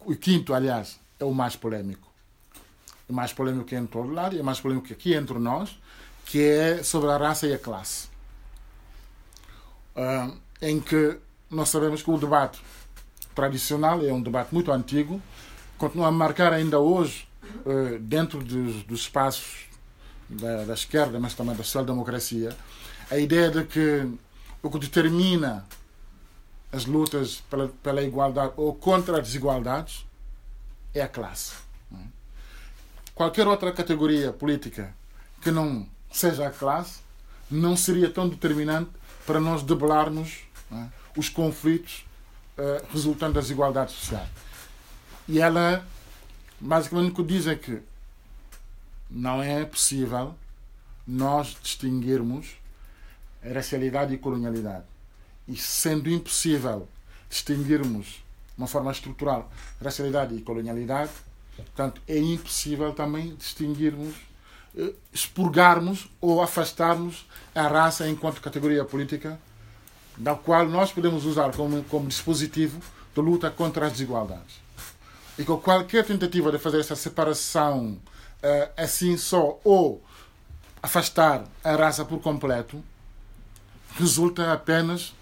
o 0.00 0.16
quinto, 0.16 0.54
aliás, 0.54 0.98
é 1.20 1.24
o 1.24 1.34
mais 1.34 1.54
polêmico. 1.54 2.06
O 3.08 3.12
mais 3.12 3.32
polêmico 3.32 3.72
é 3.74 3.78
em 3.78 3.86
todo 3.86 4.12
lado, 4.12 4.38
é 4.38 4.42
mais 4.42 4.60
polêmico 4.60 4.92
aqui 4.92 5.14
entre 5.14 5.38
nós, 5.38 5.78
que 6.24 6.42
é 6.42 6.82
sobre 6.82 7.10
a 7.10 7.16
raça 7.16 7.46
e 7.46 7.52
a 7.52 7.58
classe. 7.58 8.08
Uh, 9.96 10.36
em 10.60 10.78
que 10.80 11.18
nós 11.50 11.68
sabemos 11.68 12.02
que 12.02 12.10
o 12.10 12.18
debate 12.18 12.60
tradicional, 13.34 14.04
é 14.04 14.12
um 14.12 14.22
debate 14.22 14.52
muito 14.52 14.70
antigo, 14.72 15.20
continua 15.78 16.08
a 16.08 16.10
marcar 16.10 16.52
ainda 16.52 16.78
hoje, 16.78 17.28
eh, 17.66 17.98
dentro 18.00 18.42
dos, 18.42 18.82
dos 18.82 19.00
espaços 19.00 19.66
da, 20.28 20.64
da, 20.64 20.74
esquerda, 20.74 21.20
mas 21.20 21.34
também 21.34 21.54
da 21.54 21.62
social-democracia, 21.62 22.56
a 23.10 23.18
ideia 23.18 23.50
de 23.50 23.64
que 23.64 24.08
o 24.62 24.70
que 24.70 24.78
determina 24.78 25.64
as 26.72 26.86
lutas 26.86 27.42
pela, 27.50 27.68
pela 27.82 28.02
igualdade 28.02 28.54
ou 28.56 28.74
contra 28.74 29.18
as 29.18 29.26
desigualdades 29.26 30.04
é 30.94 31.02
a 31.02 31.08
classe. 31.08 31.54
Qualquer 33.14 33.46
outra 33.46 33.72
categoria 33.72 34.32
política 34.32 34.94
que 35.40 35.50
não 35.50 35.86
seja 36.10 36.46
a 36.46 36.50
classe 36.50 37.00
não 37.50 37.76
seria 37.76 38.10
tão 38.10 38.28
determinante 38.28 38.90
para 39.26 39.40
nós 39.40 39.62
debelarmos 39.62 40.44
é, 40.72 40.86
os 41.16 41.28
conflitos 41.28 42.04
uh, 42.56 42.86
resultantes 42.92 43.34
das 43.34 43.44
desigualdades 43.44 43.94
sociais. 43.94 44.28
E 45.28 45.40
ela, 45.40 45.84
basicamente, 46.60 47.12
o 47.12 47.14
que 47.14 47.22
diz 47.22 47.46
é 47.46 47.56
que 47.56 47.82
não 49.10 49.42
é 49.42 49.64
possível 49.64 50.34
nós 51.06 51.56
distinguirmos 51.62 52.56
racialidade 53.42 54.14
e 54.14 54.18
colonialidade. 54.18 54.84
E 55.46 55.56
sendo 55.56 56.10
impossível 56.10 56.88
distinguirmos 57.28 58.06
de 58.06 58.22
uma 58.58 58.66
forma 58.66 58.90
estrutural 58.90 59.50
racialidade 59.82 60.34
e 60.34 60.42
colonialidade, 60.42 61.12
portanto, 61.56 62.00
é 62.08 62.18
impossível 62.18 62.92
também 62.92 63.34
distinguirmos, 63.36 64.14
eh, 64.14 64.18
expurgarmos 65.12 66.08
ou 66.20 66.42
afastarmos 66.42 67.26
a 67.54 67.66
raça 67.66 68.08
enquanto 68.08 68.40
categoria 68.40 68.84
política, 68.84 69.38
da 70.16 70.34
qual 70.34 70.66
nós 70.66 70.92
podemos 70.92 71.24
usar 71.24 71.52
como, 71.52 71.82
como 71.84 72.08
dispositivo 72.08 72.80
de 73.14 73.20
luta 73.20 73.50
contra 73.50 73.86
as 73.86 73.92
desigualdades. 73.92 74.60
E 75.38 75.44
com 75.44 75.56
qualquer 75.56 76.04
tentativa 76.04 76.50
de 76.50 76.58
fazer 76.58 76.80
essa 76.80 76.96
separação 76.96 77.98
uh, 78.42 78.72
assim 78.76 79.16
só 79.16 79.58
ou 79.64 80.02
afastar 80.82 81.44
a 81.64 81.74
raça 81.74 82.04
por 82.04 82.20
completo, 82.20 82.82
resulta 83.98 84.52
apenas 84.52 85.14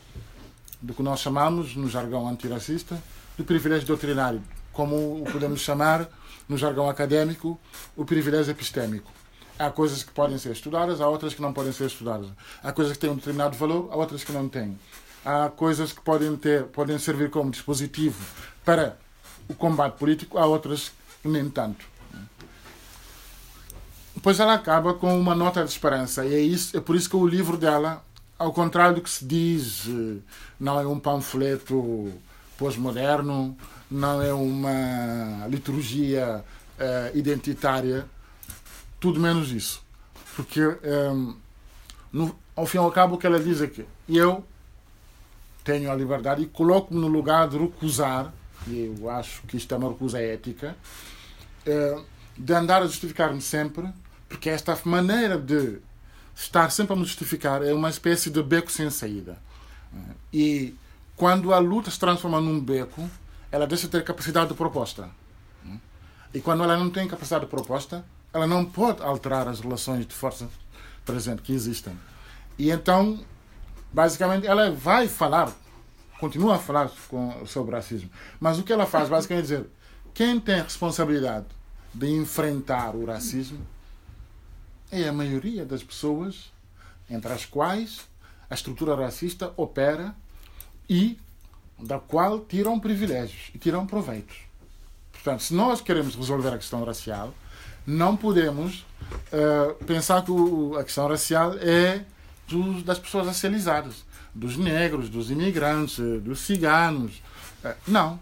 do 0.82 0.92
que 0.92 1.02
nós 1.02 1.20
chamamos, 1.20 1.74
no 1.74 1.88
jargão 1.88 2.28
antirracista, 2.28 3.00
de 3.36 3.42
privilégio 3.42 3.86
doutrinário, 3.86 4.42
como 4.72 5.22
o 5.22 5.24
podemos 5.32 5.60
chamar, 5.60 6.08
no 6.48 6.58
jargão 6.58 6.90
acadêmico, 6.90 7.58
o 7.96 8.04
privilégio 8.04 8.50
epistêmico. 8.50 9.10
Há 9.58 9.70
coisas 9.70 10.02
que 10.02 10.10
podem 10.10 10.36
ser 10.38 10.52
estudadas, 10.52 11.00
há 11.00 11.08
outras 11.08 11.34
que 11.34 11.42
não 11.42 11.52
podem 11.52 11.72
ser 11.72 11.86
estudadas. 11.86 12.28
Há 12.62 12.72
coisas 12.72 12.94
que 12.94 12.98
têm 12.98 13.10
um 13.10 13.16
determinado 13.16 13.56
valor, 13.56 13.88
há 13.92 13.96
outras 13.96 14.24
que 14.24 14.32
não 14.32 14.48
têm. 14.48 14.78
Há 15.24 15.48
coisas 15.48 15.92
que 15.92 16.00
podem, 16.00 16.36
ter, 16.36 16.64
podem 16.64 16.98
servir 16.98 17.30
como 17.30 17.50
dispositivo 17.50 18.22
para 18.64 18.98
o 19.48 19.54
combate 19.54 19.98
político, 19.98 20.38
há 20.38 20.46
outras 20.46 20.92
que 21.22 21.28
nem 21.28 21.48
tanto. 21.48 21.86
Depois 24.14 24.40
ela 24.40 24.54
acaba 24.54 24.94
com 24.94 25.18
uma 25.18 25.34
nota 25.34 25.62
de 25.64 25.70
esperança, 25.70 26.24
e 26.24 26.34
é, 26.34 26.40
isso, 26.40 26.76
é 26.76 26.80
por 26.80 26.96
isso 26.96 27.08
que 27.08 27.16
o 27.16 27.26
livro 27.26 27.56
dela 27.56 28.02
ao 28.38 28.52
contrário 28.52 28.96
do 28.96 29.00
que 29.00 29.10
se 29.10 29.24
diz, 29.24 29.86
eh, 29.88 30.20
não 30.58 30.78
é 30.80 30.86
um 30.86 30.98
panfleto 30.98 32.12
pós-moderno, 32.58 33.56
não 33.90 34.20
é 34.22 34.32
uma 34.32 35.46
liturgia 35.48 36.44
uh, 36.78 37.16
identitária, 37.16 38.06
tudo 39.04 39.20
menos 39.20 39.50
isso. 39.50 39.82
Porque, 40.34 40.60
ehm, 40.60 41.34
no, 42.10 42.34
ao 42.56 42.64
fim 42.64 42.78
e 42.78 42.80
ao 42.80 42.90
cabo, 42.90 43.16
o 43.16 43.18
que 43.18 43.26
ela 43.26 43.38
diz 43.38 43.60
é 43.60 43.66
que 43.66 43.84
eu 44.08 44.42
tenho 45.62 45.92
a 45.92 45.94
liberdade 45.94 46.42
e 46.42 46.46
coloco-me 46.46 46.98
no 46.98 47.06
lugar 47.06 47.46
de 47.46 47.58
recusar, 47.58 48.32
e 48.66 48.94
eu 48.98 49.10
acho 49.10 49.42
que 49.42 49.58
isto 49.58 49.74
é 49.74 49.76
uma 49.76 49.90
recusa 49.90 50.18
ética, 50.18 50.74
uh, 51.66 52.02
de 52.34 52.54
andar 52.54 52.80
a 52.80 52.86
justificar-me 52.86 53.42
sempre, 53.42 53.86
porque 54.26 54.48
esta 54.48 54.78
maneira 54.86 55.36
de 55.36 55.80
estar 56.34 56.70
sempre 56.70 56.94
a 56.94 56.96
me 56.96 57.04
justificar 57.04 57.62
é 57.62 57.74
uma 57.74 57.90
espécie 57.90 58.30
de 58.30 58.42
beco 58.42 58.72
sem 58.72 58.88
saída. 58.88 59.36
E 60.32 60.74
quando 61.14 61.52
a 61.52 61.58
luta 61.58 61.90
se 61.90 61.98
transforma 61.98 62.40
num 62.40 62.58
beco, 62.58 63.06
ela 63.52 63.66
deixa 63.66 63.84
de 63.86 63.90
ter 63.90 64.02
capacidade 64.02 64.48
de 64.48 64.54
proposta. 64.54 65.10
E 66.32 66.40
quando 66.40 66.64
ela 66.64 66.76
não 66.76 66.88
tem 66.88 67.06
capacidade 67.06 67.44
de 67.44 67.50
proposta, 67.50 68.02
ela 68.34 68.48
não 68.48 68.64
pode 68.64 69.00
alterar 69.00 69.46
as 69.46 69.60
relações 69.60 70.04
de 70.04 70.12
força 70.12 70.48
presente 71.04 71.40
que 71.40 71.52
existem. 71.52 71.96
E 72.58 72.68
então, 72.68 73.24
basicamente, 73.92 74.44
ela 74.44 74.72
vai 74.72 75.06
falar, 75.06 75.52
continua 76.18 76.56
a 76.56 76.58
falar 76.58 76.90
com, 77.08 77.46
sobre 77.46 77.76
racismo. 77.76 78.10
Mas 78.40 78.58
o 78.58 78.64
que 78.64 78.72
ela 78.72 78.86
faz, 78.86 79.08
basicamente, 79.08 79.44
é 79.44 79.56
dizer: 79.56 79.70
quem 80.12 80.40
tem 80.40 80.56
a 80.56 80.64
responsabilidade 80.64 81.46
de 81.94 82.10
enfrentar 82.10 82.96
o 82.96 83.06
racismo 83.06 83.64
é 84.90 85.08
a 85.08 85.12
maioria 85.12 85.64
das 85.64 85.84
pessoas 85.84 86.52
entre 87.08 87.32
as 87.32 87.46
quais 87.46 88.08
a 88.50 88.54
estrutura 88.54 88.96
racista 88.96 89.52
opera 89.56 90.14
e 90.90 91.18
da 91.78 92.00
qual 92.00 92.40
tiram 92.40 92.80
privilégios 92.80 93.50
e 93.54 93.58
tiram 93.58 93.86
proveitos. 93.86 94.38
Portanto, 95.12 95.42
se 95.42 95.54
nós 95.54 95.80
queremos 95.80 96.16
resolver 96.16 96.48
a 96.48 96.58
questão 96.58 96.82
racial, 96.84 97.32
não 97.86 98.16
podemos 98.16 98.84
uh, 99.32 99.84
pensar 99.84 100.22
que 100.24 100.30
o, 100.30 100.76
a 100.78 100.84
questão 100.84 101.08
racial 101.08 101.54
é 101.54 102.04
das 102.84 102.98
pessoas 102.98 103.26
racializadas, 103.26 104.04
dos 104.34 104.56
negros, 104.56 105.08
dos 105.08 105.30
imigrantes, 105.30 105.98
dos 106.22 106.40
ciganos. 106.40 107.22
Uh, 107.64 107.74
não. 107.86 108.20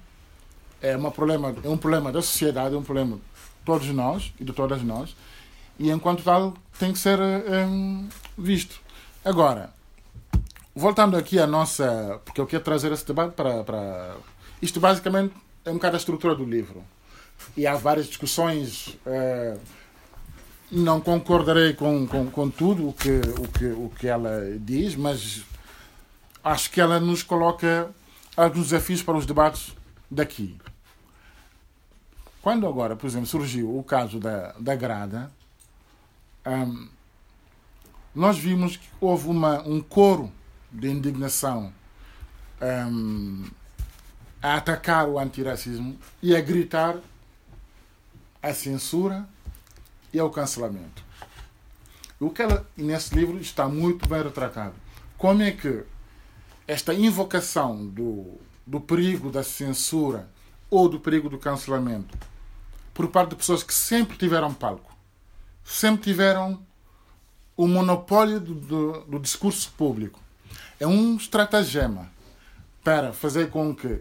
É, 0.81 0.97
uma 0.97 1.13
problema, 1.13 1.55
é 1.63 1.69
um 1.69 1.77
problema 1.77 2.11
da 2.11 2.21
sociedade, 2.21 2.75
é 2.75 2.79
um 2.79 2.83
problema 2.83 3.17
de 3.17 3.23
todos 3.65 3.87
nós 3.89 4.33
e 4.41 4.45
de 4.45 4.53
todas 4.53 4.83
nós 4.83 5.15
e 5.79 5.91
enquanto 5.91 6.23
tal 6.23 6.55
tem 6.79 6.93
que 6.93 6.99
ser 6.99 7.19
um, 7.21 8.09
visto. 8.37 8.81
Agora, 9.25 9.71
voltando 10.75 11.17
aqui 11.17 11.39
à 11.39 11.47
nossa. 11.47 12.21
Porque 12.25 12.41
eu 12.41 12.47
quero 12.47 12.63
trazer 12.63 12.93
esse 12.93 13.07
debate 13.07 13.35
para, 13.35 13.65
para. 13.65 14.17
Isto 14.61 14.81
basicamente 14.81 15.35
é 15.65 15.71
um 15.71 15.75
bocado 15.75 15.97
a 15.97 15.99
estrutura 15.99 16.35
do 16.35 16.45
livro. 16.45 16.85
E 17.57 17.67
há 17.67 17.75
várias 17.75 18.07
discussões. 18.07 18.99
Uh, 19.07 19.59
não 20.71 21.01
concordarei 21.01 21.75
com, 21.75 22.07
com, 22.07 22.31
com 22.31 22.49
tudo 22.49 22.89
o 22.89 22.93
que, 22.95 23.21
o, 23.39 23.49
que, 23.49 23.67
o 23.67 23.91
que 23.91 24.09
ela 24.09 24.57
diz, 24.59 24.97
mas 24.97 25.43
acho 26.43 26.71
que 26.71 26.81
ela 26.81 26.99
nos 26.99 27.23
coloca 27.23 27.91
alguns 28.35 28.71
desafios 28.71 29.03
para 29.03 29.17
os 29.17 29.27
debates 29.27 29.75
daqui. 30.11 30.57
Quando 32.41 32.67
agora, 32.67 32.97
por 32.97 33.07
exemplo, 33.07 33.27
surgiu 33.27 33.79
o 33.79 33.85
caso 33.85 34.19
da, 34.19 34.53
da 34.59 34.75
grada, 34.75 35.31
um, 36.47 36.89
nós 38.15 38.39
vimos 38.39 38.77
que 38.77 38.89
houve 39.01 39.29
uma, 39.29 39.63
um 39.63 39.81
coro 39.81 40.33
de 40.71 40.89
indignação 40.89 41.73
um, 42.91 43.45
a 44.43 44.57
atacar 44.57 45.09
o 45.09 45.19
antirracismo 45.19 45.97
e 46.21 46.35
a 46.35 46.41
gritar 46.41 46.97
a 48.43 48.53
censura 48.53 49.29
e 50.13 50.19
ao 50.19 50.31
cancelamento. 50.31 51.05
O 52.19 52.31
que 52.31 52.43
ela, 52.43 52.67
nesse 52.77 53.15
livro 53.15 53.39
está 53.39 53.69
muito 53.69 54.09
bem 54.09 54.23
retratado. 54.23 54.75
Como 55.17 55.43
é 55.43 55.53
que 55.53 55.85
esta 56.67 56.93
invocação 56.93 57.87
do, 57.87 58.39
do 58.67 58.81
perigo 58.81 59.31
da 59.31 59.43
censura 59.43 60.29
ou 60.71 60.89
do 60.89 61.01
perigo 61.01 61.29
do 61.29 61.39
cancelamento 61.39 62.17
por 62.93 63.09
parte 63.09 63.31
de 63.31 63.37
pessoas 63.37 63.63
que 63.63 63.75
sempre 63.75 64.17
tiveram 64.17 64.53
palco 64.53 64.93
sempre 65.65 66.03
tiveram 66.03 66.61
o 67.57 67.67
monopólio 67.67 68.41
do, 68.41 68.55
do, 68.55 69.01
do 69.03 69.19
discurso 69.19 69.73
público. 69.77 70.21
É 70.81 70.87
um 70.87 71.17
estratagema 71.17 72.11
para 72.83 73.13
fazer 73.13 73.51
com 73.51 73.75
que 73.75 74.01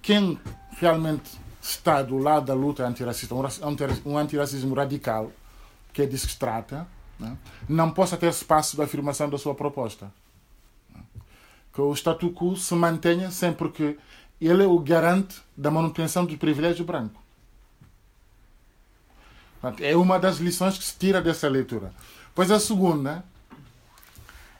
quem 0.00 0.38
realmente 0.78 1.38
está 1.70 2.02
do 2.02 2.18
lado 2.18 2.46
da 2.46 2.54
luta 2.54 2.86
antirracista, 2.86 3.34
um 4.04 4.16
antirracismo 4.16 4.74
radical, 4.74 5.30
que 5.92 6.02
é 6.02 6.06
disso 6.06 6.26
que 6.26 6.32
se 6.32 6.38
trata, 6.38 6.86
né, 7.18 7.36
não 7.68 7.90
possa 7.90 8.16
ter 8.16 8.28
espaço 8.28 8.76
de 8.76 8.82
afirmação 8.82 9.28
da 9.28 9.38
sua 9.38 9.54
proposta. 9.54 10.12
Que 11.72 11.80
o 11.80 11.94
statu 11.94 12.30
quo 12.30 12.56
se 12.56 12.74
mantenha 12.74 13.30
sempre 13.30 13.68
que 13.70 13.98
ele 14.40 14.62
é 14.62 14.66
o 14.66 14.78
garante 14.78 15.40
da 15.56 15.70
manutenção 15.70 16.24
do 16.24 16.36
privilégio 16.38 16.84
branco. 16.84 17.20
É 19.80 19.96
uma 19.96 20.18
das 20.18 20.38
lições 20.38 20.78
que 20.78 20.84
se 20.84 20.96
tira 20.96 21.20
dessa 21.20 21.48
leitura. 21.48 21.92
Pois 22.34 22.50
a 22.50 22.60
segunda 22.60 23.24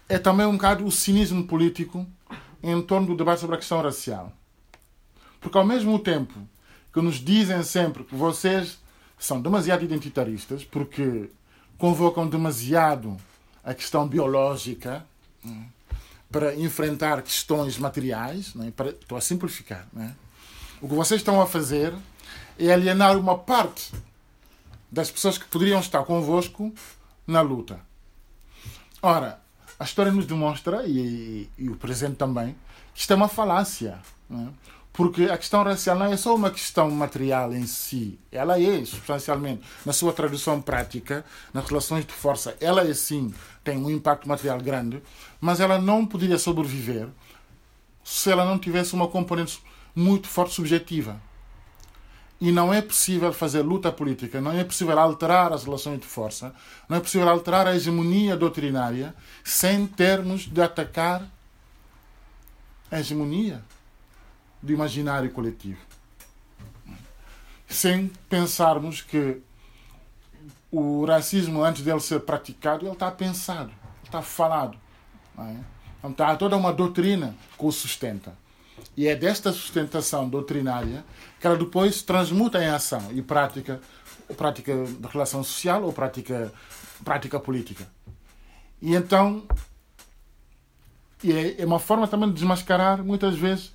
é 0.08 0.18
também 0.18 0.46
um 0.46 0.56
bocado 0.56 0.84
o 0.84 0.90
cinismo 0.90 1.46
político 1.46 2.06
em 2.62 2.82
torno 2.82 3.06
do 3.06 3.16
debate 3.16 3.40
sobre 3.40 3.54
a 3.54 3.58
questão 3.58 3.80
racial. 3.80 4.32
Porque 5.40 5.56
ao 5.56 5.64
mesmo 5.64 5.98
tempo 6.00 6.34
que 6.92 7.00
nos 7.00 7.16
dizem 7.16 7.62
sempre 7.62 8.04
que 8.04 8.14
vocês 8.14 8.78
são 9.18 9.40
demasiado 9.40 9.84
identitaristas, 9.84 10.64
porque 10.64 11.30
convocam 11.76 12.26
demasiado 12.26 13.16
a 13.64 13.74
questão 13.74 14.06
biológica, 14.06 15.04
para 16.30 16.54
enfrentar 16.54 17.22
questões 17.22 17.78
materiais, 17.78 18.52
é? 18.66 18.70
para, 18.70 18.90
estou 18.90 19.16
a 19.16 19.20
simplificar. 19.20 19.86
É? 19.96 20.10
O 20.80 20.88
que 20.88 20.94
vocês 20.94 21.20
estão 21.20 21.40
a 21.40 21.46
fazer 21.46 21.94
é 22.58 22.72
alienar 22.72 23.16
uma 23.18 23.38
parte 23.38 23.92
das 24.90 25.10
pessoas 25.10 25.38
que 25.38 25.46
poderiam 25.46 25.80
estar 25.80 26.02
convosco 26.04 26.72
na 27.26 27.40
luta. 27.40 27.80
Ora, 29.02 29.40
a 29.78 29.84
história 29.84 30.12
nos 30.12 30.26
demonstra, 30.26 30.86
e, 30.86 31.48
e 31.56 31.68
o 31.68 31.76
presente 31.76 32.16
também, 32.16 32.56
que 32.94 33.00
isto 33.00 33.12
é 33.12 33.16
uma 33.16 33.28
falácia. 33.28 33.98
É? 34.30 34.48
Porque 34.98 35.26
a 35.26 35.38
questão 35.38 35.62
racial 35.62 35.96
não 35.96 36.06
é 36.06 36.16
só 36.16 36.34
uma 36.34 36.50
questão 36.50 36.90
material 36.90 37.54
em 37.54 37.64
si. 37.68 38.18
Ela 38.32 38.60
é, 38.60 38.84
substancialmente, 38.84 39.62
na 39.86 39.92
sua 39.92 40.12
tradução 40.12 40.60
prática, 40.60 41.24
nas 41.54 41.68
relações 41.68 42.04
de 42.04 42.12
força, 42.12 42.56
ela 42.60 42.82
é 42.82 42.92
sim, 42.92 43.32
tem 43.62 43.78
um 43.78 43.88
impacto 43.88 44.28
material 44.28 44.58
grande, 44.58 45.00
mas 45.40 45.60
ela 45.60 45.78
não 45.78 46.04
poderia 46.04 46.36
sobreviver 46.36 47.06
se 48.02 48.28
ela 48.28 48.44
não 48.44 48.58
tivesse 48.58 48.92
uma 48.92 49.06
componente 49.06 49.62
muito 49.94 50.26
forte 50.26 50.54
subjetiva. 50.54 51.20
E 52.40 52.50
não 52.50 52.74
é 52.74 52.82
possível 52.82 53.32
fazer 53.32 53.62
luta 53.62 53.92
política, 53.92 54.40
não 54.40 54.50
é 54.50 54.64
possível 54.64 54.98
alterar 54.98 55.52
as 55.52 55.62
relações 55.62 56.00
de 56.00 56.06
força, 56.06 56.52
não 56.88 56.96
é 56.96 57.00
possível 57.00 57.28
alterar 57.28 57.68
a 57.68 57.76
hegemonia 57.76 58.36
doutrinária 58.36 59.14
sem 59.44 59.86
termos 59.86 60.40
de 60.40 60.60
atacar 60.60 61.24
a 62.90 62.98
hegemonia 62.98 63.62
do 64.62 64.72
imaginário 64.72 65.30
coletivo. 65.30 65.80
Sem 67.68 68.10
pensarmos 68.28 69.02
que 69.02 69.40
o 70.70 71.04
racismo, 71.04 71.62
antes 71.62 71.82
dele 71.82 72.00
ser 72.00 72.20
praticado, 72.20 72.84
ele 72.84 72.92
está 72.92 73.10
pensado, 73.10 73.72
está 74.04 74.22
falado. 74.22 74.78
É? 75.38 75.56
Então, 76.04 76.26
há 76.26 76.36
toda 76.36 76.56
uma 76.56 76.72
doutrina 76.72 77.34
que 77.56 77.64
o 77.64 77.72
sustenta. 77.72 78.36
E 78.96 79.06
é 79.06 79.14
desta 79.14 79.52
sustentação 79.52 80.28
doutrinária 80.28 81.04
que 81.40 81.46
ela 81.46 81.56
depois 81.56 82.02
transmuta 82.02 82.62
em 82.62 82.66
ação 82.66 83.12
e 83.12 83.22
prática, 83.22 83.80
prática 84.36 84.72
de 84.84 85.06
relação 85.08 85.42
social 85.42 85.82
ou 85.84 85.92
prática, 85.92 86.52
prática 87.04 87.38
política. 87.38 87.86
E 88.80 88.94
então 88.94 89.44
é, 91.24 91.62
é 91.62 91.66
uma 91.66 91.78
forma 91.78 92.06
também 92.06 92.28
de 92.28 92.36
desmascarar, 92.36 93.02
muitas 93.02 93.36
vezes, 93.36 93.72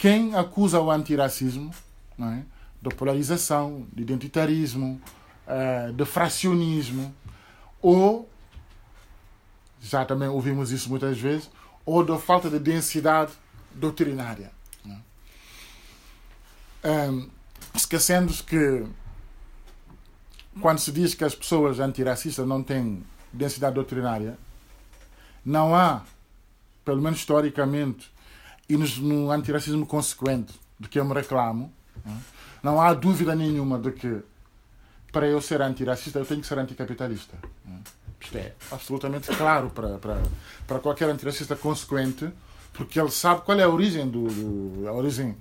quem 0.00 0.34
acusa 0.34 0.80
o 0.80 0.90
antiracismo 0.90 1.70
é? 2.18 2.42
da 2.80 2.88
polarização, 2.88 3.86
de 3.92 4.00
identitarismo, 4.00 4.98
uh, 5.46 5.92
de 5.92 6.04
fracionismo, 6.06 7.14
ou, 7.82 8.26
já 9.78 10.02
também 10.06 10.26
ouvimos 10.26 10.70
isso 10.72 10.88
muitas 10.88 11.18
vezes, 11.18 11.50
ou 11.84 12.02
da 12.02 12.18
falta 12.18 12.48
de 12.48 12.58
densidade 12.58 13.32
doutrinária. 13.74 14.50
Um, 16.82 17.28
Esquecendo-se 17.74 18.42
que 18.42 18.86
quando 20.62 20.78
se 20.78 20.90
diz 20.90 21.12
que 21.12 21.24
as 21.24 21.34
pessoas 21.34 21.78
antiracistas 21.78 22.46
não 22.46 22.62
têm 22.62 23.04
densidade 23.30 23.74
doutrinária, 23.74 24.38
não 25.44 25.74
há, 25.74 26.02
pelo 26.86 27.02
menos 27.02 27.18
historicamente, 27.18 28.10
e 28.70 28.76
no 28.76 29.32
antiracismo 29.32 29.84
consequente 29.84 30.54
de 30.78 30.88
que 30.88 30.98
eu 30.98 31.04
me 31.04 31.12
reclamo, 31.12 31.72
não 32.62 32.80
há 32.80 32.94
dúvida 32.94 33.34
nenhuma 33.34 33.78
de 33.78 33.90
que 33.90 34.22
para 35.10 35.26
eu 35.26 35.40
ser 35.42 35.60
antirracista 35.60 36.20
eu 36.20 36.24
tenho 36.24 36.40
que 36.40 36.46
ser 36.46 36.56
anticapitalista. 36.56 37.36
Isto 38.20 38.38
é 38.38 38.54
absolutamente 38.70 39.34
claro 39.34 39.70
para, 39.70 39.98
para, 39.98 40.22
para 40.68 40.78
qualquer 40.78 41.08
antirracista 41.08 41.56
consequente, 41.56 42.30
porque 42.72 43.00
ele 43.00 43.10
sabe 43.10 43.40
qual 43.40 43.58
é 43.58 43.64
a 43.64 43.68
origem, 43.68 44.08
do, 44.08 44.28
do 44.28 44.88
a 44.88 44.92
origem 44.92 45.36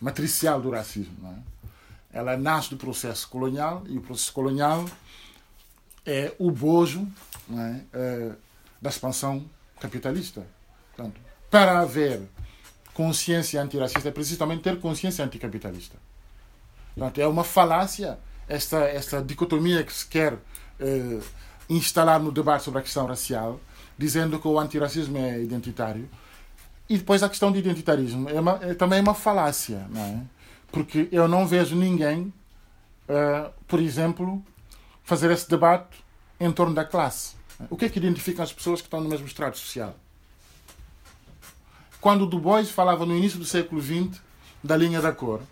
matricial 0.00 0.60
do 0.60 0.70
racismo. 0.70 1.14
É? 2.12 2.18
Ela 2.18 2.36
nasce 2.36 2.70
do 2.70 2.76
processo 2.78 3.28
colonial 3.28 3.82
e 3.88 3.98
o 3.98 4.00
processo 4.00 4.32
colonial 4.32 4.86
é 6.06 6.32
o 6.38 6.50
bojo 6.50 7.06
é? 7.52 7.80
É, 7.92 8.32
da 8.80 8.88
expansão 8.88 9.44
capitalista. 9.78 10.46
Portanto, 10.96 11.20
para 11.50 11.80
haver 11.80 12.22
consciência 12.94 13.62
antirracista, 13.62 14.08
é 14.08 14.12
preciso 14.12 14.38
também 14.38 14.58
ter 14.58 14.78
consciência 14.80 15.24
anticapitalista. 15.24 15.96
Portanto, 16.94 17.20
é 17.20 17.26
uma 17.26 17.44
falácia 17.44 18.18
esta, 18.48 18.78
esta 18.80 19.22
dicotomia 19.22 19.82
que 19.84 19.92
se 19.92 20.06
quer 20.06 20.36
eh, 20.78 21.20
instalar 21.68 22.20
no 22.20 22.32
debate 22.32 22.64
sobre 22.64 22.80
a 22.80 22.82
questão 22.82 23.06
racial, 23.06 23.60
dizendo 23.96 24.38
que 24.40 24.48
o 24.48 24.58
antirracismo 24.58 25.16
é 25.16 25.40
identitário. 25.40 26.08
E 26.88 26.98
depois 26.98 27.22
a 27.22 27.28
questão 27.28 27.52
do 27.52 27.58
identitarismo 27.58 28.28
é, 28.28 28.40
uma, 28.40 28.58
é 28.62 28.74
também 28.74 29.00
uma 29.00 29.14
falácia, 29.14 29.86
não 29.90 30.02
é? 30.02 30.20
Porque 30.72 31.08
eu 31.12 31.28
não 31.28 31.46
vejo 31.46 31.76
ninguém, 31.76 32.32
uh, 33.08 33.52
por 33.68 33.80
exemplo, 33.80 34.44
fazer 35.04 35.30
esse 35.30 35.48
debate 35.48 36.04
em 36.40 36.50
torno 36.50 36.74
da 36.74 36.84
classe. 36.84 37.36
O 37.68 37.76
que 37.76 37.84
é 37.84 37.88
que 37.88 37.98
identifica 37.98 38.42
as 38.42 38.52
pessoas 38.52 38.80
que 38.80 38.86
estão 38.86 39.00
no 39.00 39.08
mesmo 39.08 39.26
estrato 39.26 39.58
social? 39.58 39.94
Quando 42.00 42.26
Du 42.26 42.38
Bois 42.38 42.70
falava 42.70 43.04
no 43.04 43.16
início 43.16 43.38
do 43.38 43.44
século 43.44 43.80
XX 43.80 44.20
da 44.64 44.76
linha 44.76 45.02
da 45.02 45.12
cor, 45.12 45.42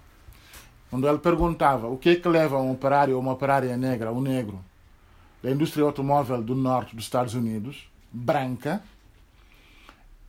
quando 0.91 1.07
ele 1.07 1.19
perguntava 1.19 1.89
o 1.89 1.99
que 1.99 2.11
é 2.11 2.17
que 2.17 2.29
leva 2.29 2.59
um 2.59 2.73
operário 2.73 3.15
ou 3.15 3.21
uma 3.21 3.33
operária 3.33 3.77
negra, 3.77 4.13
um 4.13 4.21
negro, 4.21 4.65
da 5.43 5.51
indústria 5.51 5.85
automóvel 5.85 6.43
do 6.43 6.55
norte 6.55 6.97
dos 6.97 7.05
Estados 7.05 7.35
Unidos, 7.35 7.89
branca, 8.11 8.83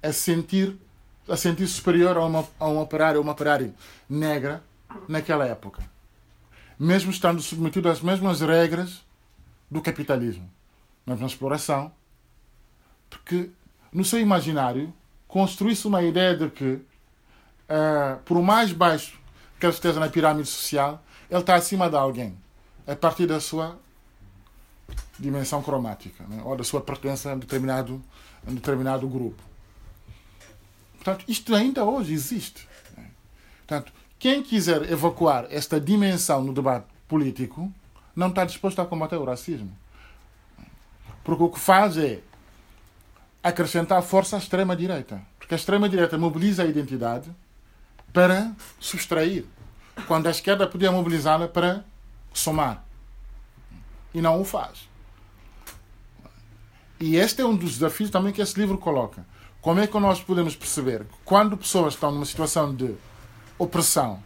a 0.04 0.12
sentir 0.12 0.78
a 1.28 1.38
sentir 1.38 1.68
superior 1.68 2.18
a, 2.18 2.26
uma, 2.26 2.48
a 2.60 2.68
um 2.68 2.80
operário 2.80 3.20
ou 3.20 3.24
uma 3.24 3.34
operária 3.34 3.74
negra 4.10 4.64
naquela 5.08 5.46
época. 5.46 5.84
Mesmo 6.78 7.12
estando 7.12 7.40
submetido 7.40 7.88
às 7.88 8.02
mesmas 8.02 8.42
regras 8.42 9.06
do 9.70 9.80
capitalismo, 9.80 10.50
mesma 11.06 11.28
exploração, 11.28 11.92
porque 13.10 13.52
no 13.94 14.04
seu 14.04 14.20
imaginário 14.20 14.92
construísse 15.30 15.88
uma 15.88 16.02
ideia 16.02 16.36
de 16.36 16.50
que, 16.50 16.66
uh, 16.74 18.20
por 18.26 18.42
mais 18.42 18.74
baixo 18.74 19.18
que 19.60 19.66
ele 19.66 19.74
esteja 19.74 20.00
na 20.00 20.10
pirâmide 20.10 20.50
social, 20.50 21.02
ele 21.30 21.40
está 21.40 21.56
acima 21.56 21.88
de 21.88 21.96
alguém, 21.96 22.36
a 22.86 22.96
partir 22.96 23.28
da 23.28 23.40
sua 23.40 23.78
dimensão 25.20 25.62
cromática, 25.62 26.24
né? 26.28 26.42
ou 26.44 26.58
da 26.58 26.64
sua 26.64 26.82
pertença 26.82 27.32
a 27.32 27.36
determinado, 27.36 28.02
a 28.46 28.52
determinado 28.52 29.08
grupo. 29.08 29.42
Portanto, 30.96 31.24
isto 31.28 31.54
ainda 31.54 31.86
hoje 31.86 32.12
existe. 32.12 32.68
Né? 32.98 33.06
Portanto, 33.60 33.94
quem 34.18 34.42
quiser 34.42 34.92
evacuar 34.92 35.46
esta 35.52 35.80
dimensão 35.80 36.44
no 36.44 36.54
debate 36.54 36.88
político 37.08 37.72
não 38.16 38.30
está 38.30 38.44
disposto 38.46 38.82
a 38.82 38.86
combater 38.86 39.18
o 39.18 39.26
racismo. 39.26 39.72
Porque 41.24 41.44
o 41.44 41.50
que 41.50 41.60
faz 41.60 41.98
é 41.98 42.20
acrescentar 43.50 44.02
força 44.02 44.36
à 44.36 44.40
extrema-direita. 44.40 45.22
Porque 45.38 45.54
a 45.54 45.58
extrema-direita 45.58 46.18
mobiliza 46.18 46.64
a 46.64 46.66
identidade 46.66 47.30
para 48.14 48.52
subtrair, 48.80 49.46
quando 50.08 50.28
a 50.28 50.32
esquerda 50.32 50.68
podia 50.68 50.92
mobilizá-la 50.92 51.48
para 51.48 51.84
somar. 52.34 52.86
E 54.14 54.22
não 54.22 54.42
o 54.42 54.46
faz. 54.46 54.90
E 57.00 57.16
este 57.16 57.42
é 57.42 57.46
um 57.46 57.56
dos 57.56 57.74
desafios 57.74 58.10
também 58.10 58.34
que 58.34 58.42
esse 58.42 58.60
livro 58.60 58.78
coloca. 58.78 59.26
Como 59.62 59.80
é 59.80 59.88
que 59.88 60.00
nós 60.00 60.22
podemos 60.22 60.56
perceber 60.56 61.04
que 61.04 61.18
quando 61.24 61.58
pessoas 61.58 61.94
estão 61.94 62.12
numa 62.12 62.26
situação 62.26 62.74
de 62.74 62.96
opressão 63.58 64.24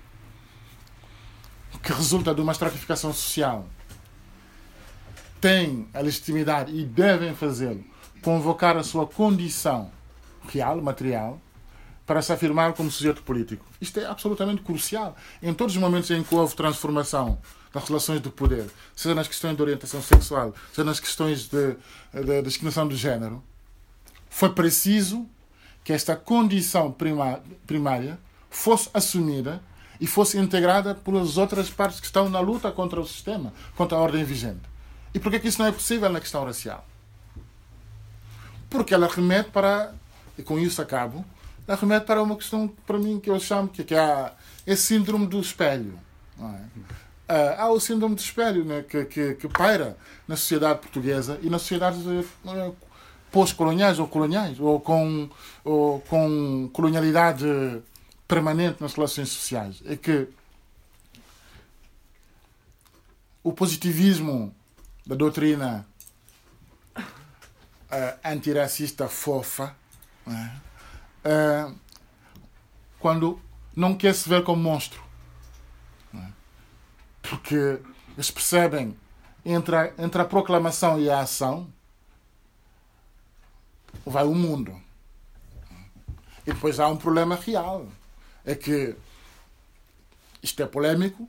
que 1.81 1.91
resulta 1.91 2.33
de 2.33 2.41
uma 2.41 2.51
estratificação 2.51 3.11
social 3.13 3.67
têm 5.41 5.87
a 5.93 5.99
legitimidade 5.99 6.73
e 6.73 6.85
devem 6.85 7.35
fazê-lo 7.35 7.83
convocar 8.23 8.77
a 8.77 8.83
sua 8.83 9.05
condição 9.05 9.91
real, 10.47 10.81
material, 10.81 11.39
para 12.05 12.21
se 12.21 12.33
afirmar 12.33 12.73
como 12.73 12.91
sujeito 12.91 13.21
político. 13.23 13.65
Isto 13.79 13.99
é 13.99 14.05
absolutamente 14.05 14.61
crucial. 14.61 15.15
Em 15.41 15.53
todos 15.53 15.75
os 15.75 15.81
momentos 15.81 16.09
em 16.11 16.23
que 16.23 16.35
houve 16.35 16.55
transformação 16.55 17.37
das 17.73 17.87
relações 17.87 18.21
de 18.21 18.29
poder, 18.29 18.69
seja 18.95 19.15
nas 19.15 19.27
questões 19.27 19.55
de 19.55 19.61
orientação 19.61 20.01
sexual, 20.01 20.53
seja 20.69 20.83
nas 20.83 20.99
questões 20.99 21.47
de, 21.47 21.75
de, 22.13 22.41
discriminação 22.41 22.87
do 22.87 22.95
género, 22.95 23.43
foi 24.29 24.49
preciso 24.49 25.27
que 25.83 25.93
esta 25.93 26.15
condição 26.15 26.95
primária 27.65 28.19
fosse 28.49 28.89
assumida 28.93 29.61
e 29.99 30.07
fosse 30.07 30.37
integrada 30.37 30.95
pelas 30.95 31.37
outras 31.37 31.69
partes 31.69 31.99
que 31.99 32.05
estão 32.05 32.29
na 32.29 32.39
luta 32.39 32.71
contra 32.71 32.99
o 32.99 33.07
sistema, 33.07 33.53
contra 33.75 33.97
a 33.97 34.01
ordem 34.01 34.23
vigente. 34.23 34.61
E 35.13 35.19
por 35.19 35.31
que 35.31 35.47
isso 35.47 35.59
não 35.59 35.67
é 35.67 35.71
possível 35.71 36.09
na 36.09 36.19
questão 36.19 36.43
racial? 36.43 36.85
Porque 38.73 38.91
ela 38.91 39.07
remete 39.07 39.51
para, 39.51 39.93
e 40.35 40.41
com 40.41 40.57
isso 40.57 40.81
acabo, 40.81 41.23
ela 41.67 41.77
remete 41.77 42.07
para 42.07 42.23
uma 42.23 42.35
questão, 42.35 42.67
para 42.87 42.97
mim, 42.97 43.19
que 43.19 43.29
eu 43.29 43.39
chamo 43.39 43.69
que, 43.69 43.83
que 43.83 43.93
é 43.93 44.31
esse 44.65 44.81
síndrome 44.81 45.27
do 45.27 45.39
espelho. 45.39 45.99
É? 46.39 46.43
Uh, 46.43 47.55
há 47.59 47.69
o 47.69 47.79
síndrome 47.79 48.15
do 48.15 48.19
espelho 48.19 48.65
né, 48.65 48.81
que, 48.81 49.05
que, 49.05 49.35
que, 49.35 49.47
paira 49.47 49.95
na 50.27 50.35
sociedade 50.35 50.79
portuguesa 50.79 51.39
e 51.43 51.51
na 51.51 51.59
sociedade 51.59 51.99
uh, 51.99 52.75
pós-coloniais 53.31 53.99
ou 53.99 54.07
coloniais, 54.07 54.59
ou 54.59 54.79
com, 54.79 55.29
ou 55.63 55.99
com 56.01 56.67
colonialidade 56.73 57.45
permanente 58.27 58.81
nas 58.81 58.95
relações 58.95 59.29
sociais. 59.29 59.83
É 59.85 59.95
que 59.95 60.27
o 63.43 63.53
positivismo 63.53 64.51
da 65.05 65.13
doutrina 65.13 65.85
antirracista 68.23 69.07
fofa, 69.07 69.75
uh, 70.27 71.75
quando 72.99 73.39
não 73.75 73.95
quer 73.95 74.13
se 74.13 74.27
ver 74.27 74.43
como 74.43 74.61
monstro. 74.61 75.01
Porque 77.21 77.79
eles 78.15 78.29
percebem 78.29 78.97
entre 79.45 79.75
a, 79.75 79.93
entre 79.97 80.21
a 80.21 80.25
proclamação 80.25 80.99
e 80.99 81.09
a 81.09 81.19
ação 81.21 81.67
vai 84.05 84.25
o 84.25 84.35
mundo. 84.35 84.79
E 86.45 86.53
depois 86.53 86.79
há 86.79 86.87
um 86.87 86.97
problema 86.97 87.35
real. 87.35 87.87
É 88.45 88.53
que 88.53 88.95
isto 90.41 90.61
é 90.61 90.65
polémico, 90.65 91.27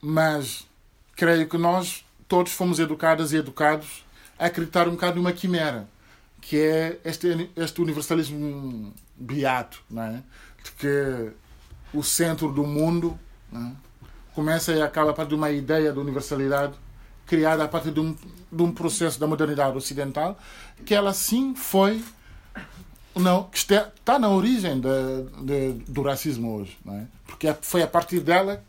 mas 0.00 0.66
creio 1.14 1.46
que 1.48 1.58
nós 1.58 2.04
todos 2.26 2.52
fomos 2.52 2.78
educadas 2.78 3.32
e 3.32 3.36
educados 3.36 4.04
a 4.38 4.46
acreditar 4.46 4.88
um 4.88 4.92
bocado 4.92 5.16
numa 5.16 5.32
quimera, 5.32 5.88
que 6.40 6.58
é 6.58 7.00
este, 7.04 7.50
este 7.56 7.80
universalismo 7.80 8.94
beato, 9.16 9.82
não 9.90 10.02
é? 10.02 10.22
de 10.62 10.72
que 10.72 11.30
o 11.92 12.02
centro 12.02 12.52
do 12.52 12.64
mundo 12.64 13.18
é? 13.52 13.72
começa 14.34 14.72
e 14.72 14.80
acaba 14.80 15.10
a 15.10 15.14
partir 15.14 15.30
de 15.30 15.34
uma 15.34 15.50
ideia 15.50 15.92
de 15.92 15.98
universalidade 15.98 16.74
criada 17.26 17.64
a 17.64 17.68
partir 17.68 17.90
de 17.90 18.00
um, 18.00 18.16
de 18.50 18.62
um 18.62 18.72
processo 18.72 19.20
da 19.20 19.26
modernidade 19.26 19.76
ocidental, 19.76 20.38
que 20.84 20.94
ela 20.94 21.12
sim 21.12 21.54
foi 21.54 22.02
não, 23.14 23.44
que 23.44 23.58
está, 23.58 23.90
está 23.94 24.18
na 24.18 24.28
origem 24.28 24.80
de, 24.80 25.44
de, 25.44 25.72
do 25.90 26.02
racismo 26.02 26.54
hoje, 26.54 26.78
não 26.84 26.94
é? 26.94 27.06
porque 27.26 27.48
é, 27.48 27.58
foi 27.60 27.82
a 27.82 27.86
partir 27.86 28.20
dela 28.20 28.64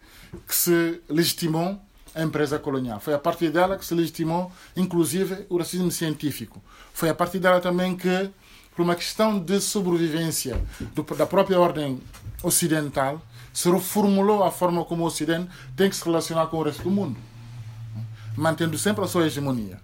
que 0.48 0.56
se 0.56 1.02
legitimou 1.08 1.80
a 2.20 2.24
empresa 2.24 2.60
colonial. 2.60 3.00
Foi 3.00 3.14
a 3.14 3.20
partir 3.20 3.50
dela 3.50 3.78
que 3.78 3.86
se 3.86 3.94
legitimou, 3.94 4.52
inclusive, 4.76 5.46
o 5.50 5.58
racismo 5.58 5.92
científico. 5.92 6.62
Foi 6.94 7.10
a 7.10 7.16
partir 7.16 7.40
dela 7.40 7.62
também 7.62 7.96
que, 7.96 8.30
por 8.76 8.84
uma 8.84 8.96
questão 8.96 9.40
de 9.40 9.60
sobrevivência 9.62 10.62
do, 10.94 11.04
da 11.16 11.26
própria 11.26 11.60
ordem 11.60 12.02
ocidental, 12.44 13.22
se 13.54 13.70
reformulou 13.70 14.44
a 14.44 14.52
forma 14.52 14.84
como 14.86 15.04
o 15.04 15.08
Ocidente 15.08 15.50
tem 15.76 15.90
que 15.90 15.96
se 15.96 16.04
relacionar 16.04 16.48
com 16.48 16.58
o 16.58 16.64
resto 16.64 16.84
do 16.84 16.92
mundo, 16.92 17.18
mantendo 18.36 18.78
sempre 18.78 19.04
a 19.04 19.08
sua 19.08 19.26
hegemonia. 19.26 19.80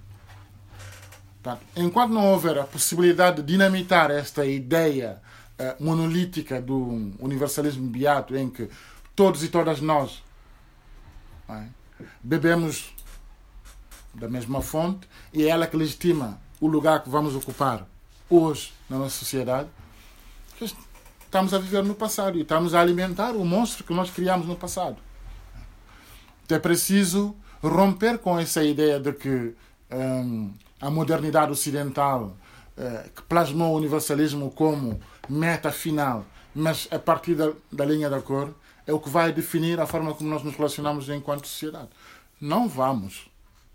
Portanto, 1.42 1.66
enquanto 1.76 2.12
não 2.12 2.32
houver 2.32 2.58
a 2.58 2.64
possibilidade 2.64 3.42
de 3.42 3.44
dinamitar 3.44 4.12
esta 4.12 4.46
ideia 4.46 5.22
uh, 5.60 5.84
monolítica 5.84 6.62
do 6.62 7.14
universalismo 7.20 7.88
beato, 7.88 8.36
em 8.36 8.50
que 8.50 8.70
todos 9.16 9.44
e 9.44 9.48
todas 9.48 9.80
nós 9.80 10.24
é, 11.50 11.64
bebemos 12.24 12.94
da 14.14 14.28
mesma 14.28 14.62
fonte 14.62 15.08
e 15.34 15.44
é 15.44 15.48
ela 15.50 15.68
que 15.68 15.76
legitima 15.76 16.40
o 16.60 16.68
lugar 16.68 17.04
que 17.04 17.10
vamos 17.10 17.36
ocupar 17.36 17.88
hoje 18.30 18.74
na 18.90 18.98
nossa 18.98 19.18
sociedade, 19.18 19.70
estamos 20.62 21.54
a 21.54 21.60
viver 21.60 21.84
no 21.84 21.94
passado 21.94 22.38
e 22.38 22.42
estamos 22.42 22.74
a 22.74 22.80
alimentar 22.80 23.32
o 23.32 23.44
monstro 23.46 23.84
que 23.84 23.94
nós 23.94 24.10
criamos 24.10 24.48
no 24.48 24.56
passado. 24.56 24.98
Então 26.46 26.58
é 26.58 26.60
preciso 26.60 27.36
romper 27.62 28.20
com 28.20 28.40
essa 28.40 28.64
ideia 28.64 29.00
de 29.00 29.12
que 29.12 29.56
hum, 29.92 30.54
a 30.80 30.90
modernidade 30.90 31.52
ocidental, 31.52 32.38
uh, 32.78 33.10
que 33.10 33.22
plasmou 33.24 33.74
o 33.74 33.78
universalismo 33.78 34.52
como 34.52 35.00
meta 35.28 35.72
final, 35.72 36.26
mas 36.54 36.88
a 36.92 37.00
partir 37.00 37.36
da, 37.36 37.52
da 37.72 37.86
linha 37.86 38.10
da 38.10 38.22
cor, 38.22 38.54
é 38.88 38.94
o 38.94 39.00
que 39.00 39.10
vai 39.10 39.32
definir 39.32 39.80
a 39.80 39.88
forma 39.88 40.14
como 40.14 40.30
nós 40.30 40.44
nos 40.44 40.56
relacionamos 40.56 41.10
enquanto 41.10 41.48
sociedade. 41.48 41.90
Não 42.40 42.68
vamos. 42.68 43.28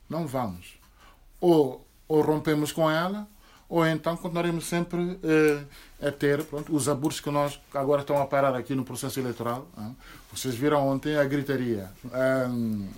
Não 0.09 0.27
vamos. 0.27 0.79
Ou, 1.41 1.87
ou 2.07 2.21
rompemos 2.23 2.73
com 2.73 2.91
ela, 2.91 3.27
ou 3.69 3.87
então 3.87 4.17
continuaremos 4.17 4.67
sempre 4.67 5.19
eh, 5.23 5.63
a 6.09 6.11
ter 6.11 6.43
pronto, 6.45 6.75
os 6.75 6.89
abusos 6.89 7.21
que 7.21 7.31
nós 7.31 7.61
agora 7.73 8.01
estão 8.01 8.21
a 8.21 8.27
parar 8.27 8.55
aqui 8.55 8.75
no 8.75 8.85
processo 8.85 9.21
eleitoral. 9.21 9.69
Hein? 9.79 9.97
Vocês 10.33 10.55
viram 10.55 10.87
ontem 10.89 11.17
a 11.17 11.25
gritaria. 11.25 11.91
Um, 12.51 12.89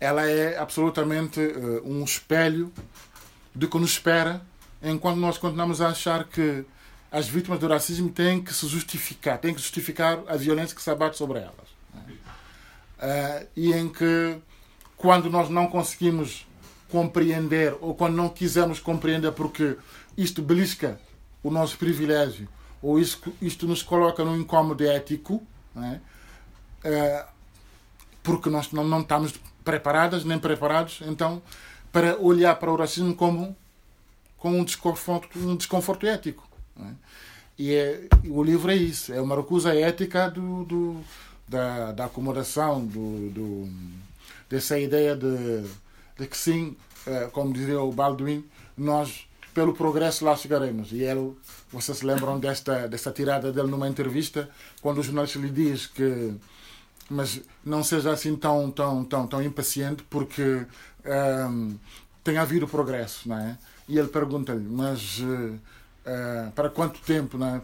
ela 0.00 0.26
é 0.26 0.58
absolutamente 0.58 1.40
uh, 1.40 1.82
um 1.84 2.04
espelho 2.04 2.72
do 3.54 3.68
que 3.68 3.78
nos 3.78 3.92
espera 3.92 4.42
enquanto 4.82 5.16
nós 5.18 5.38
continuamos 5.38 5.80
a 5.80 5.88
achar 5.88 6.24
que 6.24 6.64
as 7.10 7.28
vítimas 7.28 7.58
do 7.58 7.68
racismo 7.68 8.10
têm 8.10 8.42
que 8.42 8.52
se 8.52 8.66
justificar, 8.66 9.38
têm 9.38 9.54
que 9.54 9.60
justificar 9.60 10.22
a 10.26 10.36
violência 10.36 10.74
que 10.74 10.82
se 10.82 10.90
abate 10.90 11.16
sobre 11.16 11.38
elas. 11.38 11.76
Uh, 12.98 13.46
e 13.54 13.72
em 13.72 13.88
que, 13.88 14.38
quando 14.96 15.30
nós 15.30 15.48
não 15.48 15.66
conseguimos 15.66 16.46
compreender 16.88 17.76
ou 17.80 17.94
quando 17.94 18.14
não 18.14 18.28
quisermos 18.28 18.80
compreender 18.80 19.32
porque 19.32 19.76
isto 20.16 20.40
belisca 20.40 20.98
o 21.42 21.50
nosso 21.50 21.76
privilégio 21.76 22.48
ou 22.80 22.98
isto, 22.98 23.32
isto 23.40 23.66
nos 23.66 23.82
coloca 23.82 24.24
num 24.24 24.36
incómodo 24.36 24.84
ético, 24.84 25.42
é? 25.76 26.00
uh, 26.88 27.28
porque 28.22 28.48
nós 28.48 28.72
não, 28.72 28.84
não 28.84 29.00
estamos 29.00 29.34
preparadas 29.64 30.24
nem 30.24 30.38
preparados, 30.38 31.00
então, 31.02 31.42
para 31.90 32.16
olhar 32.18 32.54
para 32.56 32.70
o 32.70 32.76
racismo 32.76 33.14
como, 33.14 33.56
como 34.38 34.56
um, 34.56 34.64
desconforto, 34.64 35.38
um 35.38 35.56
desconforto 35.56 36.06
ético. 36.06 36.45
É? 36.80 36.90
E 37.58 37.74
é, 37.74 38.08
o 38.28 38.42
livro 38.42 38.70
é 38.70 38.76
isso, 38.76 39.12
é 39.12 39.20
uma 39.20 39.36
recusa 39.36 39.74
ética 39.74 40.28
do, 40.28 40.64
do 40.64 41.04
da, 41.48 41.92
da 41.92 42.04
acomodação, 42.06 42.84
do, 42.84 43.30
do, 43.30 43.68
dessa 44.48 44.78
ideia 44.78 45.16
de, 45.16 45.64
de 46.18 46.26
que 46.26 46.36
sim, 46.36 46.76
eh, 47.06 47.28
como 47.32 47.52
dizia 47.52 47.80
o 47.80 47.92
Baldwin, 47.92 48.44
nós 48.76 49.26
pelo 49.54 49.72
progresso 49.72 50.24
lá 50.24 50.36
chegaremos. 50.36 50.92
E 50.92 51.02
ele, 51.02 51.34
vocês 51.72 51.98
se 51.98 52.04
lembram 52.04 52.38
desta, 52.38 52.86
desta 52.88 53.10
tirada 53.10 53.50
dele 53.52 53.68
numa 53.68 53.88
entrevista, 53.88 54.50
quando 54.82 54.98
o 54.98 55.02
jornalista 55.02 55.38
lhe 55.38 55.50
diz 55.50 55.86
que 55.86 56.34
mas 57.08 57.40
não 57.64 57.84
seja 57.84 58.10
assim 58.10 58.34
tão, 58.34 58.68
tão, 58.70 59.04
tão, 59.04 59.26
tão 59.28 59.42
impaciente 59.42 60.02
porque 60.10 60.42
um, 60.42 60.66
ehm, 61.04 61.76
tem 62.24 62.36
havido 62.36 62.66
progresso, 62.66 63.28
não 63.28 63.38
é? 63.38 63.56
E 63.88 63.96
ele 63.96 64.08
pergunta-lhe, 64.08 64.66
mas 64.68 65.20
uh, 65.20 65.56
uh, 66.06 66.50
para 66.52 66.70
quanto 66.70 67.00
tempo, 67.00 67.36
não 67.36 67.56
é? 67.56 67.60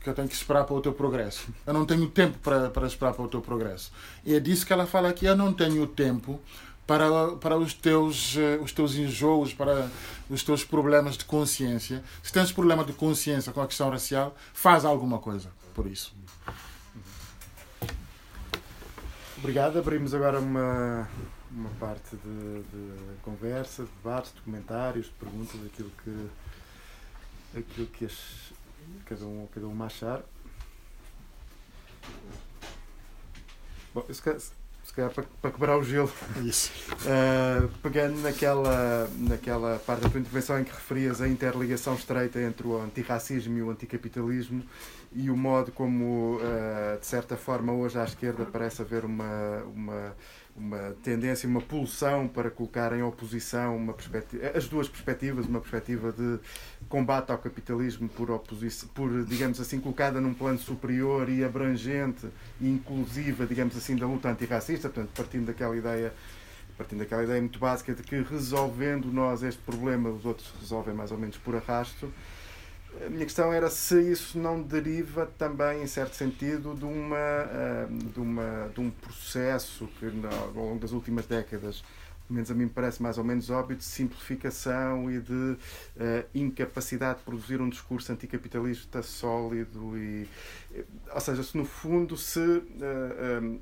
Que 0.00 0.08
eu 0.10 0.14
tenho 0.14 0.28
que 0.28 0.34
esperar 0.34 0.64
para 0.64 0.74
o 0.74 0.80
teu 0.80 0.92
progresso. 0.92 1.48
Eu 1.66 1.74
não 1.74 1.84
tenho 1.84 2.08
tempo 2.08 2.38
para, 2.38 2.70
para 2.70 2.86
esperar 2.86 3.12
para 3.12 3.24
o 3.24 3.28
teu 3.28 3.40
progresso. 3.40 3.92
E 4.24 4.34
é 4.34 4.40
disso 4.40 4.64
que 4.66 4.72
ela 4.72 4.86
fala 4.86 5.08
aqui, 5.08 5.26
eu 5.26 5.36
não 5.36 5.52
tenho 5.52 5.86
tempo 5.86 6.40
para, 6.86 7.32
para 7.40 7.56
os, 7.58 7.74
teus, 7.74 8.36
uh, 8.36 8.62
os 8.62 8.72
teus 8.72 8.94
enjoos, 8.94 9.52
para 9.52 9.90
os 10.30 10.42
teus 10.42 10.64
problemas 10.64 11.16
de 11.16 11.24
consciência. 11.24 12.02
Se 12.22 12.32
tens 12.32 12.52
problema 12.52 12.84
de 12.84 12.92
consciência 12.92 13.52
com 13.52 13.60
a 13.60 13.66
questão 13.66 13.90
racial, 13.90 14.34
faz 14.52 14.84
alguma 14.84 15.18
coisa 15.18 15.50
por 15.74 15.86
isso. 15.86 16.14
Obrigado. 19.36 19.78
Abrimos 19.78 20.14
agora 20.14 20.40
uma, 20.40 21.08
uma 21.50 21.70
parte 21.78 22.16
de, 22.16 22.62
de 22.62 23.16
conversa, 23.22 23.84
de 23.84 23.90
debates, 24.02 24.32
de 24.34 24.40
comentários, 24.40 25.06
de 25.06 25.12
perguntas, 25.12 25.60
aquilo 25.66 25.90
que, 26.02 26.28
aquilo 27.54 27.86
que 27.88 28.04
as, 28.04 28.52
cada, 29.04 29.24
um, 29.24 29.46
cada 29.52 29.66
um 29.66 29.82
achar. 29.82 30.22
Bom, 33.94 34.04
se 34.10 34.20
calhar, 34.20 34.40
se 34.40 34.92
calhar 34.94 35.10
para, 35.10 35.24
para, 35.40 35.50
quebrar 35.50 35.78
o 35.78 35.82
gelo, 35.82 36.12
Isso. 36.44 36.70
Uh, 37.02 37.68
pegando 37.82 38.20
naquela, 38.20 39.08
naquela 39.18 39.78
parte 39.78 40.02
da 40.02 40.10
tua 40.10 40.20
intervenção 40.20 40.60
em 40.60 40.64
que 40.64 40.70
referias 40.70 41.20
a 41.20 41.28
interligação 41.28 41.94
estreita 41.94 42.40
entre 42.40 42.66
o 42.66 42.80
antirracismo 42.80 43.58
e 43.58 43.62
o 43.62 43.70
anticapitalismo, 43.70 44.62
e 45.12 45.30
o 45.30 45.36
modo 45.36 45.72
como, 45.72 46.36
uh, 46.36 47.00
de 47.00 47.06
certa 47.06 47.36
forma, 47.36 47.72
hoje 47.72 47.98
à 47.98 48.04
esquerda 48.04 48.44
parece 48.44 48.82
haver 48.82 49.04
uma, 49.04 49.62
uma, 49.74 50.14
uma 50.56 50.96
tendência, 51.02 51.48
uma 51.48 51.60
pulsão 51.60 52.26
para 52.26 52.50
colocar 52.50 52.92
em 52.96 53.02
oposição 53.02 53.76
uma 53.76 53.92
perspectiva, 53.92 54.48
as 54.54 54.66
duas 54.66 54.88
perspectivas, 54.88 55.46
uma 55.46 55.60
perspectiva 55.60 56.12
de 56.12 56.38
combate 56.88 57.30
ao 57.30 57.38
capitalismo 57.38 58.08
por, 58.08 58.30
oposição, 58.30 58.88
por, 58.88 59.24
digamos 59.24 59.60
assim, 59.60 59.78
colocada 59.78 60.20
num 60.20 60.32
plano 60.32 60.58
superior 60.58 61.28
e 61.28 61.44
abrangente 61.44 62.26
e 62.60 62.68
inclusiva, 62.68 63.46
digamos 63.46 63.76
assim, 63.76 63.96
da 63.96 64.06
luta 64.06 64.30
antirracista, 64.30 64.88
portanto, 64.88 65.10
partindo 65.14 65.46
daquela 65.46 65.76
ideia 65.76 66.12
partindo 66.76 66.98
daquela 66.98 67.24
ideia 67.24 67.40
muito 67.40 67.58
básica 67.58 67.94
de 67.94 68.02
que 68.02 68.20
resolvendo 68.20 69.06
nós 69.06 69.42
este 69.42 69.62
problema, 69.62 70.10
os 70.10 70.26
outros 70.26 70.52
resolvem 70.60 70.94
mais 70.94 71.10
ou 71.10 71.16
menos 71.16 71.38
por 71.38 71.56
arrasto. 71.56 72.12
A 73.04 73.10
minha 73.10 73.24
questão 73.24 73.52
era 73.52 73.68
se 73.68 74.00
isso 74.00 74.38
não 74.38 74.62
deriva 74.62 75.26
também, 75.38 75.82
em 75.82 75.86
certo 75.86 76.14
sentido, 76.14 76.74
de, 76.74 76.84
uma, 76.84 77.88
de, 77.90 78.20
uma, 78.20 78.70
de 78.72 78.80
um 78.80 78.90
processo 78.90 79.88
que 79.98 80.06
ao 80.06 80.52
longo 80.52 80.78
das 80.78 80.92
últimas 80.92 81.26
décadas 81.26 81.82
pelo 82.26 82.34
menos 82.34 82.50
a 82.50 82.54
mim 82.54 82.68
parece 82.68 83.00
mais 83.02 83.18
ou 83.18 83.24
menos 83.24 83.50
óbvio, 83.50 83.76
de 83.76 83.84
simplificação 83.84 85.10
e 85.10 85.20
de 85.20 85.32
uh, 85.32 85.58
incapacidade 86.34 87.18
de 87.18 87.24
produzir 87.24 87.60
um 87.60 87.68
discurso 87.68 88.12
anticapitalista 88.12 89.02
sólido. 89.02 89.96
E, 89.96 90.28
ou 91.12 91.20
seja, 91.20 91.42
se 91.42 91.56
no 91.56 91.64
fundo 91.64 92.16
se 92.16 92.40
uh, 92.40 93.42
um, 93.42 93.60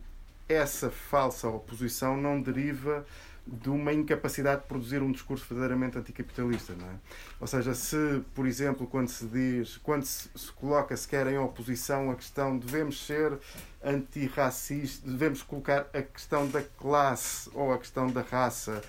essa 0.49 0.91
falsa 0.91 1.49
oposição 1.49 2.17
não 2.17 2.41
deriva 2.41 3.05
de 3.47 3.69
uma 3.69 3.93
incapacidade 3.93 4.63
de 4.63 4.69
produzir 4.69 5.03
um 5.03 5.13
discurso 5.13 5.45
verdadeiramente 5.49 5.99
anticapitalista, 5.99 6.75
não 6.75 6.87
é? 6.87 6.95
Ou 7.41 7.47
seja, 7.47 7.75
se, 7.75 8.23
por 8.35 8.47
exemplo, 8.47 8.87
quando 8.87 9.09
se 9.09 9.27
diz, 9.27 9.77
quando 9.79 10.05
se, 10.05 10.31
se 10.35 10.51
coloca 10.53 10.97
sequer 10.97 11.27
em 11.27 11.39
oposição 11.39 12.11
a 12.11 12.15
questão 12.15 12.57
devemos 12.57 13.05
ser 13.07 13.39
antirracistas, 13.85 15.01
devemos 15.01 15.43
colocar 15.43 15.87
a 15.93 16.01
questão 16.01 16.49
da 16.49 16.63
classe 16.63 17.51
ou 17.53 17.73
a 17.73 17.79
questão 17.79 18.11
da 18.11 18.23
raça 18.23 18.83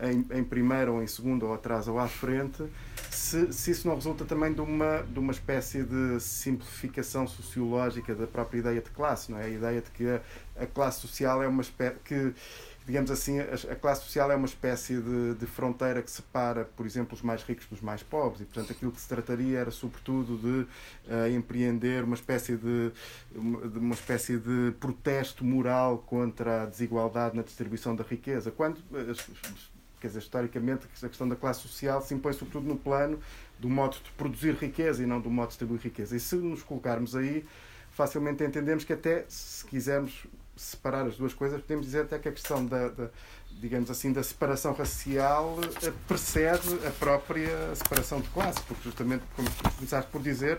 em, 0.00 0.38
em 0.38 0.44
primeiro 0.44 0.94
ou 0.94 1.02
em 1.02 1.06
segundo 1.06 1.46
ou 1.46 1.54
atrás 1.54 1.88
ou 1.88 1.98
à 1.98 2.06
frente, 2.06 2.64
se, 3.10 3.52
se 3.52 3.70
isso 3.72 3.88
não 3.88 3.94
resulta 3.94 4.24
também 4.24 4.52
de 4.52 4.60
uma, 4.60 5.02
de 5.02 5.18
uma 5.18 5.32
espécie 5.32 5.82
de 5.82 6.20
simplificação 6.20 7.26
sociológica 7.26 8.14
da 8.14 8.26
própria 8.26 8.58
ideia 8.60 8.80
de 8.80 8.90
classe, 8.90 9.32
não 9.32 9.38
é? 9.38 9.44
A 9.44 9.48
ideia 9.48 9.80
de 9.80 9.90
que 9.90 10.08
a, 10.08 10.20
a 10.62 10.66
classe 10.66 11.00
social 11.00 11.42
é 11.42 11.48
uma 11.48 11.62
espécie 11.62 11.96
que 12.04 12.32
digamos 12.88 13.10
assim, 13.10 13.38
a, 13.38 13.76
classe 13.76 14.02
social 14.04 14.32
é 14.32 14.34
uma 14.34 14.46
espécie 14.46 14.98
de, 14.98 15.34
de, 15.34 15.44
fronteira 15.44 16.00
que 16.00 16.10
separa, 16.10 16.64
por 16.64 16.86
exemplo, 16.86 17.14
os 17.14 17.20
mais 17.20 17.42
ricos 17.42 17.66
dos 17.66 17.82
mais 17.82 18.02
pobres, 18.02 18.40
e 18.40 18.44
portanto 18.46 18.72
aquilo 18.72 18.90
que 18.90 18.98
se 18.98 19.06
trataria 19.06 19.58
era 19.58 19.70
sobretudo 19.70 20.38
de 20.38 21.12
uh, 21.12 21.28
empreender 21.36 22.02
uma 22.02 22.14
espécie 22.14 22.56
de, 22.56 22.90
de, 23.30 23.78
uma 23.78 23.92
espécie 23.92 24.38
de 24.38 24.72
protesto 24.80 25.44
moral 25.44 25.98
contra 25.98 26.62
a 26.62 26.64
desigualdade 26.64 27.36
na 27.36 27.42
distribuição 27.42 27.94
da 27.94 28.02
riqueza, 28.02 28.50
quando 28.50 28.80
eh, 28.94 29.12
quer 30.00 30.06
dizer, 30.06 30.20
historicamente 30.20 30.86
a 31.02 31.08
questão 31.08 31.28
da 31.28 31.36
classe 31.36 31.60
social 31.60 32.00
se 32.00 32.14
impõe 32.14 32.32
sobretudo 32.32 32.66
no 32.66 32.76
plano 32.76 33.20
do 33.58 33.68
modo 33.68 33.98
de 34.02 34.10
produzir 34.12 34.54
riqueza 34.54 35.02
e 35.02 35.06
não 35.06 35.20
do 35.20 35.28
modo 35.28 35.48
de 35.48 35.50
distribuir 35.50 35.82
riqueza. 35.82 36.16
E 36.16 36.20
se 36.20 36.36
nos 36.36 36.62
colocarmos 36.62 37.14
aí, 37.14 37.44
facilmente 37.90 38.42
entendemos 38.42 38.82
que 38.82 38.94
até 38.94 39.26
se 39.28 39.62
quisermos 39.66 40.26
separar 40.60 41.06
as 41.06 41.16
duas 41.16 41.32
coisas, 41.32 41.60
podemos 41.60 41.86
dizer 41.86 42.02
até 42.02 42.18
que 42.18 42.28
a 42.28 42.32
questão 42.32 42.64
da, 42.64 42.88
da 42.88 43.08
digamos 43.60 43.90
assim, 43.90 44.12
da 44.12 44.22
separação 44.22 44.72
racial 44.72 45.58
eh, 45.82 45.92
precede 46.06 46.74
a 46.86 46.90
própria 46.90 47.74
separação 47.74 48.20
de 48.20 48.28
classe, 48.28 48.60
porque 48.62 48.84
justamente, 48.84 49.24
como 49.34 49.48
começaste 49.76 50.10
por 50.10 50.22
dizer, 50.22 50.58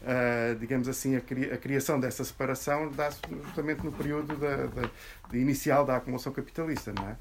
Uh, 0.00 0.54
digamos 0.60 0.88
assim, 0.88 1.16
a, 1.16 1.20
cri 1.20 1.50
a, 1.50 1.56
criação 1.56 1.98
dessa 1.98 2.22
separação 2.22 2.88
dá-se 2.92 3.18
justamente 3.46 3.84
no 3.84 3.90
período 3.90 4.36
da, 4.36 4.66
da, 4.66 4.90
de 5.28 5.38
inicial 5.38 5.84
da 5.84 5.96
acumulação 5.96 6.32
capitalista, 6.32 6.92
não 6.92 7.08
é? 7.08 7.16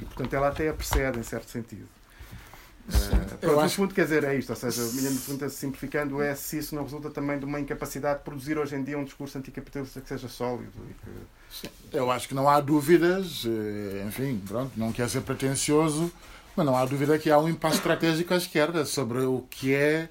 E, 0.00 0.04
portanto, 0.06 0.32
ela 0.32 0.48
até 0.48 0.66
a 0.66 0.72
precede, 0.72 1.18
em 1.18 1.22
certo 1.22 1.50
sentido. 1.50 1.86
Uh, 2.88 3.36
eu 3.42 3.60
acho... 3.60 3.82
No 3.82 3.86
fundo, 3.86 3.94
quer 3.94 4.04
dizer, 4.04 4.24
é 4.24 4.34
isto. 4.34 4.48
Ou 4.48 4.56
seja, 4.56 4.82
a 4.82 4.92
minha 4.92 5.10
pergunta, 5.10 5.50
simplificando, 5.50 6.22
é 6.22 6.34
se 6.34 6.56
isso 6.56 6.74
não 6.74 6.84
resulta 6.84 7.10
também 7.10 7.38
de 7.38 7.44
uma 7.44 7.60
incapacidade 7.60 8.20
de 8.20 8.24
produzir 8.24 8.56
hoje 8.56 8.76
em 8.76 8.82
dia 8.82 8.98
um 8.98 9.04
discurso 9.04 9.36
anticapitalista 9.36 10.00
que 10.00 10.08
seja 10.08 10.26
sólido. 10.26 10.72
E 10.88 10.94
que... 10.94 11.10
Eu 11.92 12.10
acho 12.10 12.26
que 12.26 12.34
não 12.34 12.48
há 12.48 12.60
dúvidas, 12.60 13.44
eh, 13.46 14.04
enfim, 14.06 14.40
pronto, 14.46 14.72
não 14.76 14.92
quer 14.92 15.08
ser 15.08 15.20
pretencioso, 15.20 16.10
mas 16.56 16.64
não 16.64 16.76
há 16.76 16.84
dúvida 16.84 17.18
que 17.18 17.30
há 17.30 17.38
um 17.38 17.48
impasse 17.48 17.76
estratégico 17.76 18.32
à 18.32 18.36
esquerda 18.36 18.84
sobre 18.84 19.20
o 19.20 19.44
que 19.50 19.74
é. 19.74 20.08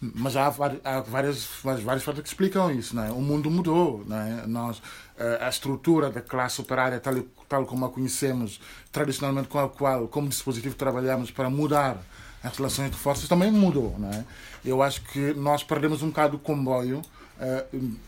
Mas 0.00 0.36
há, 0.36 0.46
há 0.46 1.00
várias, 1.00 1.48
várias 1.62 2.02
fatores 2.02 2.20
que 2.22 2.28
explicam 2.28 2.70
isso. 2.70 2.94
Não 2.94 3.02
é? 3.02 3.10
O 3.10 3.20
mundo 3.20 3.50
mudou. 3.50 4.04
Não 4.06 4.16
é? 4.16 4.46
Nós, 4.46 4.80
eh, 5.18 5.38
a 5.40 5.48
estrutura 5.48 6.10
da 6.10 6.20
classe 6.20 6.60
operária, 6.60 7.00
tal, 7.00 7.14
tal 7.48 7.64
como 7.66 7.86
a 7.86 7.90
conhecemos, 7.90 8.60
tradicionalmente 8.92 9.48
com 9.48 9.58
a 9.58 9.68
qual, 9.68 10.06
como 10.08 10.28
dispositivo, 10.28 10.74
trabalhamos 10.74 11.30
para 11.30 11.48
mudar 11.48 11.96
as 12.42 12.56
relações 12.56 12.90
de 12.90 12.96
forças, 12.96 13.28
também 13.28 13.50
mudou. 13.50 13.96
Não 13.98 14.10
é? 14.10 14.24
Eu 14.64 14.82
acho 14.82 15.00
que 15.02 15.32
nós 15.34 15.62
perdemos 15.62 16.02
um 16.02 16.08
bocado 16.08 16.36
o 16.36 16.38
comboio 16.38 17.02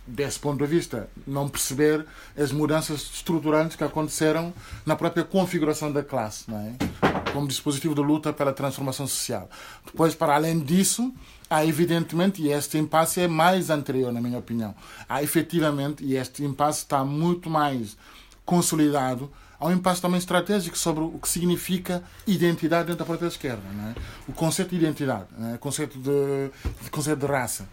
desse 0.07 0.39
ponto 0.39 0.59
de 0.59 0.67
vista. 0.67 1.09
Não 1.27 1.49
perceber 1.49 2.07
as 2.37 2.53
mudanças 2.53 3.03
estruturantes 3.03 3.77
que 3.77 3.85
aconteceram 3.85 4.53
na 4.87 4.97
própria 4.97 5.25
configuração 5.25 5.93
da 5.93 6.03
classe, 6.03 6.45
é? 6.51 7.33
como 7.33 7.47
dispositivo 7.47 7.95
de 7.95 8.01
luta 8.01 8.33
pela 8.33 8.53
transformação 8.53 9.07
social. 9.07 9.49
Depois, 9.85 10.15
para 10.15 10.35
além 10.35 10.59
disso, 10.61 11.13
há 11.49 11.65
evidentemente, 11.65 12.43
e 12.43 12.51
este 12.51 12.79
impasse 12.79 13.21
é 13.21 13.29
mais 13.29 13.71
anterior, 13.71 14.13
na 14.13 14.21
minha 14.21 14.39
opinião, 14.39 14.75
há 15.09 15.23
efetivamente, 15.23 16.05
e 16.05 16.17
este 16.17 16.45
impasse 16.45 16.81
está 16.81 17.05
muito 17.05 17.49
mais 17.49 17.97
consolidado, 18.45 19.31
há 19.59 19.67
um 19.67 19.73
impasse 19.73 20.01
também 20.01 20.19
estratégico 20.19 20.77
sobre 20.77 21.05
o 21.05 21.19
que 21.19 21.29
significa 21.29 22.03
identidade 22.27 22.87
dentro 22.87 23.01
da 23.01 23.05
própria 23.05 23.29
esquerda. 23.29 23.63
É? 23.63 24.01
O 24.27 24.33
conceito 24.33 24.71
de 24.71 24.77
identidade, 24.77 25.27
é? 25.41 25.55
o 25.55 25.59
conceito 25.59 25.99
de, 25.99 26.51
de, 26.83 26.91
conceito 26.91 27.19
de 27.19 27.27
raça. 27.27 27.69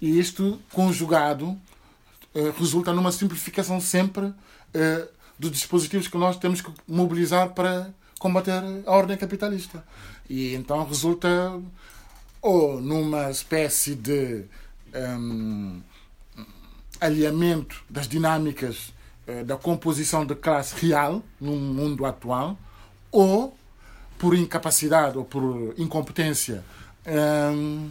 E 0.00 0.18
isto, 0.18 0.60
conjugado, 0.72 1.58
eh, 2.34 2.52
resulta 2.58 2.92
numa 2.92 3.12
simplificação 3.12 3.80
sempre 3.80 4.32
eh, 4.72 5.08
dos 5.38 5.50
dispositivos 5.50 6.08
que 6.08 6.16
nós 6.16 6.36
temos 6.38 6.60
que 6.60 6.70
mobilizar 6.86 7.50
para 7.50 7.92
combater 8.18 8.62
a 8.86 8.92
ordem 8.92 9.16
capitalista. 9.16 9.84
E 10.28 10.54
então 10.54 10.86
resulta 10.86 11.28
ou 12.42 12.80
numa 12.80 13.30
espécie 13.30 13.94
de 13.94 14.44
um, 14.94 15.80
alinhamento 17.00 17.82
das 17.88 18.06
dinâmicas 18.06 18.92
uh, 19.26 19.44
da 19.44 19.56
composição 19.56 20.24
de 20.24 20.34
classe 20.34 20.74
real 20.86 21.22
no 21.40 21.52
mundo 21.52 22.06
atual, 22.06 22.58
ou 23.10 23.56
por 24.18 24.34
incapacidade 24.34 25.16
ou 25.16 25.24
por 25.24 25.74
incompetência 25.78 26.62
um, 27.06 27.90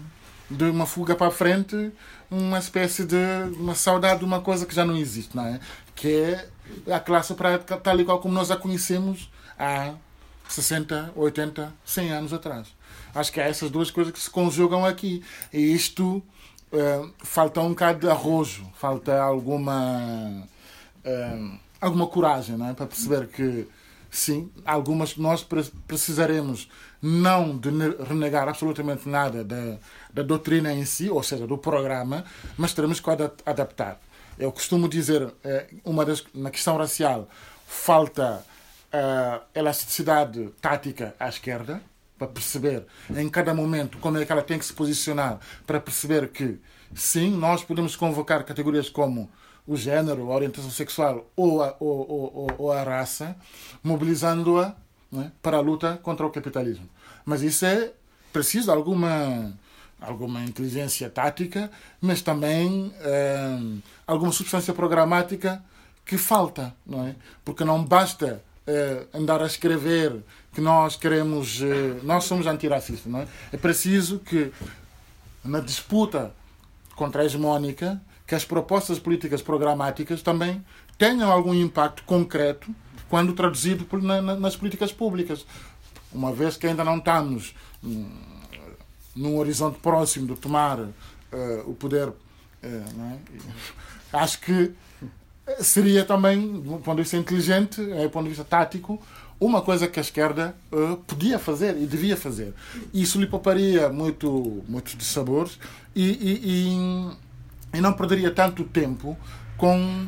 de 0.49 0.65
uma 0.65 0.85
fuga 0.85 1.15
para 1.15 1.27
a 1.27 1.31
frente, 1.31 1.91
uma 2.29 2.57
espécie 2.57 3.05
de 3.05 3.15
uma 3.57 3.75
saudade 3.75 4.19
de 4.19 4.25
uma 4.25 4.41
coisa 4.41 4.65
que 4.65 4.73
já 4.73 4.83
não 4.83 4.97
existe, 4.97 5.35
não 5.35 5.45
é? 5.45 5.59
Que 5.95 6.47
é 6.87 6.93
a 6.93 6.99
classe 6.99 7.33
prática 7.33 7.77
tal 7.77 7.99
e 7.99 8.05
qual 8.05 8.19
como 8.19 8.33
nós 8.33 8.49
a 8.51 8.55
conhecemos 8.55 9.29
há 9.57 9.93
60, 10.47 11.13
80, 11.15 11.73
100 11.85 12.11
anos 12.11 12.33
atrás. 12.33 12.67
Acho 13.13 13.31
que 13.31 13.39
há 13.39 13.45
essas 13.45 13.69
duas 13.69 13.91
coisas 13.91 14.11
que 14.13 14.19
se 14.19 14.29
conjugam 14.29 14.85
aqui. 14.85 15.23
E 15.53 15.73
isto 15.73 16.23
uh, 16.71 17.13
falta 17.19 17.61
um 17.61 17.69
bocado 17.69 17.99
de 17.99 18.09
arrojo, 18.09 18.67
falta 18.75 19.19
alguma, 19.21 20.47
uh, 21.05 21.59
alguma 21.79 22.07
coragem 22.07 22.57
não 22.57 22.69
é? 22.69 22.73
para 22.73 22.87
perceber 22.87 23.27
que, 23.27 23.67
sim, 24.09 24.49
algumas 24.65 25.15
nós 25.17 25.45
precisaremos 25.87 26.69
não 27.01 27.57
de 27.57 27.69
renegar 28.07 28.47
absolutamente 28.47 29.07
nada 29.07 29.43
da, 29.43 29.77
da 30.13 30.23
doutrina 30.23 30.73
em 30.73 30.85
si, 30.85 31.09
ou 31.09 31.23
seja, 31.23 31.45
do 31.45 31.57
programa, 31.57 32.25
mas 32.57 32.73
teremos 32.73 32.99
que 32.99 33.09
adaptar. 33.45 33.99
Eu 34.37 34.51
costumo 34.51 34.87
dizer, 34.87 35.33
eh, 35.43 35.67
uma 35.83 36.05
das, 36.05 36.23
na 36.33 36.49
questão 36.49 36.77
racial, 36.77 37.27
falta 37.67 38.43
uh, 38.93 39.41
elasticidade 39.53 40.49
tática 40.61 41.13
à 41.19 41.29
esquerda, 41.29 41.81
para 42.17 42.27
perceber 42.27 42.85
em 43.15 43.29
cada 43.29 43.53
momento 43.53 43.97
como 43.99 44.17
é 44.17 44.25
que 44.25 44.31
ela 44.31 44.41
tem 44.41 44.59
que 44.59 44.65
se 44.65 44.73
posicionar, 44.73 45.39
para 45.65 45.79
perceber 45.79 46.29
que, 46.29 46.59
sim, 46.93 47.31
nós 47.31 47.63
podemos 47.63 47.95
convocar 47.95 48.43
categorias 48.43 48.89
como 48.89 49.29
o 49.65 49.77
género, 49.77 50.31
a 50.31 50.35
orientação 50.35 50.69
sexual 50.69 51.29
ou 51.35 51.63
a, 51.63 51.75
ou, 51.79 52.09
ou, 52.09 52.51
ou 52.57 52.71
a 52.71 52.83
raça, 52.83 53.37
mobilizando-a 53.81 54.75
é, 55.13 55.31
para 55.41 55.57
a 55.57 55.61
luta 55.61 55.97
contra 56.03 56.25
o 56.25 56.29
capitalismo. 56.29 56.89
Mas 57.23 57.41
isso 57.41 57.65
é 57.65 57.93
preciso 58.33 58.71
alguma 58.71 59.53
alguma 60.01 60.43
inteligência 60.43 61.09
tática, 61.09 61.69
mas 62.01 62.21
também 62.21 62.93
eh, 63.01 63.59
alguma 64.07 64.31
substância 64.31 64.73
programática 64.73 65.63
que 66.09 66.17
falta, 66.17 66.73
não 66.85 67.05
é? 67.05 67.15
Porque 67.45 67.63
não 67.63 67.85
basta 67.85 68.41
uh, 68.67 69.17
andar 69.17 69.43
a 69.43 69.45
escrever 69.45 70.23
que 70.51 70.59
nós 70.59 70.95
queremos, 70.95 71.61
uh, 71.61 71.99
nós 72.01 72.23
somos 72.23 72.47
antiracistas, 72.47 73.05
não 73.05 73.19
é? 73.19 73.27
É 73.53 73.57
preciso 73.57 74.17
que 74.17 74.51
na 75.45 75.59
disputa 75.59 76.33
contra 76.95 77.21
a 77.21 77.25
hegemónica, 77.25 78.01
que 78.25 78.33
as 78.33 78.43
propostas 78.43 78.97
políticas 78.97 79.43
programáticas 79.43 80.23
também 80.23 80.65
tenham 80.97 81.31
algum 81.31 81.53
impacto 81.53 82.03
concreto 82.05 82.73
quando 83.07 83.33
traduzido 83.33 83.85
por, 83.85 84.01
na, 84.01 84.19
nas 84.19 84.55
políticas 84.55 84.91
públicas. 84.91 85.45
Uma 86.11 86.33
vez 86.33 86.57
que 86.57 86.65
ainda 86.65 86.83
não 86.83 86.97
estamos 86.97 87.53
hum, 87.83 88.09
num 89.15 89.37
horizonte 89.37 89.79
próximo 89.79 90.27
de 90.27 90.35
tomar 90.35 90.79
uh, 90.79 90.91
o 91.65 91.73
poder, 91.73 92.09
uh, 92.09 92.15
é? 92.63 94.17
acho 94.17 94.39
que 94.41 94.71
seria 95.59 96.05
também, 96.05 96.61
do 96.61 96.77
ponto 96.77 96.95
de 96.95 97.01
vista 97.03 97.17
inteligente, 97.17 97.81
do 97.81 98.09
ponto 98.09 98.23
de 98.23 98.29
vista 98.29 98.43
tático, 98.43 99.01
uma 99.39 99.61
coisa 99.61 99.87
que 99.87 99.99
a 99.99 100.01
esquerda 100.01 100.55
uh, 100.71 100.97
podia 100.97 101.39
fazer 101.39 101.77
e 101.77 101.85
devia 101.85 102.17
fazer. 102.17 102.53
Isso 102.93 103.19
lhe 103.19 103.25
pouparia 103.25 103.89
muito, 103.89 104.63
muitos 104.67 104.95
dissabores 104.95 105.57
e, 105.95 106.03
e, 106.03 106.39
e, 107.73 107.77
e 107.77 107.81
não 107.81 107.93
perderia 107.93 108.31
tanto 108.31 108.63
tempo 108.65 109.17
com, 109.57 110.07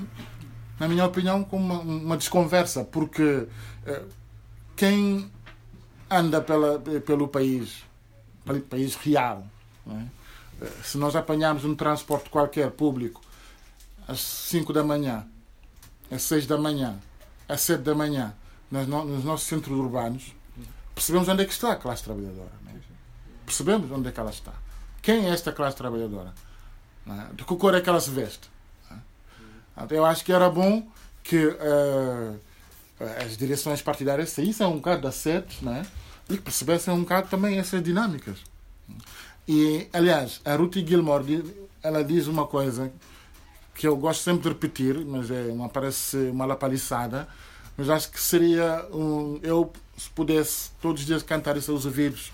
na 0.79 0.87
minha 0.87 1.05
opinião, 1.05 1.43
com 1.43 1.57
uma, 1.57 1.79
uma 1.79 2.17
desconversa, 2.17 2.83
porque 2.83 3.23
uh, 3.23 4.05
quem 4.75 5.31
anda 6.09 6.41
pela, 6.41 6.77
pelo 6.79 7.27
país, 7.27 7.83
pelo 8.45 8.61
país 8.61 8.95
real, 8.95 9.45
é? 9.87 10.21
se 10.83 10.97
nós 10.97 11.15
apanharmos 11.15 11.65
um 11.65 11.75
transporte 11.75 12.29
qualquer 12.29 12.71
público 12.71 13.21
às 14.07 14.19
5 14.19 14.73
da 14.73 14.83
manhã, 14.83 15.25
às 16.09 16.21
6 16.23 16.45
da 16.45 16.57
manhã, 16.57 16.99
às 17.47 17.61
7 17.61 17.81
da 17.81 17.95
manhã, 17.95 18.33
nos 18.69 19.23
nossos 19.23 19.47
centros 19.47 19.77
urbanos, 19.77 20.33
percebemos 20.93 21.27
onde 21.27 21.43
é 21.43 21.45
que 21.45 21.51
está 21.51 21.73
a 21.73 21.75
classe 21.75 22.03
trabalhadora. 22.03 22.51
É? 22.67 22.73
Percebemos 23.45 23.91
onde 23.91 24.07
é 24.07 24.11
que 24.11 24.19
ela 24.19 24.29
está. 24.29 24.53
Quem 25.01 25.27
é 25.27 25.29
esta 25.29 25.51
classe 25.51 25.75
trabalhadora? 25.75 26.33
É? 27.07 27.33
De 27.33 27.43
que 27.43 27.55
cor 27.55 27.73
é 27.75 27.81
que 27.81 27.89
ela 27.89 27.99
se 27.99 28.11
veste? 28.11 28.49
É? 28.91 28.95
Eu 29.89 30.05
acho 30.05 30.23
que 30.23 30.31
era 30.31 30.49
bom 30.49 30.87
que 31.23 31.47
uh, 31.47 32.39
as 33.25 33.35
direções 33.35 33.81
partidárias 33.81 34.29
saíssem 34.29 34.65
um 34.65 34.75
bocado 34.75 35.01
da 35.01 35.11
sede 35.11 35.57
né? 35.61 35.85
E 36.33 36.37
percebessem 36.37 36.93
um 36.93 37.01
bocado 37.01 37.27
também 37.29 37.57
essas 37.57 37.83
dinâmicas. 37.83 38.37
E, 39.47 39.87
aliás, 39.91 40.41
a 40.45 40.55
Ruth 40.55 40.75
Gilmore 40.75 41.43
ela 41.83 42.03
diz 42.03 42.27
uma 42.27 42.45
coisa 42.45 42.91
que 43.73 43.87
eu 43.87 43.95
gosto 43.95 44.21
sempre 44.21 44.43
de 44.43 44.49
repetir, 44.49 45.03
mas 45.05 45.31
é 45.31 45.43
uma, 45.51 45.67
parece 45.67 46.17
uma 46.29 46.45
lapaliçada, 46.45 47.27
mas 47.75 47.89
acho 47.89 48.11
que 48.11 48.21
seria 48.21 48.85
um, 48.93 49.39
eu 49.41 49.71
se 49.97 50.09
pudesse 50.09 50.71
todos 50.81 51.01
os 51.01 51.07
dias 51.07 51.23
cantar 51.23 51.57
isso 51.57 51.71
aos 51.71 51.85
ouvidos 51.85 52.31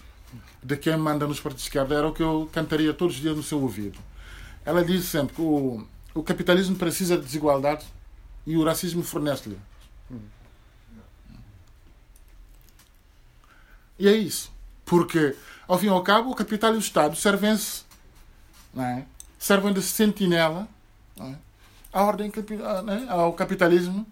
de 0.62 0.76
quem 0.76 0.98
manda 0.98 1.26
nos 1.26 1.40
partidos 1.40 1.64
de 1.64 1.70
esquerda 1.70 1.96
era 1.96 2.08
o 2.08 2.14
que 2.14 2.22
eu 2.22 2.50
cantaria 2.52 2.94
todos 2.94 3.16
os 3.16 3.22
dias 3.22 3.36
no 3.36 3.44
seu 3.44 3.62
ouvido. 3.62 3.98
Ela 4.66 4.84
diz 4.84 5.06
sempre 5.06 5.36
que 5.36 5.42
o, 5.42 5.88
o 6.14 6.24
capitalismo 6.24 6.76
precisa 6.76 7.18
de 7.18 7.24
desigualdade 7.24 7.86
e 8.46 8.58
o 8.58 8.64
racismo 8.66 9.04
fornece-lhe. 9.04 9.58
E 14.00 14.08
é 14.08 14.16
isso. 14.16 14.52
Porque, 14.86 15.36
ao 15.68 15.78
fim 15.78 15.88
e 15.88 15.90
ao 15.90 16.04
cabo, 16.04 16.32
o 16.32 16.36
capital 16.36 16.74
e 16.74 16.78
o 16.78 16.80
Estado 16.80 17.16
servem-se, 17.16 17.84
é? 18.78 19.04
servem 19.38 19.74
de 19.74 19.82
sentinela 19.82 20.68
é? 21.20 21.36
à 21.92 22.04
ordem, 22.04 22.32
é? 22.32 23.12
ao 23.12 23.34
capitalismo 23.34 24.06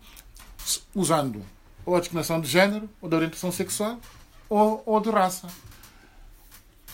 usando 0.94 1.44
ou 1.86 1.96
a 1.96 2.00
discriminação 2.00 2.42
de 2.42 2.48
género, 2.48 2.90
ou 3.00 3.08
de 3.08 3.16
orientação 3.16 3.52
sexual, 3.52 4.00
ou, 4.50 4.82
ou 4.86 5.00
de 5.00 5.10
raça. 5.10 5.48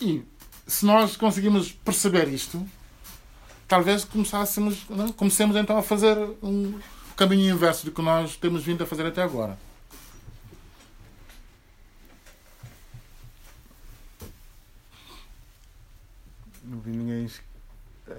E 0.00 0.22
se 0.66 0.84
nós 0.84 1.16
conseguimos 1.16 1.72
perceber 1.72 2.28
isto, 2.28 2.64
talvez 3.66 4.04
começássemos, 4.04 4.86
não? 4.90 5.06
É? 5.06 5.12
comecemos 5.12 5.56
então 5.56 5.78
a 5.78 5.82
fazer 5.82 6.16
um 6.42 6.78
caminho 7.16 7.54
inverso 7.54 7.86
do 7.86 7.92
que 7.92 8.02
nós 8.02 8.36
temos 8.36 8.62
vindo 8.62 8.84
a 8.84 8.86
fazer 8.86 9.06
até 9.06 9.22
agora. 9.22 9.58
Vi 16.82 16.90
ninguém 16.90 17.30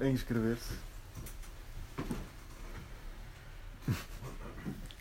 a 0.02 0.08
inscrever-se. 0.08 0.74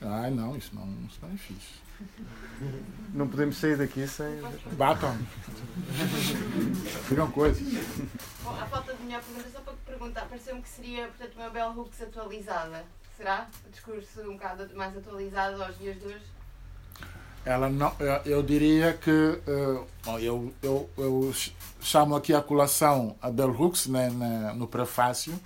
Ai 0.01 0.31
não, 0.31 0.57
isso 0.57 0.75
não, 0.75 0.89
isso 1.07 1.19
não 1.23 1.33
é 1.33 1.37
fixe. 1.37 1.81
Não 3.15 3.29
podemos 3.29 3.57
sair 3.57 3.77
daqui 3.77 4.07
sem. 4.09 4.41
Batam. 4.77 5.17
Ficam 7.09 7.31
coisas. 7.31 7.63
Bom, 8.43 8.51
a 8.51 8.67
falta 8.67 8.95
de 8.95 9.03
minha 9.05 9.21
pergunta, 9.21 9.49
só 9.51 9.61
para 9.61 9.75
perguntar, 9.87 10.25
pareceu-me 10.27 10.61
que 10.63 10.69
seria, 10.69 11.07
portanto, 11.07 11.37
uma 11.37 11.51
Bell 11.51 11.71
Hooks 11.71 12.03
atualizada. 12.03 12.85
Será? 13.17 13.47
O 13.65 13.71
discurso 13.71 14.23
um 14.23 14.33
bocado 14.33 14.69
mais 14.75 14.97
atualizado 14.97 15.63
aos 15.63 15.79
dias 15.79 16.01
de 16.01 16.07
hoje? 16.07 16.25
Ela 17.45 17.69
não, 17.69 17.93
eu, 17.99 18.33
eu 18.37 18.43
diria 18.43 18.93
que 18.93 19.11
uh, 19.11 19.87
eu, 20.21 20.53
eu, 20.63 20.91
eu 20.97 21.35
chamo 21.81 22.15
aqui 22.15 22.33
a 22.33 22.41
colação 22.41 23.17
a 23.21 23.31
Bell 23.31 23.51
Hooks 23.51 23.87
né, 23.87 24.11
no 24.55 24.69
prefácio, 24.69 25.39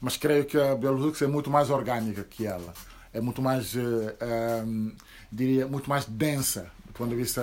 mas 0.00 0.16
creio 0.16 0.44
que 0.44 0.56
a 0.56 0.74
Bell 0.76 0.96
Hooks 0.96 1.22
é 1.22 1.26
muito 1.26 1.50
mais 1.50 1.68
orgânica 1.70 2.22
que 2.22 2.46
ela 2.46 2.72
é 3.12 3.20
muito 3.20 3.42
mais, 3.42 3.74
uh, 3.74 4.14
eh, 4.20 4.62
um, 4.64 4.88
ehm, 4.88 4.92
diria, 5.30 5.66
muito 5.66 5.88
mais 5.90 6.04
densa 6.04 6.70
do 6.86 6.92
ponto 6.92 7.10
de 7.10 7.16
vista 7.16 7.42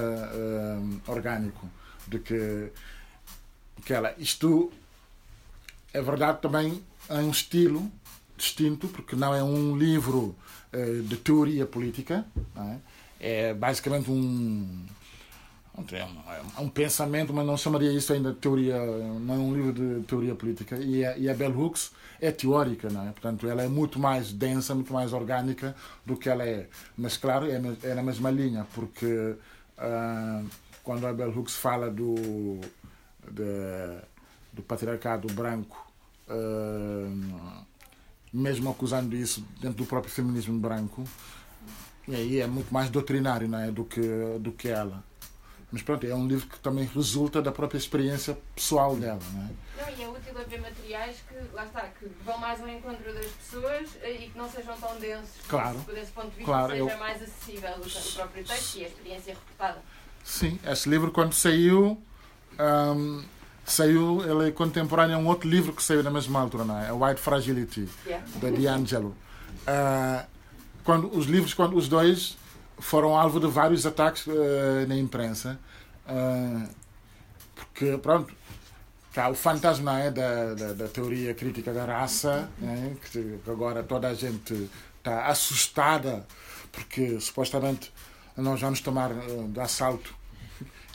orgânico 1.07 1.69
do 2.05 2.19
que, 2.19 2.71
que 3.83 3.93
ela. 3.93 4.13
Isto 4.17 4.71
é 5.93 6.01
verdade 6.01 6.39
também 6.41 6.83
em 7.09 7.23
um 7.23 7.31
estilo 7.31 7.91
distinto, 8.37 8.87
porque 8.87 9.15
não 9.15 9.33
é 9.33 9.43
um 9.43 9.77
livro 9.77 10.35
uh, 10.73 11.01
de 11.03 11.17
teoria 11.17 11.65
política, 11.65 12.25
é? 12.55 12.77
É? 13.19 13.53
basicamente 13.53 14.09
um, 14.11 14.85
é 15.91 16.61
um 16.61 16.69
pensamento, 16.69 17.31
mas 17.31 17.45
não 17.45 17.55
chamaria 17.55 17.91
isso 17.91 18.11
ainda 18.11 18.31
de 18.31 18.39
teoria, 18.39 18.75
não 19.19 19.35
é 19.35 19.37
um 19.37 19.53
livro 19.53 19.73
de 19.73 20.03
teoria 20.07 20.33
política. 20.33 20.75
E 20.77 21.05
a, 21.05 21.17
e 21.17 21.29
a 21.29 21.33
Bell 21.35 21.55
Hooks 21.55 21.91
é 22.19 22.31
teórica, 22.31 22.89
não 22.89 23.07
é? 23.07 23.11
Portanto, 23.11 23.47
ela 23.47 23.61
é 23.61 23.67
muito 23.67 23.99
mais 23.99 24.33
densa, 24.33 24.73
muito 24.73 24.91
mais 24.91 25.13
orgânica 25.13 25.75
do 26.03 26.17
que 26.17 26.29
ela 26.29 26.43
é. 26.43 26.67
Mas, 26.97 27.15
claro, 27.15 27.45
é, 27.45 27.61
é 27.83 27.93
na 27.93 28.01
mesma 28.01 28.31
linha, 28.31 28.65
porque 28.73 29.05
uh, 29.05 30.47
quando 30.83 31.05
a 31.05 31.13
Bell 31.13 31.29
Hooks 31.29 31.55
fala 31.55 31.91
do, 31.91 32.15
de, 33.29 34.01
do 34.53 34.63
patriarcado 34.63 35.31
branco, 35.31 35.87
uh, 36.27 37.65
mesmo 38.33 38.71
acusando 38.71 39.15
isso 39.15 39.45
dentro 39.61 39.77
do 39.77 39.85
próprio 39.85 40.11
feminismo 40.11 40.57
branco, 40.59 41.03
e 42.07 42.15
aí 42.15 42.39
é 42.39 42.47
muito 42.47 42.73
mais 42.73 42.89
doutrinário 42.89 43.47
não 43.47 43.59
é? 43.59 43.71
do, 43.71 43.83
que, 43.83 44.01
do 44.39 44.51
que 44.51 44.69
ela. 44.69 45.03
Mas 45.71 45.81
pronto, 45.81 46.05
é 46.07 46.15
um 46.15 46.27
livro 46.27 46.47
que 46.47 46.59
também 46.59 46.85
resulta 46.95 47.41
da 47.41 47.51
própria 47.51 47.77
experiência 47.77 48.37
pessoal 48.55 48.95
dela. 48.95 49.19
Não, 49.33 49.41
é? 49.41 49.49
não 49.81 49.97
e 49.97 50.03
é 50.03 50.07
útil 50.07 50.39
haver 50.39 50.61
materiais 50.61 51.17
que, 51.27 51.35
lá 51.53 51.65
está, 51.65 51.81
que 51.81 52.09
vão 52.23 52.37
mais 52.37 52.61
ao 52.61 52.69
encontro 52.69 53.13
das 53.13 53.25
pessoas 53.25 53.89
eh, 54.01 54.11
e 54.13 54.29
que 54.29 54.37
não 54.37 54.49
sejam 54.49 54.77
tão 54.77 54.97
densos. 54.97 55.35
Claro. 55.47 55.77
Desse 55.93 56.11
ponto 56.11 56.29
de 56.29 56.37
vista, 56.37 56.45
claro, 56.45 56.71
seja 56.71 56.89
eu... 56.89 56.97
mais 56.97 57.21
acessível 57.21 57.73
que 57.73 57.97
o 57.97 58.13
próprio 58.13 58.43
texto 58.45 58.75
e 58.77 58.85
a 58.85 58.87
experiência 58.87 59.33
reportada. 59.33 59.81
Sim, 60.23 60.59
esse 60.65 60.89
livro 60.89 61.11
quando 61.11 61.33
saiu. 61.33 62.01
Um, 62.59 63.23
saiu, 63.65 64.23
ele 64.23 64.47
é 64.47 64.51
contemporâneo 64.51 65.17
a 65.17 65.19
um 65.19 65.27
outro 65.27 65.49
livro 65.49 65.73
que 65.73 65.83
saiu 65.83 66.01
na 66.01 66.09
mesma 66.09 66.39
altura, 66.39 66.63
não 66.63 66.79
é? 66.79 66.87
A 66.87 66.93
White 66.93 67.19
Fragility, 67.19 67.89
yeah. 68.05 68.25
da 68.35 68.49
D'Angelo. 68.49 69.15
Uh, 69.67 70.25
quando 70.87 71.13
os 71.13 71.25
livros, 71.25 71.53
quando 71.53 71.75
os 71.75 71.89
dois 71.89 72.37
foram 72.79 73.17
alvo 73.17 73.41
de 73.41 73.47
vários 73.47 73.85
ataques 73.85 74.25
uh, 74.25 74.87
na 74.87 74.95
imprensa. 74.95 75.59
Uh, 76.07 76.65
porque, 77.53 77.97
pronto, 77.97 78.33
há 79.13 79.29
o 79.29 79.35
fantasma 79.35 79.99
é, 79.99 80.09
da, 80.09 80.53
da, 80.53 80.71
da, 80.71 80.87
teoria 80.87 81.33
crítica 81.33 81.73
da 81.73 81.83
raça, 81.83 82.49
né, 82.57 82.95
que 83.11 83.37
agora 83.45 83.83
toda 83.83 84.07
a 84.07 84.13
gente 84.13 84.69
está 84.97 85.25
assustada 85.25 86.25
porque 86.71 87.19
supostamente 87.19 87.91
nós 88.37 88.61
vamos 88.61 88.79
tomar 88.79 89.11
uh, 89.11 89.51
assalto 89.59 90.15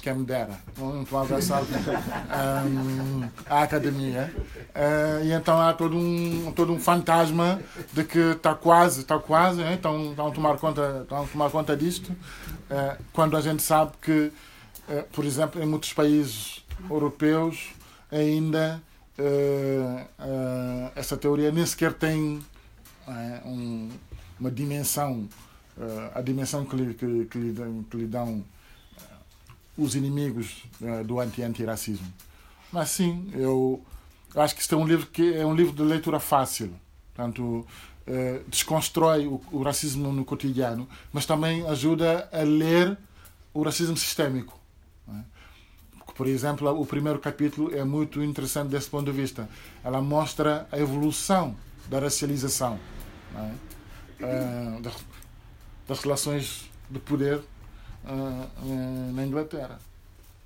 quem 0.03 0.15
me 0.15 0.25
dera, 0.25 0.59
um 0.77 1.37
assalto 1.37 1.71
um, 1.73 3.29
à 3.49 3.63
academia. 3.63 4.35
Uh, 4.75 5.25
e 5.25 5.33
então 5.33 5.61
há 5.61 5.73
todo 5.73 5.97
um, 5.97 6.53
todo 6.57 6.73
um 6.73 6.81
fantasma 6.81 7.63
de 7.93 8.03
que 8.03 8.19
está 8.19 8.53
quase, 8.53 9.03
está 9.03 9.17
quase, 9.21 9.63
estão, 9.63 10.13
a 10.13 10.31
tomar 10.33 10.59
conta, 10.59 11.07
a 11.09 11.25
tomar 11.25 11.51
conta 11.51 11.77
disto, 11.77 12.11
uh, 12.11 13.01
quando 13.13 13.37
a 13.37 13.41
gente 13.41 13.63
sabe 13.63 13.93
que, 14.03 14.33
uh, 14.89 15.05
por 15.13 15.25
exemplo, 15.25 15.63
em 15.63 15.67
muitos 15.67 15.93
países 15.93 16.65
europeus 16.91 17.71
ainda 18.11 18.83
essa 20.97 21.17
teoria 21.17 21.53
nem 21.53 21.65
sequer 21.65 21.93
tem 21.93 22.41
um, 23.45 23.89
uma 24.41 24.51
dimensão, 24.51 25.29
a 26.13 26.21
dimensão 26.21 26.65
que 26.65 26.75
lhe, 26.75 26.95
que, 26.95 27.25
que 27.27 27.39
lhe, 27.39 27.85
que 27.89 27.97
lhe 27.99 28.07
dão 28.07 28.43
os 29.77 29.95
inimigos 29.95 30.65
uh, 30.81 31.05
do 31.05 31.21
anti-antiracismo. 31.21 32.07
Mas 32.73 32.91
sim, 32.91 33.31
eu, 33.35 33.83
acho 34.35 34.55
que 34.55 34.61
este 34.61 34.75
é 34.75 34.77
um 34.77 34.87
livro 34.87 35.07
que 35.07 35.35
é 35.35 35.45
um 35.45 35.55
livro 35.55 35.75
de 35.75 35.83
leitura 35.83 36.19
fácil. 36.19 36.73
Portanto, 37.15 37.43
uh, 37.43 38.45
desconstrói 38.49 39.27
o, 39.27 39.41
o, 39.53 39.63
racismo 39.63 40.13
no 40.13 40.25
cotidiano, 40.25 40.89
mas 41.13 41.27
também 41.27 41.67
ajuda 41.67 42.29
a 42.33 42.43
ler 42.43 42.97
o 43.53 43.63
racismo 43.63 43.97
sistémico. 43.97 44.59
É? 45.09 45.33
Por 46.15 46.27
exemplo, 46.27 46.69
o 46.81 46.87
primeiro 46.87 47.19
capítulo 47.19 47.75
é 47.75 47.85
muito 47.85 48.23
interessante 48.23 48.69
desse 48.69 48.89
ponto 48.89 49.11
de 49.11 49.13
vista. 49.13 49.49
Ela 49.83 50.01
mostra 50.01 50.67
a 50.71 50.79
evolução 50.79 51.57
da 51.89 51.99
racialização, 51.99 52.79
é? 53.35 53.53
uh, 54.25 54.81
das, 54.81 54.95
das 55.89 56.01
relações 56.01 56.71
de 56.91 56.99
poder 56.99 57.43
uh, 58.05 59.13
na 59.13 59.25
Inglaterra. 59.25 59.79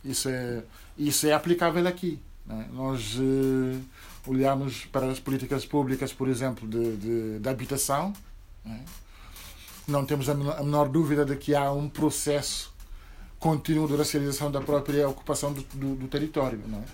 Isso 0.05 0.29
é, 0.29 0.63
isso 0.97 1.27
é 1.27 1.33
aplicável 1.33 1.87
aqui. 1.87 2.21
Né? 2.47 2.69
Nós 2.73 3.17
uh, 3.17 3.81
olhamos 4.27 4.85
para 4.87 5.11
as 5.11 5.19
políticas 5.19 5.67
públicas, 5.67 6.13
por 6.13 6.29
exemplo, 6.29 6.69
de, 6.69 6.97
de, 6.97 7.39
de 7.41 7.49
habitação. 7.49 8.13
Né? 8.65 8.85
Não 9.87 10.05
temos 10.05 10.29
a 10.29 10.35
menor, 10.35 10.59
a 10.59 10.63
menor, 10.63 10.89
dúvida 10.89 11.25
de 11.25 11.37
que 11.37 11.55
há 11.55 11.71
um 11.73 11.89
processo 11.89 12.75
contínuo 13.39 13.87
de 13.87 13.97
racialização 13.97 14.51
da 14.51 14.61
própria 14.61 15.09
ocupação 15.09 15.53
do, 15.53 15.63
do, 15.63 15.95
do 15.95 16.09
território. 16.09 16.61
Não 16.67 16.79
é? 16.79 16.85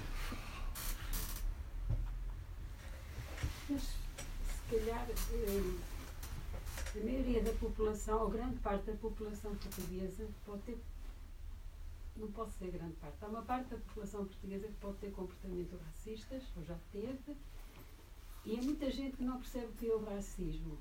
Mas, 3.70 3.82
se 3.82 4.76
calhar, 4.76 5.06
eh, 5.32 5.60
a 7.00 7.04
maioria 7.04 7.31
da 7.42 7.52
população, 7.52 8.22
ou 8.22 8.30
grande 8.30 8.58
parte 8.60 8.86
da 8.86 8.96
população 8.96 9.54
portuguesa, 9.56 10.28
pode 10.46 10.62
ter 10.62 10.78
não 12.16 12.30
posso 12.30 12.52
ser 12.58 12.70
grande 12.70 12.94
parte. 12.96 13.16
Há 13.22 13.26
uma 13.26 13.42
parte 13.42 13.70
da 13.70 13.76
população 13.78 14.24
portuguesa 14.26 14.66
que 14.66 14.74
pode 14.74 14.96
ter 14.98 15.10
comportamentos 15.12 15.80
racistas, 15.80 16.42
ou 16.56 16.64
já 16.64 16.76
teve, 16.92 17.36
e 18.44 18.58
há 18.58 18.62
muita 18.62 18.90
gente 18.90 19.16
que 19.16 19.24
não 19.24 19.38
percebe 19.38 19.66
o 19.66 19.72
que 19.72 19.88
é 19.88 19.94
o 19.94 20.04
racismo. 20.04 20.76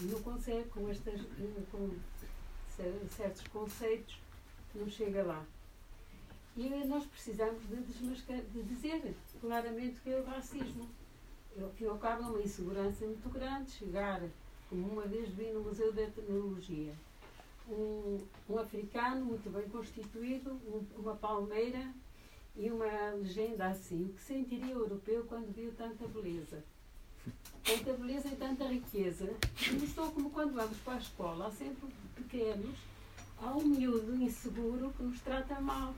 E 0.00 0.04
não 0.04 0.20
consegue, 0.22 0.68
com, 0.68 0.88
estas, 0.88 1.20
com 1.70 1.90
certos 3.08 3.46
conceitos, 3.48 4.20
não 4.74 4.88
chega 4.88 5.22
lá. 5.22 5.44
E 6.56 6.68
nós 6.86 7.06
precisamos 7.06 7.62
de, 7.68 7.76
de 8.52 8.62
dizer 8.64 9.14
claramente 9.40 9.98
o 9.98 10.02
que 10.02 10.10
é 10.10 10.20
o 10.20 10.24
racismo. 10.24 10.88
Que 11.76 11.86
acaba 11.86 12.28
uma 12.28 12.40
insegurança 12.40 13.04
muito 13.04 13.28
grande, 13.30 13.70
chegar, 13.70 14.22
uma 14.70 15.02
vez 15.02 15.28
vi 15.30 15.50
no 15.50 15.60
Museu 15.60 15.92
da 15.92 16.06
Tecnologia, 16.06 16.94
um, 17.68 18.18
um 18.48 18.58
africano 18.58 19.24
muito 19.24 19.50
bem 19.50 19.68
constituído, 19.68 20.50
um, 20.66 20.84
uma 20.98 21.14
palmeira 21.14 21.92
e 22.56 22.70
uma 22.70 23.10
legenda 23.12 23.68
assim. 23.68 24.04
O 24.04 24.08
que 24.14 24.20
sentiria 24.20 24.76
o 24.76 24.80
europeu 24.80 25.24
quando 25.28 25.52
viu 25.54 25.72
tanta 25.72 26.06
beleza? 26.08 26.62
Tanta 27.62 27.92
beleza 27.92 28.28
e 28.28 28.36
tanta 28.36 28.64
riqueza. 28.66 29.30
E 29.82 29.86
só 29.86 30.10
como 30.10 30.30
quando 30.30 30.54
vamos 30.54 30.78
para 30.78 30.94
a 30.94 30.98
escola, 30.98 31.46
há 31.46 31.50
sempre 31.50 31.88
pequenos, 32.14 32.76
há 33.38 33.54
um 33.54 33.64
miúdo 33.64 34.14
inseguro 34.16 34.92
que 34.96 35.02
nos 35.02 35.20
trata 35.20 35.60
mal. 35.60 35.94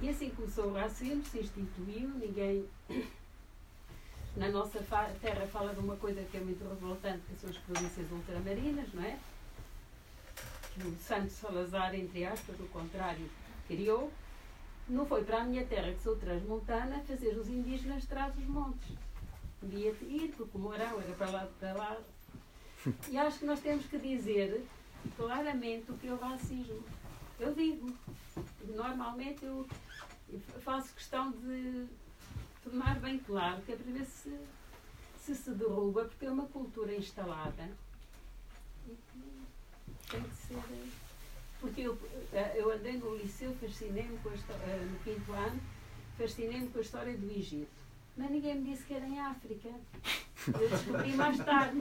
E 0.00 0.08
assim 0.08 0.30
começou 0.30 0.66
o 0.66 0.74
racismo, 0.74 1.24
se 1.24 1.40
instituiu, 1.40 2.10
ninguém 2.10 2.64
na 4.38 4.48
nossa 4.48 4.78
terra 5.20 5.46
fala 5.48 5.74
de 5.74 5.80
uma 5.80 5.96
coisa 5.96 6.22
que 6.22 6.36
é 6.36 6.40
muito 6.40 6.66
revoltante, 6.68 7.22
que 7.28 7.36
são 7.40 7.50
as 7.50 7.56
províncias 7.58 8.10
ultramarinas, 8.10 8.86
não 8.94 9.02
é? 9.02 9.18
o 10.84 10.96
Santo 10.96 11.30
Salazar, 11.30 11.92
entre 11.92 12.24
aspas, 12.24 12.58
o 12.60 12.66
contrário, 12.68 13.28
criou, 13.66 14.12
não 14.88 15.04
foi 15.04 15.24
para 15.24 15.42
a 15.42 15.44
minha 15.44 15.66
terra, 15.66 15.92
que 15.92 16.02
sou 16.02 16.14
transmontana, 16.14 17.00
fazer 17.00 17.36
os 17.36 17.48
indígenas 17.48 18.06
trás 18.06 18.32
dos 18.32 18.46
montes. 18.46 18.96
Devia 19.60 19.90
ir, 20.02 20.32
porque 20.36 20.56
o 20.56 20.60
Mourão 20.60 21.00
era 21.00 21.12
para 21.14 21.30
lá, 21.30 21.48
para 21.58 21.72
lá. 21.72 21.98
E 23.10 23.18
acho 23.18 23.40
que 23.40 23.44
nós 23.44 23.58
temos 23.58 23.86
que 23.86 23.98
dizer 23.98 24.64
claramente 25.16 25.90
o 25.90 25.98
que 25.98 26.06
é 26.06 26.12
o 26.12 26.16
racismo. 26.16 26.84
Eu 27.40 27.52
digo, 27.54 27.92
normalmente 28.68 29.44
eu 29.44 29.66
faço 30.60 30.94
questão 30.94 31.32
de 31.32 31.88
tornar 32.68 33.00
bem 33.00 33.18
claro 33.18 33.62
que 33.62 33.72
é 33.72 33.76
para 33.76 33.92
ver 33.92 34.04
se 34.04 34.36
se, 35.20 35.34
se 35.34 35.50
derruba, 35.50 36.04
porque 36.04 36.26
é 36.26 36.30
uma 36.30 36.46
cultura 36.46 36.94
instalada 36.94 37.68
tem 40.10 40.22
que 40.22 40.34
ser. 40.34 40.54
Eh, 40.54 40.88
porque 41.60 41.82
eu, 41.82 41.98
eh, 42.32 42.54
eu 42.56 42.70
andei 42.70 42.96
no 42.96 43.16
liceu, 43.16 43.54
fascinei-me 43.60 44.18
a 44.24 44.54
eh, 44.54 44.88
no 44.90 44.98
quinto 45.00 45.32
ano, 45.32 45.60
fascinei-me 46.16 46.68
com 46.68 46.78
a 46.78 46.82
história 46.82 47.16
do 47.16 47.30
Egito. 47.30 47.68
Mas 48.16 48.30
ninguém 48.30 48.56
me 48.56 48.70
disse 48.70 48.84
que 48.84 48.94
era 48.94 49.06
em 49.06 49.20
África. 49.20 49.68
Eu 50.46 50.68
descobri 50.68 51.12
mais 51.12 51.36
tarde. 51.38 51.80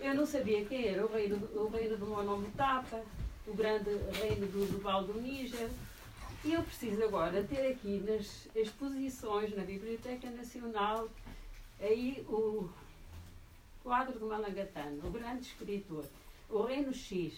Eu 0.00 0.14
não 0.14 0.26
sabia 0.26 0.64
quem 0.64 0.88
era 0.88 1.04
o 1.04 1.12
reino, 1.12 1.36
o 1.54 1.68
reino 1.68 1.96
do 1.96 2.06
Monomotapa, 2.06 3.02
o 3.46 3.54
grande 3.54 3.90
reino 4.20 4.46
do, 4.46 4.70
do 4.70 4.80
Val 4.80 5.04
do 5.04 5.20
Níger. 5.20 5.70
E 6.44 6.52
eu 6.52 6.62
preciso 6.62 7.02
agora 7.04 7.42
ter 7.42 7.72
aqui 7.72 8.02
nas 8.06 8.48
exposições 8.54 9.56
na 9.56 9.64
Biblioteca 9.64 10.30
Nacional 10.30 11.08
aí 11.80 12.24
o 12.28 12.68
quadro 13.82 14.18
do 14.18 14.26
Malangatano, 14.26 15.06
o 15.06 15.10
grande 15.10 15.42
escritor 15.42 16.04
o 16.48 16.62
reino 16.62 16.94
X. 16.94 17.34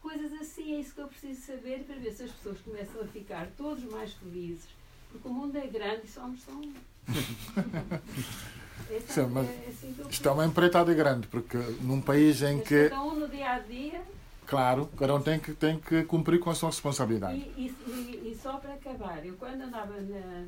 Coisas 0.00 0.32
assim, 0.34 0.74
é 0.74 0.80
isso 0.80 0.94
que 0.94 1.00
eu 1.00 1.08
preciso 1.08 1.40
saber 1.40 1.84
para 1.84 1.96
ver 1.96 2.12
se 2.12 2.24
as 2.24 2.30
pessoas 2.30 2.60
começam 2.60 3.00
a 3.00 3.06
ficar 3.06 3.48
todos 3.56 3.82
mais 3.84 4.12
felizes. 4.14 4.68
Porque 5.10 5.26
o 5.26 5.32
mundo 5.32 5.56
é 5.56 5.66
grande 5.66 6.02
e 6.04 6.08
somos 6.08 6.42
só 6.42 6.52
um. 6.52 6.74
Sim, 9.08 9.20
é 9.20 9.26
mas 9.26 9.48
é 9.48 9.66
assim 9.68 9.96
isto 10.10 10.28
é 10.28 10.32
uma 10.32 10.44
empreitada 10.44 10.92
grande, 10.92 11.26
porque 11.28 11.56
num 11.80 12.02
país 12.02 12.42
em 12.42 12.56
mas 12.56 12.68
que. 12.68 12.90
Cada 12.90 13.02
um 13.02 13.14
no 13.14 13.28
dia 13.28 13.52
a 13.52 13.58
dia. 13.60 14.02
Claro, 14.46 14.88
cada 14.96 15.14
um 15.14 15.22
tem 15.22 15.38
que, 15.38 15.54
tem 15.54 15.78
que 15.78 16.04
cumprir 16.04 16.38
com 16.38 16.50
a 16.50 16.54
sua 16.54 16.68
responsabilidade. 16.68 17.38
E, 17.56 17.74
e, 17.86 18.30
e 18.30 18.38
só 18.40 18.58
para 18.58 18.74
acabar, 18.74 19.24
eu 19.24 19.34
quando 19.36 19.62
andava 19.62 20.00
na, 20.00 20.46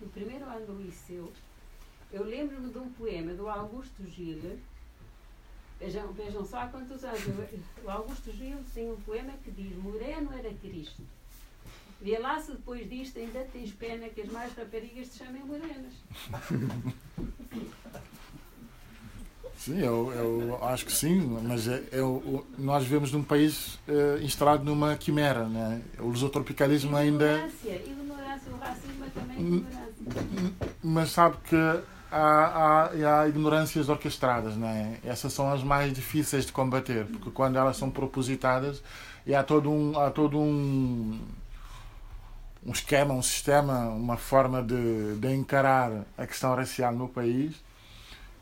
no 0.00 0.08
primeiro 0.08 0.44
ano 0.46 0.66
do 0.66 0.82
liceu, 0.82 1.30
eu 2.12 2.24
lembro-me 2.24 2.70
de 2.70 2.78
um 2.78 2.88
poema 2.90 3.34
do 3.34 3.48
Augusto 3.48 4.04
Gil, 4.06 4.58
Vejam, 5.80 6.12
vejam 6.12 6.46
só 6.46 6.60
há 6.60 6.68
quantos 6.68 7.04
anos. 7.04 7.20
O 7.84 7.90
Augusto 7.90 8.32
Gil 8.32 8.58
tem 8.72 8.90
um 8.90 8.96
poema 9.00 9.32
que 9.42 9.50
diz: 9.50 9.76
Moreno 9.76 10.32
era 10.32 10.54
Cristo. 10.54 11.02
Vê 12.00 12.16
lá 12.18 12.40
se 12.40 12.52
depois 12.52 12.88
disto 12.88 13.18
ainda 13.18 13.46
tens 13.52 13.72
pena 13.72 14.08
que 14.08 14.22
as 14.22 14.30
mais 14.30 14.54
raparigas 14.54 15.08
te 15.08 15.18
chamem 15.18 15.44
morenas. 15.44 15.92
Sim, 19.56 19.80
eu, 19.80 20.12
eu 20.12 20.64
acho 20.64 20.84
que 20.84 20.92
sim, 20.92 21.38
mas 21.42 21.66
é, 21.68 21.82
eu, 21.90 22.44
nós 22.58 22.82
vivemos 22.82 23.12
num 23.12 23.22
país 23.22 23.78
uh, 23.88 24.22
instalado 24.22 24.64
numa 24.64 24.94
quimera, 24.96 25.44
né? 25.44 25.80
o 25.98 26.08
lusotropicalismo 26.08 26.96
ainda. 26.96 27.24
Ignorância, 27.24 27.82
ignorância, 27.86 28.52
o 28.52 28.58
racismo 28.58 29.04
é 29.04 29.08
também 29.08 29.38
ignorância. 29.38 30.52
Mas 30.82 31.10
sabe 31.10 31.36
que 31.48 31.56
há, 32.10 32.90
há, 32.92 33.20
há 33.20 33.28
ignorâncias 33.28 33.88
orquestradas, 33.88 34.56
não 34.56 34.68
é? 34.68 34.98
Essas 35.04 35.32
são 35.32 35.50
as 35.50 35.62
mais 35.62 35.92
difíceis 35.92 36.44
de 36.44 36.52
combater, 36.52 37.06
porque 37.06 37.30
quando 37.30 37.56
elas 37.56 37.76
são 37.76 37.90
propositadas 37.90 38.82
e 39.26 39.34
há 39.34 39.42
todo 39.42 39.70
um, 39.70 39.98
há 39.98 40.10
todo 40.10 40.38
um, 40.38 41.18
um 42.66 42.72
esquema, 42.72 43.14
um 43.14 43.22
sistema, 43.22 43.88
uma 43.88 44.16
forma 44.16 44.62
de, 44.62 45.14
de 45.16 45.34
encarar 45.34 46.04
a 46.18 46.26
questão 46.26 46.54
racial 46.54 46.92
no 46.92 47.08
país 47.08 47.54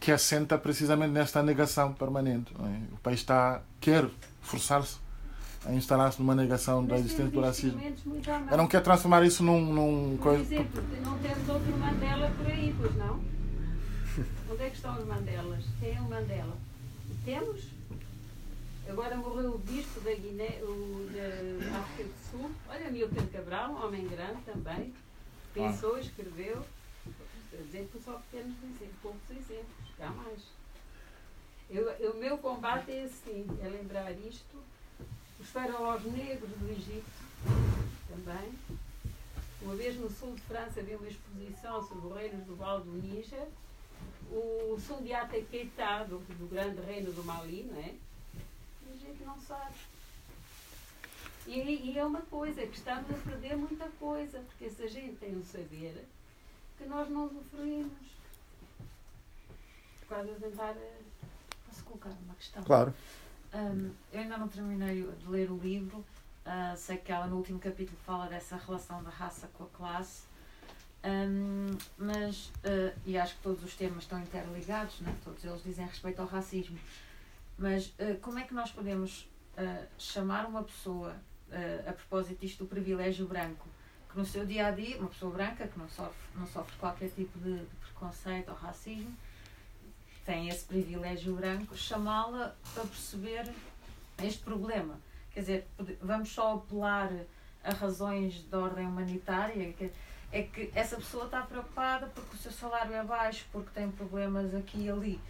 que 0.02 0.10
assenta 0.10 0.58
precisamente 0.58 1.12
nesta 1.12 1.44
negação 1.44 1.92
permanente. 1.92 2.52
É? 2.58 2.94
O 2.94 2.98
país 2.98 3.20
está 3.20 3.62
quer 3.80 4.04
forçar-se 4.40 4.96
a 5.64 5.72
instalar-se 5.72 6.18
numa 6.18 6.34
negação 6.34 6.84
da 6.84 6.98
existência 6.98 7.30
do 7.30 7.40
racismo. 7.40 7.80
Eu 8.50 8.56
não 8.56 8.66
quero 8.66 8.82
transformar 8.82 9.22
isso 9.22 9.44
num, 9.44 9.60
num 9.72 10.16
por 10.16 10.24
coisa. 10.24 10.42
exemplo, 10.42 10.82
não 11.04 11.16
temos 11.18 11.48
outro 11.48 11.78
Mandela 11.78 12.28
por 12.36 12.46
aí, 12.48 12.74
pois 12.76 12.96
não? 12.96 13.20
Onde 14.50 14.62
é 14.64 14.70
que 14.70 14.76
estão 14.76 14.98
os 14.98 15.06
Mandelas? 15.06 15.64
Quem 15.78 15.94
é 15.94 16.00
o 16.00 16.10
Mandela? 16.10 16.56
Temos? 17.24 17.62
Agora 18.88 19.16
morreu 19.16 19.54
o 19.54 19.58
bispo 19.58 20.00
da 20.00 20.12
Guiné, 20.12 20.58
o, 20.62 21.08
da 21.12 21.78
África 21.78 22.10
do 22.10 22.14
Sul. 22.28 22.50
Olha, 22.68 22.90
Milton 22.90 23.26
Cabral, 23.32 23.70
um 23.70 23.86
homem 23.86 24.08
grande 24.08 24.42
também. 24.44 24.92
Pensou, 25.54 25.96
escreveu. 25.96 26.60
Que 27.52 28.00
só 28.04 28.20
temos 28.32 28.56
exemplos, 28.64 28.96
poucos 29.02 29.30
exemplos, 29.30 29.81
há 30.04 30.10
mais. 30.10 30.42
Eu, 31.70 32.12
o 32.12 32.16
meu 32.16 32.36
combate 32.38 32.90
é 32.92 33.04
assim, 33.04 33.46
é 33.62 33.68
lembrar 33.68 34.12
isto. 34.12 34.62
Os 35.40 35.48
faraós 35.48 36.04
negros 36.04 36.50
do 36.50 36.70
Egito 36.70 37.04
também. 38.08 38.52
Uma 39.60 39.74
vez 39.74 39.96
no 39.96 40.10
sul 40.10 40.34
de 40.34 40.42
França 40.42 40.80
havia 40.80 40.98
uma 40.98 41.08
exposição 41.08 41.82
sobre 41.86 42.06
os 42.06 42.16
reinos 42.16 42.44
do 42.46 42.56
Val 42.56 42.80
do 42.80 42.92
Níger 42.92 43.48
o 44.30 44.78
Sundiata 44.80 45.40
Keita, 45.42 46.04
do, 46.04 46.18
do 46.18 46.48
grande 46.48 46.80
reino 46.80 47.12
do 47.12 47.24
Mali, 47.24 47.64
não 47.64 47.78
é? 47.78 47.94
E 48.86 48.92
a 48.92 48.96
gente 48.96 49.22
não 49.24 49.38
sabe. 49.38 49.74
E, 51.46 51.58
e, 51.58 51.98
é 51.98 52.04
uma 52.04 52.22
coisa, 52.22 52.66
que 52.66 52.76
estamos 52.76 53.10
a 53.10 53.14
perder 53.14 53.56
muita 53.56 53.88
coisa, 53.98 54.38
porque 54.40 54.70
se 54.70 54.82
a 54.82 54.88
gente 54.88 55.16
tem 55.16 55.36
um 55.36 55.44
saber 55.44 56.06
que 56.78 56.84
nós 56.84 57.08
não 57.08 57.26
usufruímos. 57.26 58.12
Quase 60.12 60.30
a 60.30 60.34
tentar. 60.34 60.74
Posso 61.66 61.84
colocar 61.84 62.10
uma 62.10 62.34
questão? 62.34 62.62
Claro. 62.62 62.92
Um, 63.54 63.90
eu 64.12 64.20
ainda 64.20 64.36
não 64.36 64.46
terminei 64.46 65.10
de 65.10 65.26
ler 65.26 65.50
o 65.50 65.56
livro. 65.56 66.04
Uh, 66.44 66.76
sei 66.76 66.98
que 66.98 67.10
ela 67.10 67.26
no 67.26 67.36
último 67.36 67.58
capítulo 67.58 67.96
fala 68.04 68.26
dessa 68.26 68.56
relação 68.56 69.02
da 69.02 69.08
raça 69.08 69.48
com 69.54 69.64
a 69.64 69.68
classe. 69.68 70.24
Um, 71.02 71.70
mas, 71.96 72.48
uh, 72.48 72.94
e 73.06 73.16
acho 73.16 73.36
que 73.36 73.42
todos 73.42 73.64
os 73.64 73.74
temas 73.74 74.02
estão 74.02 74.20
interligados, 74.20 75.00
né? 75.00 75.16
todos 75.24 75.42
eles 75.46 75.62
dizem 75.62 75.86
respeito 75.86 76.20
ao 76.20 76.28
racismo. 76.28 76.78
Mas 77.56 77.86
uh, 77.86 78.18
como 78.20 78.38
é 78.38 78.42
que 78.42 78.52
nós 78.52 78.70
podemos 78.70 79.26
chamar 79.98 80.46
uma 80.46 80.62
pessoa 80.62 81.14
a 81.86 81.92
propósito 81.92 82.40
disto 82.40 82.64
do 82.64 82.66
privilégio 82.66 83.26
branco, 83.26 83.68
que 84.10 84.16
no 84.18 84.24
seu 84.24 84.46
dia 84.46 84.68
a 84.68 84.70
dia, 84.70 84.96
uma 84.96 85.08
pessoa 85.08 85.30
branca 85.30 85.68
que 85.68 85.78
não 85.78 85.86
sofre, 85.90 86.16
não 86.34 86.46
sofre 86.46 86.74
qualquer 86.78 87.10
tipo 87.10 87.38
de, 87.38 87.58
de 87.58 87.76
preconceito 87.82 88.48
ou 88.48 88.54
racismo, 88.54 89.14
tem 90.24 90.48
esse 90.48 90.64
privilégio 90.64 91.34
branco, 91.34 91.76
chamá-la 91.76 92.54
para 92.74 92.84
perceber 92.84 93.52
este 94.22 94.42
problema. 94.42 94.98
Quer 95.32 95.40
dizer, 95.40 95.68
vamos 96.00 96.30
só 96.30 96.54
apelar 96.54 97.10
a 97.64 97.72
razões 97.72 98.34
de 98.42 98.56
ordem 98.56 98.86
humanitária, 98.86 99.74
é 100.32 100.42
que 100.42 100.70
essa 100.74 100.96
pessoa 100.96 101.26
está 101.26 101.42
preocupada 101.42 102.06
porque 102.06 102.36
o 102.36 102.38
seu 102.38 102.52
salário 102.52 102.94
é 102.94 103.04
baixo, 103.04 103.46
porque 103.52 103.70
tem 103.74 103.90
problemas 103.90 104.54
aqui 104.54 104.84
e 104.84 104.90
ali. 104.90 105.20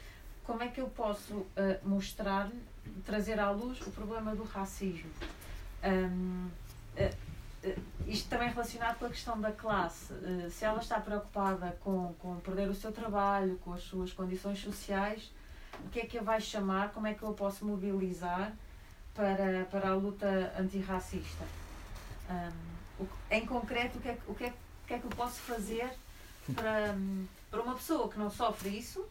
Como 0.44 0.62
é 0.62 0.68
que 0.68 0.80
eu 0.80 0.88
posso 0.88 1.34
uh, 1.34 1.48
mostrar-lhe, 1.84 2.60
trazer 3.04 3.38
à 3.38 3.50
luz 3.50 3.80
o 3.82 3.90
problema 3.90 4.34
do 4.34 4.44
racismo? 4.44 5.10
Um, 5.84 6.48
uh, 6.96 7.04
uh, 7.04 7.31
isto 8.06 8.28
também 8.28 8.48
relacionado 8.48 8.98
com 8.98 9.06
a 9.06 9.08
questão 9.08 9.40
da 9.40 9.52
classe. 9.52 10.12
se 10.50 10.64
ela 10.64 10.80
está 10.80 10.98
preocupada 11.00 11.76
com, 11.80 12.14
com 12.18 12.36
perder 12.40 12.68
o 12.68 12.74
seu 12.74 12.92
trabalho, 12.92 13.58
com 13.64 13.72
as 13.72 13.82
suas 13.82 14.12
condições 14.12 14.60
sociais, 14.60 15.30
o 15.84 15.88
que 15.90 16.00
é 16.00 16.06
que 16.06 16.18
a 16.18 16.22
vai 16.22 16.40
chamar? 16.40 16.90
Como 16.92 17.06
é 17.06 17.14
que 17.14 17.22
eu 17.22 17.32
posso 17.32 17.64
mobilizar 17.64 18.52
para, 19.14 19.64
para 19.70 19.90
a 19.90 19.94
luta 19.94 20.52
antirracista? 20.58 21.44
Um, 22.30 23.06
em 23.30 23.46
concreto, 23.46 23.98
o 23.98 24.00
que, 24.00 24.08
é, 24.08 24.18
o, 24.26 24.34
que 24.34 24.44
é, 24.44 24.48
o 24.48 24.86
que 24.86 24.94
é 24.94 24.98
que 24.98 25.04
eu 25.04 25.10
posso 25.10 25.40
fazer 25.40 25.90
para, 26.54 26.94
para 27.50 27.62
uma 27.62 27.74
pessoa 27.74 28.08
que 28.08 28.18
não 28.18 28.30
sofre 28.30 28.70
isso 28.70 29.04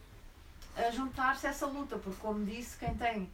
juntar-se 0.93 1.47
a 1.47 1.49
essa 1.49 1.65
luta? 1.65 1.97
Porque, 1.97 2.19
como 2.19 2.45
disse, 2.45 2.77
quem 2.77 2.95
tem, 2.95 3.29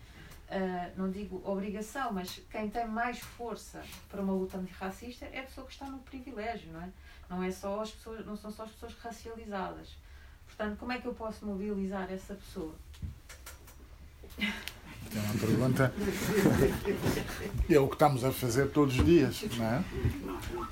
uh, 0.49 0.91
não 0.95 1.09
digo 1.09 1.41
obrigação, 1.45 2.11
mas 2.11 2.41
quem 2.49 2.69
tem 2.69 2.87
mais 2.87 3.19
força 3.19 3.81
para 4.09 4.21
uma 4.21 4.33
luta 4.33 4.57
antirracista 4.57 5.25
é 5.25 5.39
a 5.39 5.43
pessoa 5.43 5.67
que 5.67 5.73
está 5.73 5.85
no 5.85 5.99
privilégio, 5.99 6.71
não 6.71 6.81
é? 6.81 6.89
Não, 7.29 7.43
é 7.43 7.51
só 7.51 7.81
as 7.81 7.91
pessoas, 7.91 8.25
não 8.25 8.37
são 8.37 8.51
só 8.51 8.63
as 8.63 8.71
pessoas 8.71 8.93
racializadas. 9.01 9.89
Portanto, 10.45 10.77
como 10.79 10.91
é 10.91 10.99
que 10.99 11.05
eu 11.05 11.13
posso 11.13 11.45
mobilizar 11.45 12.11
essa 12.11 12.33
pessoa? 12.33 12.73
É 14.39 15.19
uma 15.19 15.39
pergunta. 15.39 15.93
É 17.69 17.79
o 17.79 17.87
que 17.87 17.95
estamos 17.95 18.23
a 18.23 18.31
fazer 18.31 18.69
todos 18.71 18.97
os 18.97 19.05
dias, 19.05 19.43
não 19.57 19.65
é? 19.65 19.83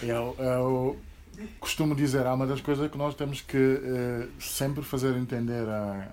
Eu, 0.01 0.35
eu 0.39 0.99
costumo 1.59 1.95
dizer, 1.95 2.25
há 2.25 2.33
uma 2.33 2.47
das 2.47 2.61
coisas 2.61 2.89
que 2.89 2.97
nós 2.97 3.15
temos 3.15 3.41
que 3.41 3.57
eh, 3.57 4.27
sempre 4.39 4.83
fazer 4.83 5.15
entender 5.17 5.67
a, 5.67 6.11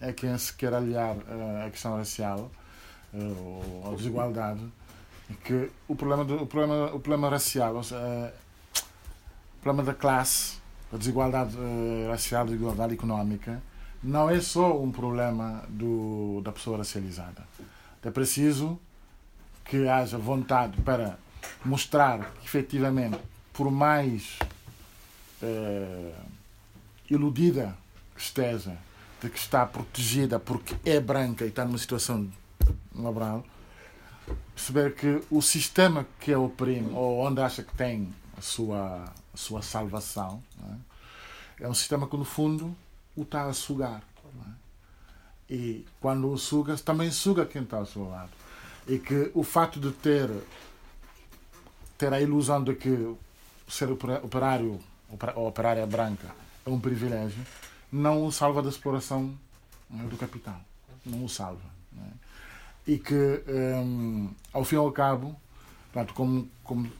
a 0.00 0.12
quem 0.12 0.36
se 0.38 0.52
quer 0.54 0.72
aliar 0.72 1.16
à 1.64 1.70
questão 1.70 1.96
racial 1.96 2.50
eh, 3.14 3.84
ou 3.84 3.96
desigualdade 3.96 4.60
que 5.44 5.70
o 5.88 5.94
problema, 5.94 6.24
do, 6.24 6.42
o 6.42 6.46
problema, 6.46 6.86
o 6.86 7.00
problema 7.00 7.28
racial, 7.28 7.76
ou 7.76 7.82
seja, 7.82 8.00
eh, 8.00 8.32
o 9.58 9.62
problema 9.62 9.86
da 9.86 9.94
classe, 9.94 10.58
a 10.92 10.96
desigualdade 10.96 11.56
eh, 11.56 12.08
racial, 12.08 12.42
a 12.42 12.46
desigualdade 12.46 12.94
económica, 12.94 13.62
não 14.02 14.30
é 14.30 14.40
só 14.40 14.80
um 14.80 14.90
problema 14.90 15.64
do, 15.68 16.40
da 16.42 16.52
pessoa 16.52 16.78
racializada. 16.78 17.46
É 18.02 18.10
preciso 18.10 18.78
que 19.64 19.88
haja 19.88 20.16
vontade 20.16 20.80
para 20.82 21.18
mostrar 21.64 22.32
que, 22.40 22.46
efetivamente, 22.46 23.18
por 23.52 23.70
mais 23.70 24.38
iludida 27.10 27.76
que 28.14 28.22
esteja, 28.22 28.76
de 29.22 29.28
que 29.28 29.38
está 29.38 29.66
protegida 29.66 30.38
porque 30.38 30.74
é 30.84 30.98
branca 30.98 31.44
e 31.44 31.48
está 31.48 31.64
numa 31.64 31.78
situação 31.78 32.30
laboral, 32.94 33.44
perceber 34.54 34.94
que 34.94 35.22
o 35.30 35.40
sistema 35.40 36.06
que 36.18 36.32
a 36.32 36.38
oprime, 36.38 36.92
ou 36.92 37.20
onde 37.20 37.40
acha 37.40 37.62
que 37.62 37.74
tem 37.74 38.12
a 38.36 38.40
sua, 38.40 39.12
a 39.32 39.36
sua 39.36 39.62
salvação, 39.62 40.42
é? 41.60 41.64
é 41.64 41.68
um 41.68 41.74
sistema 41.74 42.06
que, 42.06 42.16
no 42.16 42.24
fundo, 42.24 42.74
o 43.16 43.22
está 43.22 43.44
a 43.44 43.52
sugar. 43.52 44.02
É? 44.24 45.54
E 45.54 45.86
quando 46.00 46.30
o 46.30 46.38
suga, 46.38 46.76
também 46.76 47.10
suga 47.10 47.44
quem 47.44 47.62
está 47.62 47.78
ao 47.78 47.86
seu 47.86 48.08
lado. 48.08 48.30
E 48.86 48.98
que 48.98 49.30
o 49.34 49.42
fato 49.42 49.80
de 49.80 49.90
ter, 49.92 50.30
ter 51.98 52.12
a 52.12 52.20
ilusão 52.20 52.62
de 52.62 52.74
que 52.74 53.14
ser 53.68 53.90
operário 53.90 54.80
ou 55.34 55.48
operária 55.48 55.86
branca 55.86 56.28
é 56.64 56.70
um 56.70 56.80
privilégio, 56.80 57.44
não 57.90 58.24
o 58.24 58.32
salva 58.32 58.62
da 58.62 58.68
exploração 58.68 59.36
é, 59.92 60.02
do 60.04 60.16
capital. 60.16 60.60
Não 61.04 61.24
o 61.24 61.28
salva. 61.28 61.68
Não 61.92 62.04
é? 62.04 62.29
E 62.90 62.98
que, 62.98 63.42
um, 63.46 64.30
ao 64.52 64.64
fim 64.64 64.74
e 64.74 64.78
ao 64.78 64.90
cabo, 64.90 65.36
como, 66.14 66.48
como, 66.64 66.90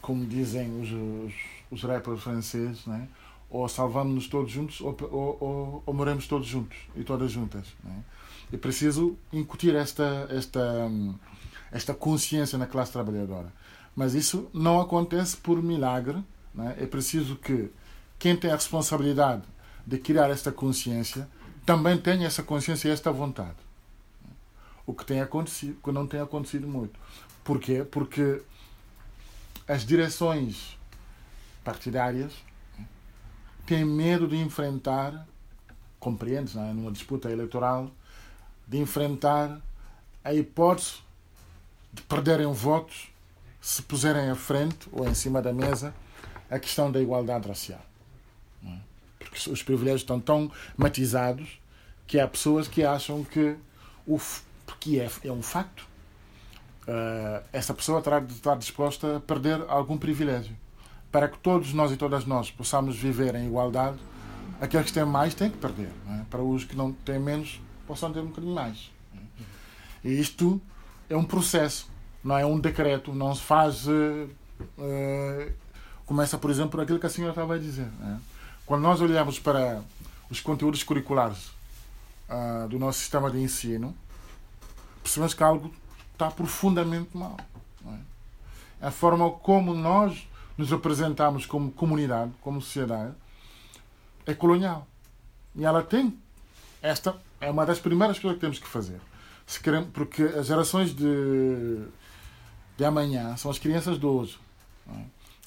como 0.00 0.24
dizem 0.24 0.80
os, 0.80 0.90
os, 0.90 1.34
os 1.70 1.82
rappers 1.82 2.22
franceses, 2.22 2.86
não 2.86 2.94
é? 2.94 3.08
ou 3.50 3.68
salvamos-nos 3.68 4.26
todos 4.26 4.50
juntos 4.50 4.80
ou, 4.80 4.96
ou, 5.10 5.38
ou, 5.40 5.82
ou, 5.84 5.94
morremos 5.94 6.26
todos 6.26 6.46
juntos 6.46 6.78
e 6.96 7.02
todas 7.02 7.30
juntas. 7.30 7.66
É? 7.86 8.54
é 8.54 8.58
preciso 8.58 9.18
incutir 9.32 9.74
esta, 9.74 10.26
esta, 10.30 10.90
esta 11.70 11.92
consciência 11.92 12.56
na 12.58 12.66
classe 12.66 12.92
trabalhadora. 12.92 13.52
Mas 13.94 14.14
isso 14.14 14.48
não 14.54 14.80
acontece 14.80 15.36
por 15.36 15.62
milagre. 15.62 16.24
É? 16.58 16.84
é 16.84 16.86
preciso 16.86 17.36
que 17.36 17.70
quem 18.18 18.34
tem 18.34 18.50
a 18.50 18.54
responsabilidade 18.54 19.42
de 19.86 19.98
criar 19.98 20.30
esta 20.30 20.50
consciência 20.50 21.28
também 21.64 21.98
tenha 21.98 22.26
essa 22.26 22.42
consciência 22.42 22.88
e 22.88 22.92
esta 22.92 23.12
vontade. 23.12 23.67
O 24.88 24.94
que 24.94 25.04
tem 25.04 25.20
acontecido, 25.20 25.78
que 25.84 25.92
não 25.92 26.06
tem 26.06 26.18
acontecido 26.18 26.66
muito. 26.66 26.98
Porquê? 27.44 27.84
Porque 27.84 28.40
as 29.68 29.84
direções 29.84 30.78
partidárias 31.62 32.32
têm 33.66 33.84
medo 33.84 34.26
de 34.26 34.36
enfrentar, 34.36 35.28
compreendes, 36.00 36.56
é? 36.56 36.72
numa 36.72 36.90
disputa 36.90 37.30
eleitoral, 37.30 37.90
de 38.66 38.78
enfrentar 38.78 39.60
a 40.24 40.32
hipótese 40.32 41.00
de 41.92 42.00
perderem 42.00 42.50
votos 42.50 43.08
se 43.60 43.82
puserem 43.82 44.30
à 44.30 44.34
frente 44.34 44.88
ou 44.90 45.06
em 45.06 45.12
cima 45.12 45.42
da 45.42 45.52
mesa 45.52 45.94
a 46.50 46.58
questão 46.58 46.90
da 46.90 46.98
igualdade 46.98 47.46
racial. 47.46 47.84
É? 48.64 48.78
Porque 49.18 49.50
os 49.50 49.62
privilégios 49.62 50.00
estão 50.00 50.18
tão 50.18 50.50
matizados 50.78 51.60
que 52.06 52.18
há 52.18 52.26
pessoas 52.26 52.66
que 52.66 52.82
acham 52.82 53.22
que 53.22 53.54
o 54.06 54.18
porque 54.68 55.00
é, 55.00 55.10
é 55.26 55.32
um 55.32 55.42
facto 55.42 55.88
uh, 56.86 57.42
essa 57.52 57.72
pessoa 57.72 58.02
terá 58.02 58.20
de 58.20 58.34
estar 58.34 58.56
disposta 58.56 59.16
a 59.16 59.20
perder 59.20 59.64
algum 59.66 59.96
privilégio 59.96 60.54
para 61.10 61.26
que 61.26 61.38
todos 61.38 61.72
nós 61.72 61.90
e 61.90 61.96
todas 61.96 62.26
nós 62.26 62.50
possamos 62.50 62.94
viver 62.94 63.34
em 63.34 63.46
igualdade, 63.46 63.96
aqueles 64.60 64.86
que 64.86 64.92
têm 64.92 65.06
mais 65.06 65.34
têm 65.34 65.50
que 65.50 65.56
perder. 65.56 65.90
É? 66.10 66.20
Para 66.28 66.42
os 66.42 66.64
que 66.64 66.76
não 66.76 66.92
têm 66.92 67.18
menos, 67.18 67.60
possam 67.86 68.12
ter 68.12 68.20
um 68.20 68.26
bocadinho 68.26 68.54
mais. 68.54 68.90
E 70.04 70.20
isto 70.20 70.60
é 71.08 71.16
um 71.16 71.24
processo, 71.24 71.88
não 72.22 72.36
é 72.36 72.44
um 72.44 72.60
decreto, 72.60 73.14
não 73.14 73.34
se 73.34 73.40
faz. 73.40 73.86
Uh, 73.86 74.28
começa, 76.04 76.36
por 76.36 76.50
exemplo, 76.50 76.72
por 76.72 76.80
aquilo 76.80 76.98
que 76.98 77.06
a 77.06 77.10
senhora 77.10 77.32
estava 77.32 77.54
a 77.54 77.58
dizer. 77.58 77.88
É? 78.02 78.16
Quando 78.66 78.82
nós 78.82 79.00
olhamos 79.00 79.38
para 79.38 79.82
os 80.28 80.40
conteúdos 80.40 80.82
curriculares 80.82 81.46
uh, 82.28 82.68
do 82.68 82.78
nosso 82.78 82.98
sistema 82.98 83.30
de 83.30 83.38
ensino, 83.38 83.96
percebemos 85.08 85.34
que 85.34 85.42
algo 85.42 85.74
está 86.12 86.30
profundamente 86.30 87.16
mal. 87.16 87.36
É? 87.86 88.86
A 88.86 88.90
forma 88.90 89.30
como 89.30 89.74
nós 89.74 90.28
nos 90.56 90.72
apresentamos 90.72 91.46
como 91.46 91.70
comunidade, 91.70 92.32
como 92.42 92.60
sociedade, 92.60 93.14
é 94.26 94.34
colonial. 94.34 94.86
E 95.54 95.64
ela 95.64 95.82
tem. 95.82 96.16
Esta 96.82 97.16
é 97.40 97.50
uma 97.50 97.64
das 97.64 97.80
primeiras 97.80 98.18
coisas 98.18 98.36
que 98.36 98.40
temos 98.40 98.58
que 98.58 98.66
fazer. 98.66 99.00
Se 99.46 99.60
queremos, 99.60 99.88
porque 99.92 100.22
as 100.22 100.46
gerações 100.46 100.94
de, 100.94 101.86
de 102.76 102.84
amanhã 102.84 103.36
são 103.36 103.50
as 103.50 103.58
crianças 103.58 103.98
de 103.98 104.04
hoje. 104.04 104.38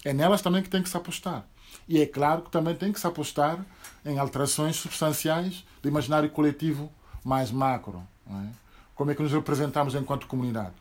É? 0.03 0.09
é 0.09 0.14
nelas 0.14 0.41
também 0.41 0.64
que 0.64 0.70
tem 0.70 0.82
que 0.82 0.89
se 0.89 0.97
apostar. 0.97 1.45
E 1.88 2.01
é 2.01 2.05
claro 2.05 2.41
que 2.41 2.49
também 2.49 2.76
tem 2.76 2.91
que 2.91 2.99
se 2.99 3.05
apostar 3.05 3.64
em 4.03 4.18
alterações 4.18 4.76
substanciais 4.76 5.64
do 5.82 5.88
imaginário 5.88 6.30
coletivo 6.30 6.91
mais 7.24 7.51
macro. 7.51 8.01
É? 8.28 8.61
Como 9.02 9.10
é 9.10 9.16
que 9.16 9.24
nos 9.24 9.32
representamos 9.32 9.95
enquanto 9.95 10.28
comunidade? 10.28 10.76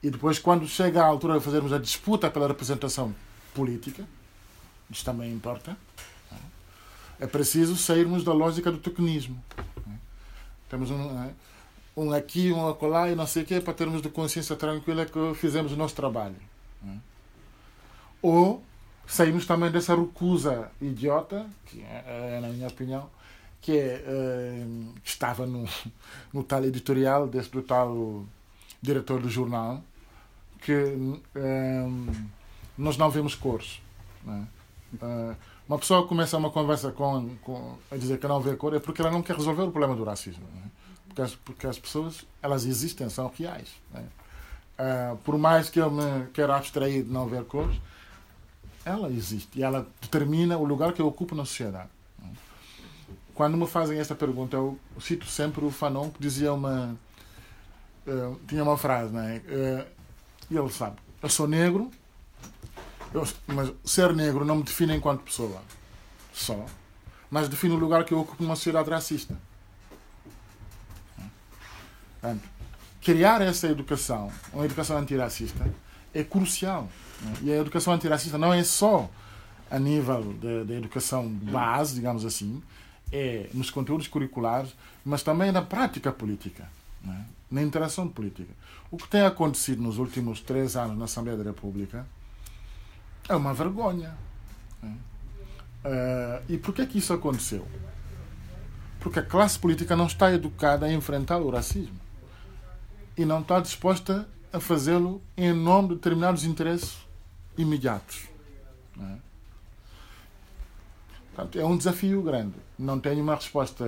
E 0.00 0.08
depois, 0.08 0.38
quando 0.38 0.68
chega 0.68 1.02
a 1.02 1.06
altura 1.06 1.40
de 1.40 1.44
fazermos 1.44 1.72
a 1.72 1.78
disputa 1.78 2.30
pela 2.30 2.46
representação 2.46 3.12
política, 3.52 4.06
isso 4.88 5.04
também 5.04 5.32
importa, 5.32 5.76
é 7.18 7.26
preciso 7.26 7.76
sairmos 7.76 8.22
da 8.22 8.32
lógica 8.32 8.70
do 8.70 8.78
tokenismo. 8.78 9.42
Temos 10.68 10.92
um, 10.92 11.32
um 11.96 12.12
aqui, 12.12 12.52
um 12.52 12.68
acolá 12.68 13.10
e 13.10 13.16
não 13.16 13.26
sei 13.26 13.42
o 13.42 13.46
quê, 13.46 13.60
para 13.60 13.74
termos 13.74 14.00
de 14.00 14.08
consciência 14.08 14.54
tranquila 14.54 15.04
que 15.04 15.34
fizemos 15.34 15.72
o 15.72 15.76
nosso 15.76 15.96
trabalho. 15.96 16.36
Ou 18.22 18.62
saímos 19.04 19.44
também 19.46 19.68
dessa 19.68 19.96
recusa 19.96 20.70
idiota, 20.80 21.44
que 21.66 21.82
é, 21.82 22.36
é 22.36 22.40
na 22.40 22.50
minha 22.50 22.68
opinião, 22.68 23.10
que, 23.60 23.80
que 25.02 25.08
estava 25.08 25.46
no, 25.46 25.68
no 26.32 26.42
tal 26.42 26.64
editorial 26.64 27.26
desse 27.28 27.50
do 27.50 27.62
tal 27.62 28.24
diretor 28.82 29.20
do 29.20 29.28
jornal, 29.28 29.82
que 30.62 30.72
um, 30.74 32.10
nós 32.76 32.96
não 32.96 33.10
vemos 33.10 33.34
cores. 33.34 33.80
Né? 34.24 34.46
Uh, 34.94 35.36
uma 35.68 35.78
pessoa 35.78 36.06
começa 36.06 36.36
uma 36.36 36.50
conversa 36.50 36.90
com, 36.90 37.36
com, 37.42 37.78
a 37.90 37.96
dizer 37.96 38.18
que 38.18 38.26
não 38.26 38.40
vê 38.40 38.56
cor 38.56 38.74
é 38.74 38.80
porque 38.80 39.00
ela 39.00 39.10
não 39.10 39.22
quer 39.22 39.36
resolver 39.36 39.62
o 39.62 39.70
problema 39.70 39.94
do 39.94 40.04
racismo. 40.04 40.44
Né? 40.54 40.70
Porque, 41.06 41.22
as, 41.22 41.34
porque 41.34 41.66
as 41.66 41.78
pessoas, 41.78 42.26
elas 42.42 42.64
existem, 42.64 43.08
são 43.08 43.30
reais. 43.36 43.68
Né? 43.92 44.04
Uh, 44.78 45.16
por 45.18 45.38
mais 45.38 45.68
que 45.68 45.78
eu 45.78 45.90
me 45.90 46.26
queira 46.32 46.56
abstrair 46.56 47.04
de 47.04 47.10
não 47.10 47.26
ver 47.26 47.44
cores, 47.44 47.76
ela 48.84 49.10
existe 49.10 49.58
e 49.58 49.62
ela 49.62 49.86
determina 50.00 50.56
o 50.56 50.64
lugar 50.64 50.92
que 50.92 51.02
eu 51.02 51.06
ocupo 51.06 51.34
na 51.34 51.44
sociedade. 51.44 51.90
Quando 53.40 53.56
me 53.56 53.66
fazem 53.66 53.98
esta 53.98 54.14
pergunta, 54.14 54.54
eu 54.58 54.78
cito 55.00 55.24
sempre 55.24 55.64
o 55.64 55.70
Fanon 55.70 56.10
que 56.10 56.20
dizia 56.20 56.52
uma. 56.52 56.94
Uh, 58.06 58.38
tinha 58.46 58.62
uma 58.62 58.76
frase, 58.76 59.14
né? 59.14 59.40
Uh, 59.46 59.86
e 60.50 60.58
ele 60.58 60.68
sabe: 60.68 60.96
eu 61.22 61.28
sou 61.30 61.48
negro, 61.48 61.90
eu, 63.14 63.26
mas 63.46 63.72
ser 63.82 64.14
negro 64.14 64.44
não 64.44 64.56
me 64.56 64.62
define 64.62 64.94
enquanto 64.94 65.22
pessoa 65.22 65.62
só, 66.34 66.66
mas 67.30 67.48
define 67.48 67.72
o 67.72 67.78
lugar 67.78 68.04
que 68.04 68.12
eu 68.12 68.20
ocupo 68.20 68.42
numa 68.42 68.54
sociedade 68.56 68.90
racista. 68.90 69.34
Portanto, 72.20 72.46
criar 73.00 73.40
essa 73.40 73.68
educação, 73.68 74.30
uma 74.52 74.66
educação 74.66 74.98
antirracista, 74.98 75.66
é 76.12 76.22
crucial. 76.22 76.90
Né? 77.22 77.34
E 77.44 77.52
a 77.52 77.56
educação 77.56 77.94
antirracista 77.94 78.36
não 78.36 78.52
é 78.52 78.62
só 78.62 79.08
a 79.70 79.78
nível 79.78 80.34
da 80.66 80.74
educação 80.74 81.26
base, 81.26 81.94
digamos 81.94 82.26
assim, 82.26 82.62
é 83.12 83.48
nos 83.52 83.70
conteúdos 83.70 84.08
curriculares, 84.08 84.74
mas 85.04 85.22
também 85.22 85.50
na 85.50 85.62
prática 85.62 86.12
política, 86.12 86.68
né? 87.02 87.26
na 87.50 87.62
interação 87.62 88.08
política. 88.08 88.52
O 88.90 88.96
que 88.96 89.08
tem 89.08 89.22
acontecido 89.22 89.82
nos 89.82 89.98
últimos 89.98 90.40
três 90.40 90.76
anos 90.76 90.96
na 90.96 91.04
Assembleia 91.04 91.38
da 91.38 91.44
República 91.44 92.06
é 93.28 93.34
uma 93.34 93.54
vergonha. 93.54 94.14
Uh, 94.82 96.42
e 96.48 96.58
por 96.58 96.74
que, 96.74 96.86
que 96.86 96.98
isso 96.98 97.12
aconteceu? 97.12 97.66
Porque 98.98 99.18
a 99.18 99.22
classe 99.22 99.58
política 99.58 99.96
não 99.96 100.06
está 100.06 100.32
educada 100.32 100.86
a 100.86 100.92
enfrentar 100.92 101.38
o 101.38 101.50
racismo 101.50 101.98
e 103.16 103.24
não 103.24 103.40
está 103.40 103.60
disposta 103.60 104.28
a 104.52 104.60
fazê-lo 104.60 105.22
em 105.36 105.52
nome 105.52 105.88
de 105.88 105.94
determinados 105.94 106.44
interesses 106.44 106.98
imediatos. 107.56 108.28
É? 109.00 109.29
Portanto, 111.34 111.58
é 111.58 111.64
um 111.64 111.76
desafio 111.76 112.22
grande. 112.22 112.54
Não 112.78 112.98
tenho 112.98 113.22
uma 113.22 113.34
resposta 113.34 113.84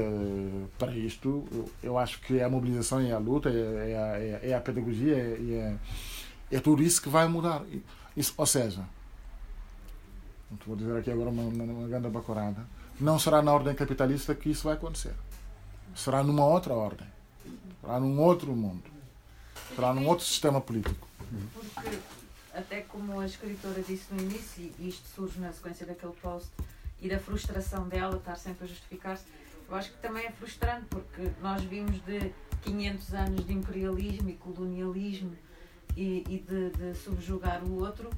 para 0.79 0.95
isto. 0.97 1.45
Eu 1.83 1.99
acho 1.99 2.21
que 2.21 2.39
é 2.39 2.45
a 2.45 2.49
mobilização 2.49 3.03
e 3.03 3.11
a 3.11 3.19
luta, 3.19 3.51
é, 3.51 3.53
é, 3.53 4.41
é, 4.43 4.51
é 4.51 4.55
a 4.55 4.61
pedagogia, 4.61 5.17
é, 5.17 5.79
é, 6.51 6.57
é, 6.57 6.61
tudo 6.61 6.83
isso 6.83 7.03
que 7.03 7.09
vai 7.09 7.27
mudar. 7.27 7.63
Isso, 8.17 8.33
ou 8.37 8.47
seja, 8.47 8.85
vou 10.67 10.77
dizer 10.77 10.97
aqui 10.97 11.11
agora 11.11 11.31
uma, 11.31 11.43
uma 11.43 11.89
grande 11.89 12.09
bacurada, 12.09 12.67
não 13.01 13.19
será 13.19 13.43
na 13.43 13.53
ordem 13.53 13.75
capitalista 13.75 14.35
que 14.35 14.51
isso 14.51 14.65
vai 14.65 14.75
acontecer. 14.75 15.15
Será 15.95 16.23
numa 16.23 16.47
outra 16.47 16.75
ordem. 16.75 17.07
Será 17.81 17.99
num 17.99 18.21
outro 18.21 18.55
mundo. 18.55 18.85
Será 19.75 19.93
num 19.93 20.07
outro 20.07 20.25
sistema 20.25 20.61
político. 20.61 21.09
Porque, 21.55 21.99
até 22.55 22.83
como 22.83 23.19
a 23.19 23.27
escritora 23.27 23.83
disse 23.83 24.13
no 24.13 24.23
início, 24.23 24.71
e 24.79 24.89
isto 24.89 25.07
surge 25.15 25.41
na 25.41 25.53
sequência 25.53 25.87
daquele 25.87 26.13
post, 26.13 26.49
e 27.03 27.09
da 27.09 27.19
frustração 27.19 27.89
dela 27.89 28.17
estar 28.17 28.37
sempre 28.37 28.65
a 28.65 28.69
justificar-se, 28.69 29.25
eu 29.69 29.75
acho 29.75 29.91
que 29.91 29.99
também 29.99 30.25
é 30.25 30.31
frustrante, 30.31 30.87
porque 30.89 31.33
nós 31.43 31.63
vimos 31.65 32.01
de 32.05 32.33
500 32.63 33.15
anos 33.15 33.45
de 33.45 33.53
imperialismo 33.53 34.31
e 34.31 34.35
colonialismo 34.35 35.37
e, 35.97 36.23
e 36.29 36.39
de, 36.39 36.71
de 36.71 36.95
subjugar 36.95 37.65
o 37.65 37.81
outro, 37.81 38.09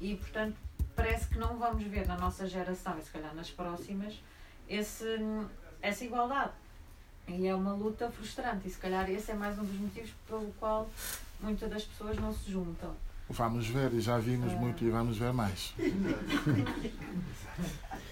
e 0.00 0.16
portanto 0.16 0.56
parece 0.96 1.28
que 1.28 1.38
não 1.38 1.56
vamos 1.56 1.84
ver 1.84 2.04
na 2.06 2.18
nossa 2.18 2.48
geração 2.48 2.98
e 2.98 3.02
se 3.02 3.10
calhar 3.10 3.32
nas 3.34 3.50
próximas 3.50 4.20
esse, 4.68 5.06
essa 5.80 6.04
igualdade. 6.04 6.52
E 7.28 7.46
é 7.46 7.54
uma 7.54 7.72
luta 7.72 8.10
frustrante, 8.10 8.66
e 8.66 8.70
se 8.70 8.78
calhar 8.78 9.08
esse 9.08 9.30
é 9.30 9.34
mais 9.34 9.56
um 9.56 9.64
dos 9.64 9.78
motivos 9.78 10.10
pelo 10.26 10.52
qual 10.58 10.90
muitas 11.40 11.70
das 11.70 11.84
pessoas 11.84 12.18
não 12.18 12.34
se 12.34 12.50
juntam. 12.50 12.92
Vamos 13.30 13.68
ver, 13.68 13.94
e 13.94 14.00
já 14.00 14.18
vimos 14.18 14.52
muito 14.54 14.84
e 14.84 14.90
vamos 14.90 15.16
ver 15.16 15.32
mais. 15.32 15.72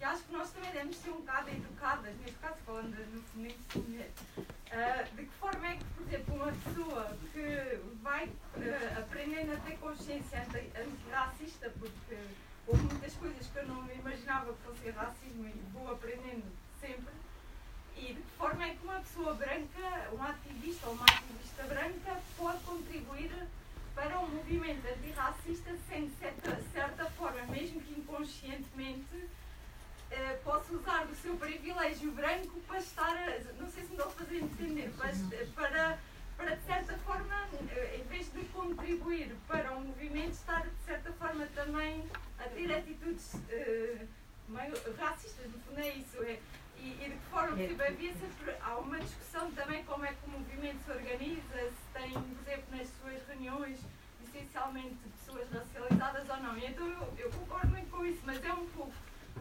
E 0.00 0.04
acho 0.04 0.22
que 0.22 0.32
nós 0.32 0.50
também 0.50 0.72
devemos 0.72 0.96
ser 0.96 1.10
um 1.10 1.16
bocado 1.16 1.50
educadas, 1.50 2.16
neste 2.16 2.38
caso 2.38 2.56
falando 2.64 2.96
no 3.12 3.22
feminino 3.22 3.60
mulher. 3.76 4.10
Uh, 4.38 5.14
de 5.14 5.24
que 5.24 5.32
forma 5.38 5.68
é 5.68 5.76
que, 5.76 5.84
por 5.84 6.06
exemplo, 6.06 6.34
uma 6.36 6.52
pessoa 6.52 7.18
que 7.34 7.80
vai 8.02 8.24
uh, 8.24 8.98
aprendendo 8.98 9.52
a 9.52 9.56
ter 9.56 9.76
consciência 9.76 10.46
antirracista, 10.74 11.70
porque 11.78 12.16
houve 12.66 12.82
muitas 12.84 13.12
coisas 13.12 13.46
que 13.46 13.58
eu 13.58 13.66
não 13.68 13.92
imaginava 13.92 14.54
que 14.54 14.62
fosse 14.62 14.90
racismo 14.90 15.46
e 15.46 15.62
vou 15.70 15.92
aprendendo 15.92 16.50
sempre, 16.80 17.12
e 17.94 18.14
de 18.14 18.22
que 18.22 18.30
forma 18.38 18.64
é 18.64 18.74
que 18.74 18.82
uma 18.82 19.00
pessoa 19.00 19.34
branca, 19.34 20.10
um 20.14 20.22
ativista 20.22 20.86
ou 20.86 20.94
uma 20.94 21.04
ativista 21.04 21.62
branca, 21.64 22.22
pode 22.38 22.64
contribuir 22.64 23.30
para 23.94 24.18
um 24.18 24.28
movimento 24.28 24.86
antirracista 24.86 25.76
sem, 25.86 26.08
de 26.08 26.14
certa, 26.14 26.58
certa 26.72 27.04
forma, 27.10 27.42
mesmo 27.48 27.82
que 27.82 28.00
inconscientemente, 28.00 29.09
eh, 30.20 30.38
possa 30.44 30.74
usar 30.74 31.06
o 31.06 31.14
seu 31.14 31.34
privilégio 31.36 32.12
branco 32.12 32.60
para 32.66 32.78
estar, 32.78 33.16
a, 33.16 33.52
não 33.58 33.70
sei 33.70 33.84
se 33.84 33.88
me 33.88 33.96
estou 33.96 34.06
a 34.06 34.10
fazer 34.10 34.36
entender, 34.36 34.92
mas 34.98 35.16
para, 35.54 35.98
para 36.36 36.56
de 36.56 36.62
certa 36.66 36.98
forma, 36.98 37.48
eh, 37.70 38.00
em 38.00 38.04
vez 38.04 38.30
de 38.32 38.44
contribuir 38.46 39.34
para 39.48 39.72
um 39.72 39.80
movimento, 39.84 40.32
estar 40.32 40.66
de 40.66 40.84
certa 40.84 41.10
forma 41.12 41.46
também 41.54 42.04
a 42.38 42.48
ter 42.50 42.70
atitudes 42.70 43.34
eh, 43.48 44.06
meio 44.48 44.74
racistas, 44.98 45.46
no 45.46 45.58
fundo 45.60 45.80
é 45.80 45.88
isso. 45.88 46.22
É, 46.22 46.38
e, 46.76 47.04
e, 47.04 47.10
de 47.10 47.16
que 47.16 47.30
forma, 47.30 47.56
tipo, 47.56 47.82
havia 47.82 48.12
sempre, 48.14 48.54
há 48.62 48.76
uma 48.76 48.98
discussão 48.98 49.50
também 49.52 49.84
como 49.84 50.04
é 50.04 50.14
que 50.14 50.26
o 50.26 50.30
movimento 50.30 50.82
se 50.84 50.90
organiza, 50.90 51.70
se 51.70 51.92
tem, 51.92 52.12
por 52.12 52.42
exemplo, 52.42 52.76
nas 52.76 52.88
suas 53.00 53.28
reuniões, 53.28 53.78
essencialmente 54.24 54.96
pessoas 55.18 55.46
racializadas 55.50 56.28
ou 56.28 56.36
não. 56.38 56.56
E 56.56 56.66
então 56.66 56.86
eu, 56.86 57.14
eu 57.18 57.30
concordo 57.30 57.68
muito 57.68 57.90
com 57.90 58.04
isso, 58.06 58.20
mas 58.24 58.42
é 58.42 58.52
um 58.52 58.66
pouco, 58.68 58.92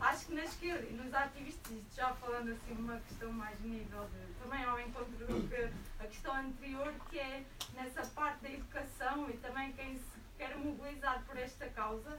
acho 0.02 0.26
que 0.28 0.34
na 0.34 0.43
esquerda 0.43 0.86
e 0.86 0.93
nos 0.93 1.14
ativistas, 1.14 1.78
já 1.95 2.14
falando 2.14 2.52
assim 2.52 2.74
uma 2.74 3.00
questão 3.00 3.32
mais 3.32 3.60
nível 3.62 4.08
de, 4.08 4.34
também 4.41 4.64
ao 4.64 4.80
encontro 4.80 5.12
do 5.18 5.60
a 6.00 6.04
questão 6.08 6.36
anterior, 6.36 6.93
que 7.10 7.20
é 7.20 7.43
nessa 7.74 8.06
parte 8.08 8.41
da 8.41 8.50
educação 8.50 9.30
e 9.30 9.38
também 9.38 9.74
quem 9.74 9.97
se 9.97 10.20
quer 10.38 10.56
mobilizar 10.58 11.24
por 11.26 11.38
esta 11.38 11.68
causa, 11.70 12.18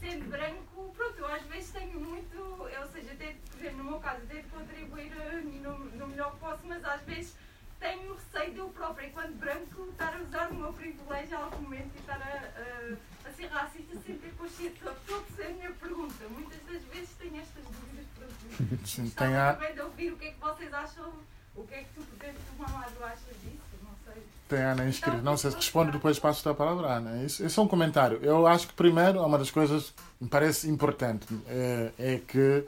sendo 0.00 0.28
branco, 0.28 0.92
pronto, 0.96 1.18
eu 1.18 1.26
às 1.26 1.42
vezes 1.42 1.70
tenho 1.70 2.00
muito, 2.00 2.38
ou 2.38 2.88
seja, 2.92 3.12
exemplo, 3.12 3.78
no 3.78 3.84
meu 3.84 4.00
caso, 4.00 4.26
tento 4.26 4.48
contribuir 4.50 5.12
eh, 5.12 5.40
no, 5.62 5.78
no 5.78 6.06
melhor 6.08 6.32
que 6.32 6.38
posso, 6.38 6.66
mas 6.66 6.84
às 6.84 7.02
vezes 7.02 7.36
tenho 7.78 8.14
receio 8.14 8.52
de 8.52 8.58
eu 8.58 8.68
própria, 8.68 9.06
enquanto 9.06 9.32
branco, 9.34 9.88
estar 9.90 10.14
a 10.14 10.22
usar 10.22 10.50
o 10.50 10.54
meu 10.54 10.72
privilégio 10.72 11.36
a 11.36 11.44
algum 11.44 11.62
momento 11.62 11.90
e 11.94 11.98
estar 11.98 12.20
a, 12.20 13.26
a, 13.26 13.28
a 13.28 13.32
ser 13.32 13.46
racista 13.46 13.96
sem 14.04 14.18
ter 14.18 14.32
consciência. 14.36 14.90
Estou 14.90 15.18
a 15.18 15.20
perceber 15.20 15.46
a 15.46 15.54
minha 15.54 15.70
pergunta. 15.72 16.24
Muitas 16.30 16.60
das 16.66 16.82
vezes 16.92 17.10
tenho 17.18 17.36
estas 17.40 17.64
dúvidas 17.64 18.06
para 19.14 19.54
também 19.54 19.74
de 19.74 19.80
ouvir 19.80 20.12
o 20.12 20.16
que 20.16 20.26
é 20.26 20.30
que 20.32 20.40
vocês 20.40 20.74
acham, 20.74 21.12
o 21.54 21.64
que 21.64 21.74
é 21.74 21.78
que 21.78 21.88
tu, 21.94 22.02
por 22.02 22.24
exemplo, 22.24 22.40
tu, 22.46 22.62
Mamado, 22.62 23.04
achas 23.04 23.36
disso. 23.42 23.58
Não 23.82 23.94
sei. 24.04 24.22
Tem 24.48 24.62
a 24.62 24.72
Ana 24.72 24.88
inscrita. 24.88 25.18
Não 25.18 25.36
sei 25.36 25.50
se 25.50 25.56
responde, 25.56 25.92
depois 25.92 26.18
passo 26.18 26.48
a 26.48 26.54
palavra 26.54 26.88
Ana. 26.88 27.22
Isso, 27.22 27.44
isso 27.44 27.60
é 27.60 27.62
um 27.62 27.68
comentário. 27.68 28.18
Eu 28.22 28.46
acho 28.46 28.68
que, 28.68 28.74
primeiro, 28.74 29.24
uma 29.24 29.38
das 29.38 29.50
coisas 29.50 29.90
que 29.90 30.24
me 30.24 30.28
parece 30.28 30.68
importante 30.68 31.26
é, 31.46 31.92
é 31.98 32.20
que 32.26 32.64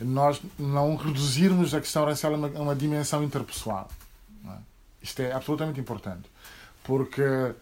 nós 0.00 0.40
não 0.58 0.96
reduzirmos 0.96 1.74
a 1.74 1.80
questão 1.80 2.04
racial 2.04 2.34
a 2.34 2.36
uma, 2.36 2.48
a 2.48 2.62
uma 2.62 2.74
dimensão 2.74 3.22
interpessoal. 3.22 3.88
É? 5.02 5.04
Isto 5.04 5.20
é 5.22 5.32
absolutamente 5.32 5.80
importante. 5.80 6.30
Porque 6.84 7.54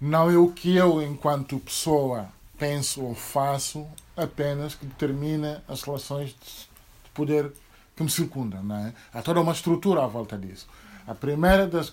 não 0.00 0.30
é 0.30 0.36
o 0.36 0.50
que 0.50 0.76
eu, 0.76 1.02
enquanto 1.02 1.58
pessoa, 1.58 2.28
penso 2.58 3.02
ou 3.02 3.14
faço 3.14 3.86
apenas 4.16 4.74
que 4.74 4.86
determina 4.86 5.62
as 5.68 5.82
relações 5.82 6.30
de 6.30 6.68
poder 7.14 7.52
que 7.94 8.02
me 8.02 8.10
circundam. 8.10 8.62
Não 8.62 8.76
é? 8.76 8.94
Há 9.12 9.22
toda 9.22 9.40
uma 9.40 9.52
estrutura 9.52 10.04
à 10.04 10.06
volta 10.06 10.36
disso. 10.36 10.66
A 11.06 11.14
primeira 11.14 11.66
das. 11.66 11.92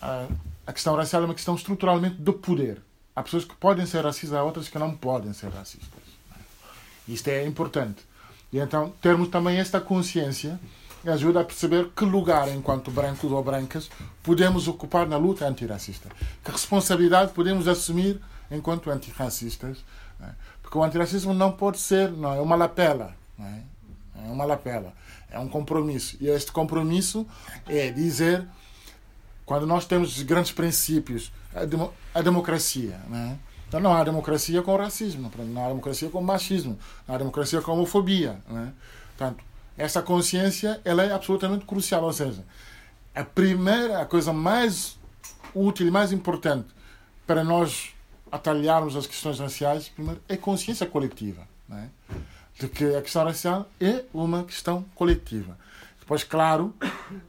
A, 0.00 0.26
a 0.66 0.72
questão 0.72 0.96
racial 0.96 1.22
é 1.22 1.24
uma 1.26 1.34
questão 1.34 1.54
estruturalmente 1.54 2.16
de 2.16 2.32
poder. 2.32 2.80
há 3.14 3.22
pessoas 3.22 3.44
que 3.44 3.54
podem 3.54 3.86
ser 3.86 4.02
racistas, 4.02 4.32
há 4.32 4.42
outras 4.42 4.68
que 4.68 4.78
não 4.78 4.96
podem 4.96 5.32
ser 5.32 5.50
racistas. 5.50 6.02
Isto 7.06 7.28
é 7.28 7.46
importante. 7.46 8.02
E 8.52 8.58
então, 8.58 8.92
termos 9.00 9.28
também 9.28 9.58
esta 9.58 9.80
consciência 9.80 10.58
ajuda 11.10 11.40
a 11.40 11.44
perceber 11.44 11.90
que 11.94 12.04
lugar, 12.04 12.48
enquanto 12.48 12.90
brancos 12.90 13.30
ou 13.30 13.42
brancas, 13.42 13.90
podemos 14.22 14.68
ocupar 14.68 15.06
na 15.06 15.16
luta 15.16 15.46
antirracista. 15.46 16.08
Que 16.42 16.50
responsabilidade 16.50 17.32
podemos 17.32 17.68
assumir 17.68 18.20
enquanto 18.50 18.90
antirracistas. 18.90 19.84
Né? 20.18 20.34
Porque 20.62 20.76
o 20.76 20.82
antirracismo 20.82 21.34
não 21.34 21.52
pode 21.52 21.78
ser, 21.78 22.10
não 22.10 22.34
é 22.34 22.40
uma 22.40 22.56
lapela. 22.56 23.14
Não 23.38 23.46
é? 23.46 23.62
é 24.26 24.30
uma 24.30 24.44
lapela. 24.44 24.92
É 25.30 25.38
um 25.38 25.48
compromisso. 25.48 26.16
E 26.20 26.28
este 26.28 26.52
compromisso 26.52 27.26
é 27.66 27.90
dizer, 27.90 28.46
quando 29.44 29.66
nós 29.66 29.84
temos 29.84 30.22
grandes 30.22 30.52
princípios, 30.52 31.32
a, 31.54 32.18
a 32.18 32.22
democracia. 32.22 33.00
Né? 33.08 33.38
Então 33.68 33.80
não 33.80 33.92
há 33.92 34.04
democracia 34.04 34.62
com 34.62 34.76
racismo, 34.76 35.30
não 35.36 35.64
há 35.64 35.68
democracia 35.68 36.08
com 36.08 36.22
machismo, 36.22 36.78
não 37.06 37.14
há 37.14 37.18
democracia 37.18 37.60
com 37.60 37.72
homofobia. 37.72 38.38
Né? 38.48 38.72
Portanto, 39.16 39.44
essa 39.76 40.02
consciência 40.02 40.80
ela 40.84 41.02
é 41.02 41.12
absolutamente 41.12 41.64
crucial. 41.64 42.04
Ou 42.04 42.12
seja, 42.12 42.44
a 43.14 43.24
primeira, 43.24 44.00
a 44.00 44.06
coisa 44.06 44.32
mais 44.32 44.98
útil 45.54 45.86
e 45.86 45.90
mais 45.90 46.12
importante 46.12 46.68
para 47.26 47.44
nós 47.44 47.94
atalharmos 48.30 48.96
as 48.96 49.06
questões 49.06 49.38
raciais, 49.38 49.88
primeiro, 49.88 50.20
é 50.28 50.36
consciência 50.36 50.86
coletiva. 50.86 51.46
Né? 51.68 51.88
De 52.58 52.68
que 52.68 52.94
a 52.94 53.02
questão 53.02 53.24
racial 53.24 53.68
é 53.80 54.04
uma 54.12 54.44
questão 54.44 54.84
coletiva. 54.94 55.56
Depois, 55.98 56.22
claro, 56.22 56.74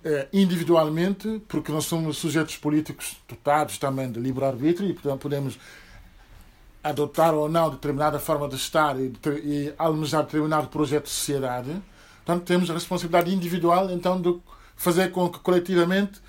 eh, 0.03 0.27
individualmente, 0.33 1.41
porque 1.47 1.71
nós 1.71 1.85
somos 1.85 2.17
sujeitos 2.17 2.57
políticos 2.57 3.15
dotados 3.27 3.77
também 3.77 4.11
de 4.11 4.19
livre-arbítrio 4.19 4.89
e, 4.89 4.93
portanto, 4.93 5.21
podemos 5.21 5.57
adotar 6.83 7.33
ou 7.33 7.47
não 7.47 7.69
determinada 7.69 8.19
forma 8.19 8.49
de 8.49 8.55
estar 8.55 8.99
e, 8.99 9.13
e 9.43 9.73
almejar 9.77 10.23
determinado 10.23 10.67
projeto 10.67 11.05
de 11.05 11.09
sociedade. 11.09 11.81
Portanto, 12.25 12.43
temos 12.43 12.69
a 12.71 12.73
responsabilidade 12.73 13.33
individual, 13.33 13.91
então, 13.91 14.19
de 14.19 14.35
fazer 14.75 15.11
com 15.11 15.29
que 15.29 15.39
coletivamente 15.39 16.19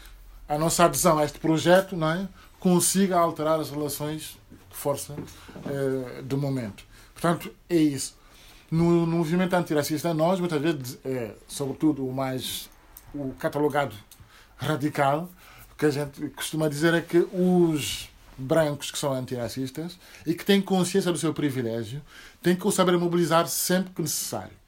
a 0.46 0.58
nossa 0.58 0.84
adesão 0.84 1.18
a 1.18 1.24
este 1.24 1.38
projeto 1.38 1.96
não 1.96 2.10
é, 2.10 2.28
consiga 2.60 3.18
alterar 3.18 3.58
as 3.58 3.70
relações 3.70 4.36
de 4.50 4.76
força 4.76 5.16
eh, 5.66 6.22
do 6.22 6.36
momento. 6.36 6.84
Portanto, 7.12 7.50
é 7.68 7.76
isso. 7.76 8.14
No, 8.70 9.06
no 9.06 9.16
movimento 9.18 9.54
antirracista, 9.54 10.12
nós, 10.12 10.38
muitas 10.38 10.60
vezes, 10.60 10.98
é, 11.04 11.34
sobretudo 11.48 12.06
o 12.06 12.12
mais 12.12 12.68
o 13.14 13.32
catalogado 13.38 13.94
radical, 14.56 15.30
o 15.72 15.76
que 15.76 15.86
a 15.86 15.90
gente 15.90 16.28
costuma 16.30 16.68
dizer 16.68 16.92
é 16.92 17.00
que 17.00 17.26
os 17.32 18.10
brancos 18.36 18.90
que 18.90 18.98
são 18.98 19.14
antirracistas 19.14 19.98
e 20.26 20.34
que 20.34 20.44
têm 20.44 20.60
consciência 20.60 21.10
do 21.10 21.18
seu 21.18 21.32
privilégio 21.32 22.02
têm 22.42 22.54
que 22.54 22.70
saber 22.70 22.98
mobilizar 22.98 23.48
sempre 23.48 23.94
que 23.94 24.02
necessário. 24.02 24.65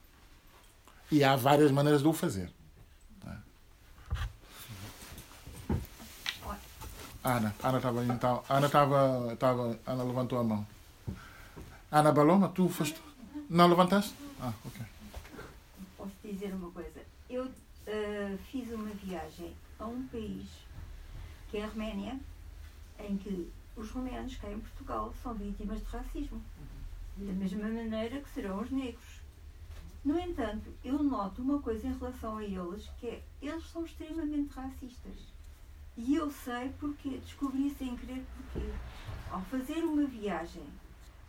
E 1.11 1.25
há 1.25 1.37
várias 1.37 1.71
maneiras 1.71 2.03
de 2.03 2.09
o 2.09 2.13
fazer. 2.13 2.51
Ana, 7.25 7.55
Ana 7.63 7.77
estava 7.77 8.05
então. 8.05 8.43
Ana 8.49 8.67
estava, 8.67 9.33
estava. 9.33 9.79
Ana 9.87 10.05
levantou 10.05 10.39
a 10.39 10.45
mão. 10.45 10.67
Ana 11.91 12.13
Baloma, 12.13 12.49
tu 12.49 12.69
foste. 12.69 13.01
Não 13.51 13.67
levantaste? 13.67 14.15
Ah, 14.41 14.53
ok. 14.65 14.87
Posso 15.97 16.13
dizer 16.25 16.55
uma 16.55 16.71
coisa? 16.71 17.01
Eu 17.29 17.45
uh, 17.45 18.39
fiz 18.51 18.71
uma 18.73 18.91
viagem 18.91 19.55
a 19.79 19.87
um 19.87 20.07
país 20.09 20.47
que 21.51 21.59
é 21.59 21.65
a 21.65 21.69
Roménia, 21.69 22.19
em 22.99 23.17
que 23.17 23.51
os 23.77 23.91
romenos 23.91 24.37
cá 24.37 24.51
em 24.51 24.59
Portugal 24.59 25.13
são 25.23 25.35
vítimas 25.35 25.81
de 25.81 25.87
racismo. 25.87 26.43
Da 27.17 27.33
mesma 27.33 27.69
maneira 27.69 28.21
que 28.21 28.31
serão 28.31 28.61
os 28.61 28.71
negros. 28.71 29.18
No 30.05 30.19
entanto, 30.19 30.73
eu 30.85 31.03
noto 31.03 31.43
uma 31.43 31.61
coisa 31.61 31.87
em 31.87 31.99
relação 31.99 32.39
a 32.39 32.45
eles, 32.45 32.89
que 32.99 33.07
é 33.09 33.23
eles 33.43 33.67
são 33.67 33.85
extremamente 33.85 34.55
racistas. 34.55 35.17
E 35.97 36.15
eu 36.15 36.31
sei 36.31 36.73
porque 36.79 37.19
descobri 37.19 37.71
sem 37.71 37.97
querer 37.97 38.25
porquê. 38.37 38.69
Ao 39.31 39.43
fazer 39.43 39.83
uma 39.85 40.07
viagem 40.07 40.63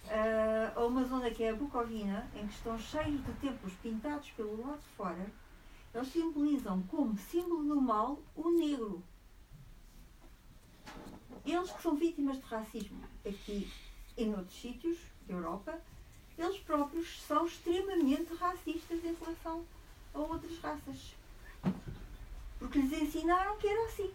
uh, 0.06 0.80
a 0.80 0.86
uma 0.86 1.04
zona 1.04 1.32
que 1.32 1.44
é 1.44 1.50
a 1.50 1.56
Bucovina, 1.56 2.30
em 2.36 2.48
que 2.48 2.54
estão 2.54 2.78
cheios 2.78 3.26
de 3.26 3.34
templos 3.34 3.74
pintados 3.82 4.30
pelo 4.32 4.62
lado 4.62 4.80
de 4.80 4.90
fora, 4.96 5.26
eles 5.94 6.08
simbolizam 6.10 6.84
como 6.84 7.18
símbolo 7.18 7.64
do 7.64 7.82
mal 7.82 8.20
o 8.36 8.52
negro. 8.52 9.04
Eles 11.46 11.72
que 11.72 11.82
são 11.82 11.96
vítimas 11.96 12.38
de 12.38 12.44
racismo 12.44 13.02
aqui 13.26 13.72
e 14.16 14.26
noutros 14.26 14.62
sítios 14.62 15.00
da 15.28 15.34
Europa, 15.34 15.82
eles 16.40 16.60
próprios 16.62 17.22
são 17.28 17.46
extremamente 17.46 18.34
racistas 18.36 19.04
em 19.04 19.14
relação 19.14 19.66
a 20.14 20.20
outras 20.20 20.58
raças. 20.60 21.14
Porque 22.58 22.80
lhes 22.80 23.02
ensinaram 23.02 23.58
que 23.58 23.68
era 23.68 23.86
assim. 23.86 24.14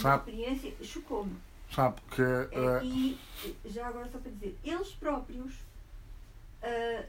Sabe, 0.00 0.30
experiência 0.30 0.84
chocou-me. 0.84 1.36
Sabe 1.70 2.00
que. 2.10 2.22
Uh... 2.22 2.82
E 2.82 3.20
já 3.66 3.88
agora 3.88 4.08
só 4.10 4.18
para 4.18 4.30
dizer, 4.30 4.58
eles 4.64 4.88
próprios, 4.92 5.54
uh, 6.62 7.06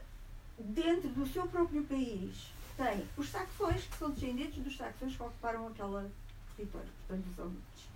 dentro 0.58 1.08
do 1.08 1.26
seu 1.26 1.46
próprio 1.48 1.82
país, 1.84 2.50
têm 2.76 3.08
os 3.16 3.30
saxões, 3.30 3.84
que 3.84 3.96
são 3.96 4.10
descendentes 4.10 4.62
dos 4.62 4.76
saxões 4.76 5.16
que 5.16 5.22
ocuparam 5.22 5.68
aquela 5.68 6.10
território, 6.56 6.88
portanto, 7.06 7.30
os 7.30 7.38
alemães. 7.38 7.88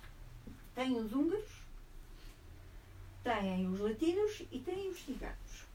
Têm 0.74 0.96
os 0.98 1.12
húngaros, 1.12 1.50
têm 3.28 3.68
os 3.68 3.78
latinos 3.78 4.42
e 4.50 4.58
têm 4.58 4.88
os 4.88 5.04
ciganos. 5.04 5.68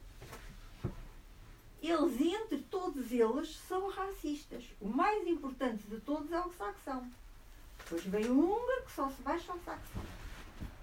Eles, 1.81 2.19
entre 2.19 2.57
todos 2.71 3.11
eles, 3.11 3.55
são 3.67 3.89
racistas. 3.89 4.63
O 4.81 4.87
mais 4.87 5.27
importante 5.27 5.83
de 5.83 5.99
todos 5.99 6.31
é 6.31 6.39
o 6.39 6.51
saxão. 6.53 7.11
Depois 7.79 8.03
vem 8.05 8.25
o 8.25 8.39
húngaro, 8.39 8.85
que 8.85 8.91
só 8.91 9.09
se 9.09 9.21
baixa 9.21 9.51
ao 9.51 9.59
saxão. 9.59 10.01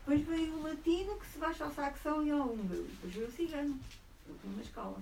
Depois 0.00 0.20
vem 0.26 0.50
o 0.50 0.62
latino, 0.62 1.18
que 1.18 1.26
se 1.26 1.38
baixa 1.38 1.64
ao 1.64 1.72
saxão 1.72 2.24
e 2.24 2.30
ao 2.30 2.46
húngaro. 2.46 2.84
Depois 2.84 3.14
vem 3.14 3.24
o 3.24 3.32
cigano, 3.32 3.80
uma 4.44 4.62
escala. 4.62 4.98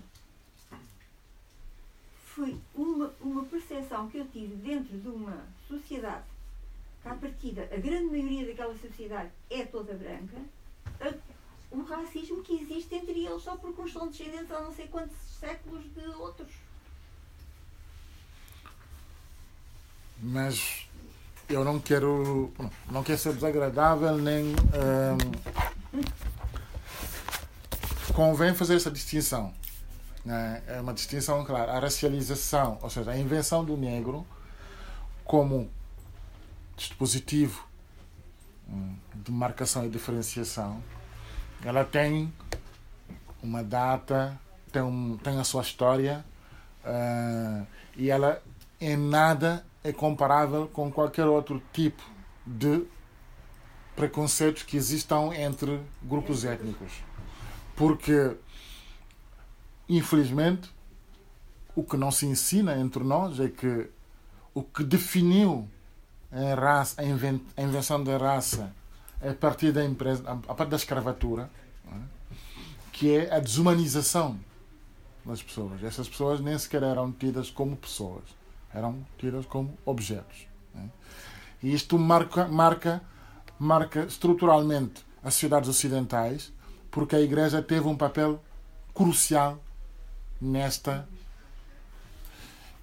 Foi 2.25 2.57
uma, 2.75 3.13
uma 3.21 3.45
percepção 3.45 4.09
que 4.09 4.19
eu 4.19 4.27
tive 4.29 4.55
dentro 4.55 4.97
de 4.97 5.09
uma 5.09 5.45
sociedade 5.67 6.25
que, 7.03 7.09
à 7.09 7.15
partida, 7.15 7.69
a 7.73 7.77
grande 7.77 8.07
maioria 8.07 8.47
daquela 8.47 8.77
sociedade 8.79 9.31
é 9.51 9.65
toda 9.65 9.95
branca, 9.95 10.37
a, 11.01 11.28
o 11.71 11.83
racismo 11.83 12.43
que 12.43 12.55
existe 12.55 12.95
entre 12.95 13.27
eles 13.27 13.43
só 13.43 13.57
porque 13.57 13.81
uns 13.83 13.93
são 13.93 14.09
descendentes 14.09 14.51
há 14.51 14.61
não 14.61 14.73
sei 14.73 14.89
quantos 14.89 15.17
séculos 15.39 15.85
de 15.95 16.07
outros. 16.17 16.53
Mas 20.21 20.89
eu 21.49 21.65
não 21.65 21.79
quero 21.79 22.53
não 22.91 23.03
quero 23.03 23.19
ser 23.19 23.33
desagradável 23.33 24.17
nem 24.19 24.47
um, 24.49 25.19
convém 28.13 28.55
fazer 28.55 28.75
essa 28.77 28.91
distinção 28.91 29.55
né? 30.25 30.63
é 30.67 30.81
uma 30.81 30.93
distinção 30.93 31.45
clara 31.45 31.73
a 31.73 31.79
racialização 31.79 32.79
ou 32.83 32.91
seja 32.91 33.13
a 33.13 33.19
invenção 33.19 33.65
do 33.65 33.77
negro 33.77 34.27
como 35.25 35.71
dispositivo 36.77 37.67
hum, 38.69 38.97
de 39.15 39.33
marcação 39.33 39.87
e 39.87 39.89
diferenciação 39.89 40.83
ela 41.65 41.85
tem 41.85 42.33
uma 43.43 43.63
data 43.63 44.39
tem 44.73 44.83
um, 44.83 45.17
tem 45.17 45.39
a 45.39 45.45
sua 45.45 45.63
história 45.63 46.25
uh, 46.85 47.67
e 47.97 48.11
ela 48.11 48.43
em 48.81 48.97
nada 48.97 49.65
é 49.83 49.93
comparável 49.93 50.69
com 50.69 50.91
qualquer 50.91 51.27
outro 51.27 51.63
tipo 51.73 52.03
de 52.47 52.85
preconceitos 53.97 54.63
que 54.63 54.77
existam 54.77 55.33
entre 55.35 55.81
grupos 56.03 56.45
étnicos. 56.45 56.93
Porque, 57.75 58.37
infelizmente, 59.89 60.71
o 61.75 61.83
que 61.83 61.97
não 61.97 62.11
se 62.11 62.27
ensina 62.27 62.79
entre 62.79 63.03
nós 63.03 63.41
é 63.41 63.49
que 63.49 63.91
o 64.55 64.63
que 64.63 64.85
definiu 64.85 65.69
a, 66.31 66.55
raça, 66.55 67.01
a 67.57 67.63
invenção 67.63 68.03
da 68.03 68.17
raça 68.17 68.73
a 69.21 69.35
partir 69.35 69.73
da 69.73 69.85
empresa, 69.85 70.23
a 70.29 70.55
partir 70.55 70.71
da 70.71 70.77
escravatura, 70.77 71.51
é? 71.87 71.97
que 72.93 73.17
é 73.17 73.35
a 73.35 73.39
desumanização 73.39 74.39
das 75.25 75.43
pessoas. 75.43 75.83
Essas 75.83 76.09
pessoas 76.09 76.41
nem 76.41 76.59
sequer 76.59 76.83
eram 76.83 77.13
tidas 77.13 77.51
como 77.51 77.77
pessoas 77.77 78.39
eram 78.73 79.05
tidas 79.19 79.47
como 79.47 79.77
objetos. 79.85 80.47
Né? 80.75 80.89
E 81.63 81.73
isto 81.73 81.99
marca, 81.99 82.47
marca, 82.47 83.03
marca 83.59 84.05
estruturalmente 84.05 85.05
as 85.23 85.35
sociedades 85.35 85.69
ocidentais, 85.69 86.53
porque 86.91 87.17
a 87.17 87.21
Igreja 87.21 87.63
teve 87.63 87.87
um 87.87 87.97
papel 87.97 88.43
crucial 88.95 89.63
nesta, 90.41 91.09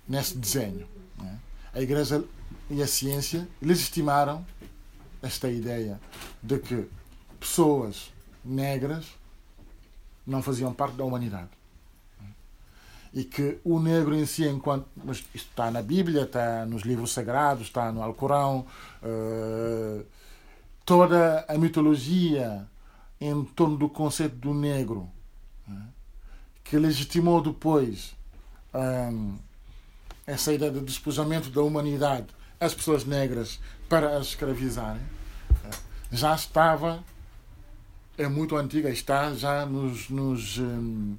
neste 0.07 0.37
desenho. 0.37 0.87
Né? 1.17 1.39
A 1.73 1.81
Igreja 1.81 2.23
e 2.69 2.81
a 2.81 2.87
ciência 2.87 3.47
legitimaram 3.61 4.45
esta 5.21 5.49
ideia 5.49 5.99
de 6.41 6.59
que 6.59 6.87
pessoas 7.39 8.13
negras 8.43 9.05
não 10.25 10.41
faziam 10.41 10.73
parte 10.73 10.95
da 10.95 11.03
humanidade. 11.03 11.49
E 13.13 13.23
que 13.23 13.59
o 13.63 13.79
negro 13.79 14.13
em 14.13 14.25
si, 14.25 14.45
enquanto. 14.45 14.87
Mas 15.03 15.17
isto 15.33 15.49
está 15.49 15.71
na 15.71 15.81
Bíblia, 15.81 16.23
está 16.23 16.65
nos 16.65 16.81
livros 16.81 17.13
sagrados, 17.13 17.67
está 17.67 17.89
no 17.91 18.03
Alcorão. 18.03 18.65
Uh, 19.01 20.05
toda 20.83 21.45
a 21.47 21.57
mitologia 21.57 22.67
em 23.19 23.43
torno 23.45 23.77
do 23.77 23.87
conceito 23.87 24.35
do 24.35 24.53
negro, 24.53 25.09
né, 25.65 25.87
que 26.63 26.77
legitimou 26.77 27.41
depois 27.41 28.13
um, 28.73 29.37
essa 30.27 30.51
ideia 30.51 30.71
de 30.71 30.81
despojamento 30.81 31.49
da 31.49 31.61
humanidade 31.61 32.27
às 32.59 32.73
pessoas 32.73 33.05
negras 33.05 33.59
para 33.89 34.17
as 34.17 34.27
escravizarem, 34.27 35.01
já 36.11 36.33
estava, 36.33 37.03
é 38.17 38.27
muito 38.27 38.55
antiga, 38.55 38.89
está 38.89 39.33
já 39.33 39.65
nos, 39.65 40.09
nos, 40.09 40.57
um, 40.57 41.15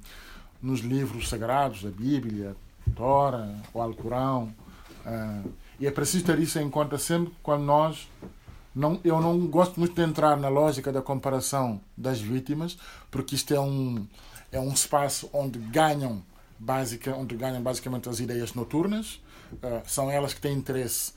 nos 0.61 0.79
livros 0.79 1.29
sagrados, 1.29 1.85
a 1.85 1.89
Bíblia, 1.89 2.55
a 2.87 2.95
Tora, 2.95 3.55
o 3.73 3.81
Alcorão. 3.81 4.53
Uh, 5.05 5.51
e 5.79 5.85
é 5.85 5.91
preciso 5.91 6.25
ter 6.25 6.39
isso 6.39 6.57
em 6.59 6.69
conta 6.69 6.97
sempre 6.97 7.33
quando 7.43 7.63
nós 7.63 8.09
não, 8.73 8.99
eu 9.03 9.19
não 9.19 9.39
gosto 9.47 9.79
muito 9.79 9.95
de 9.95 10.01
entrar 10.01 10.37
na 10.37 10.49
lógica 10.49 10.91
da 10.91 11.01
comparação 11.01 11.81
das 11.97 12.19
vítimas, 12.19 12.77
porque 13.09 13.33
isto 13.33 13.53
é 13.53 13.59
um, 13.59 14.07
é 14.51 14.59
um 14.59 14.71
espaço 14.71 15.29
onde 15.33 15.57
ganham, 15.57 16.23
basica, 16.59 17.15
onde 17.15 17.35
ganham 17.35 17.61
basicamente 17.61 18.07
as 18.07 18.19
ideias 18.19 18.53
noturnas. 18.53 19.19
Uh, 19.53 19.81
são 19.85 20.11
elas 20.11 20.33
que 20.33 20.41
têm 20.41 20.55
interesse. 20.55 21.13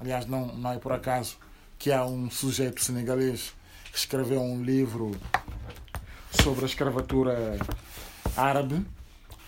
Aliás, 0.00 0.26
não, 0.26 0.46
não 0.54 0.72
é 0.72 0.78
por 0.78 0.92
acaso 0.92 1.36
que 1.78 1.92
há 1.92 2.04
um 2.04 2.30
sujeito 2.30 2.82
senegalês 2.82 3.54
que 3.90 3.98
escreveu 3.98 4.40
um 4.40 4.62
livro 4.62 5.12
sobre 6.30 6.64
a 6.64 6.66
escravatura 6.66 7.58
árabe 8.36 8.84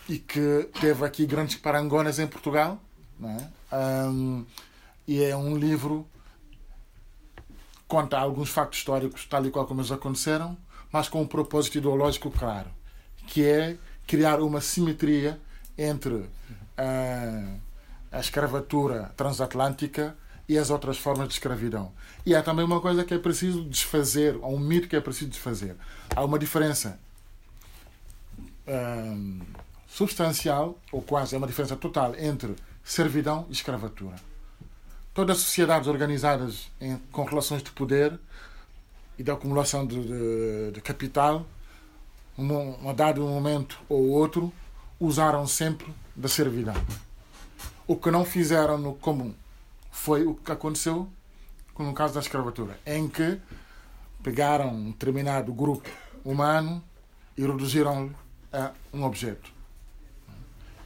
e 0.09 0.19
que 0.19 0.69
teve 0.81 1.05
aqui 1.05 1.27
grandes 1.27 1.57
parangonas 1.57 2.19
em 2.19 2.27
Portugal. 2.27 2.81
Não 3.19 3.31
é? 3.31 3.77
Um, 3.77 4.45
e 5.07 5.23
é 5.23 5.37
um 5.37 5.57
livro 5.57 6.07
conta 7.91 8.17
alguns 8.17 8.51
factos 8.51 8.79
históricos, 8.79 9.27
tal 9.27 9.45
e 9.45 9.51
qual 9.51 9.67
como 9.67 9.81
eles 9.81 9.91
aconteceram, 9.91 10.57
mas 10.93 11.09
com 11.09 11.23
um 11.23 11.27
propósito 11.27 11.79
ideológico 11.79 12.31
claro, 12.31 12.71
que 13.27 13.45
é 13.45 13.77
criar 14.07 14.41
uma 14.41 14.61
simetria 14.61 15.41
entre 15.77 16.25
a, 16.77 18.17
a 18.17 18.21
escravatura 18.21 19.13
transatlântica 19.17 20.17
e 20.51 20.59
as 20.59 20.71
outras 20.71 20.99
formas 20.99 21.29
de 21.29 21.35
escravidão. 21.35 21.93
E 22.27 22.35
há 22.35 22.43
também 22.43 22.65
uma 22.65 22.81
coisa 22.81 23.05
que 23.05 23.15
é 23.15 23.19
preciso 23.19 23.65
desfazer, 23.65 24.39
há 24.43 24.47
um 24.47 24.59
mito 24.59 24.89
que 24.89 24.97
é 24.97 25.01
preciso 25.01 25.31
desfazer. 25.31 25.77
Há 26.15 26.25
uma 26.25 26.39
diferença 26.39 26.99
hum, 28.67 29.41
substancial, 29.87 30.79
ou 30.91 31.03
quase 31.03 31.35
é 31.35 31.39
uma 31.39 31.47
diferença 31.47 31.77
total, 31.77 32.15
entre 32.19 32.57
servidão 32.83 33.47
e 33.49 33.53
escravatura 33.53 34.17
todas 35.13 35.39
as 35.39 35.43
sociedades 35.43 35.89
organizadas 35.89 36.71
em, 36.81 36.97
com 37.13 37.25
relações 37.25 37.63
de 37.63 37.71
poder 37.71 38.19
e 39.19 39.23
de 39.23 39.31
acumulação 39.31 39.87
de, 39.87 40.03
de, 40.03 40.73
de 40.73 40.81
capital, 40.81 41.45
um, 42.39 42.89
a 42.89 42.93
dado 42.93 43.21
momento 43.23 43.79
ou 43.89 44.09
outro, 44.09 44.53
usaram 44.99 45.47
sempre 45.47 45.93
da 46.15 46.29
servidão. 46.29 46.75
O 47.87 47.97
que 47.97 48.11
não 48.11 48.25
fizeram 48.25 48.79
no 48.79 48.95
comum 48.95 49.35
foi 49.91 50.25
o 50.25 50.35
que 50.35 50.53
aconteceu 50.53 51.09
no 51.79 51.95
caso 51.95 52.15
da 52.15 52.21
escravatura, 52.21 52.79
em 52.87 53.09
que 53.09 53.39
pegaram 54.23 54.69
um 54.69 54.91
determinado 54.91 55.53
grupo 55.53 55.89
humano 56.25 56.83
e 57.37 57.43
reduziram 57.43 58.15
a 58.53 58.73
um 58.93 59.05
objeto. 59.05 59.51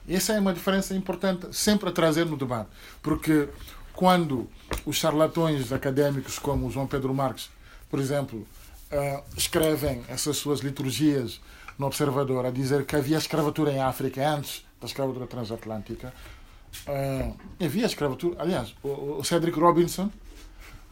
Essa 0.08 0.34
é 0.34 0.40
uma 0.40 0.52
diferença 0.52 0.94
importante 0.94 1.48
sempre 1.52 1.88
a 1.88 1.92
trazer 1.92 2.26
no 2.26 2.36
debate, 2.36 2.68
porque 3.02 3.48
quando 3.94 4.48
os 4.84 4.96
charlatões 4.96 5.72
académicos 5.72 6.38
como 6.38 6.70
João 6.70 6.86
Pedro 6.86 7.14
Marques, 7.14 7.50
por 7.90 7.98
exemplo, 7.98 8.46
uh, 8.92 9.22
escrevem 9.36 10.04
essas 10.08 10.36
suas 10.36 10.60
liturgias 10.60 11.40
no 11.78 11.86
Observador 11.86 12.44
a 12.46 12.50
dizer 12.50 12.84
que 12.84 12.94
havia 12.94 13.16
escravatura 13.16 13.72
em 13.72 13.80
África 13.80 14.28
antes 14.28 14.64
da 14.80 14.86
escravatura 14.86 15.26
transatlântica, 15.26 16.12
uh, 16.88 17.36
havia 17.64 17.86
escravatura. 17.86 18.40
Aliás, 18.40 18.74
o, 18.82 19.18
o 19.18 19.24
Cedric 19.24 19.58
Robinson 19.58 20.10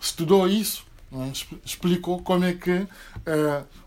estudou 0.01 0.49
isso, 0.49 0.85
é? 1.13 1.33
explicou 1.65 2.23
como 2.23 2.45
é 2.45 2.55
que 2.55 2.71
uh, 2.71 2.89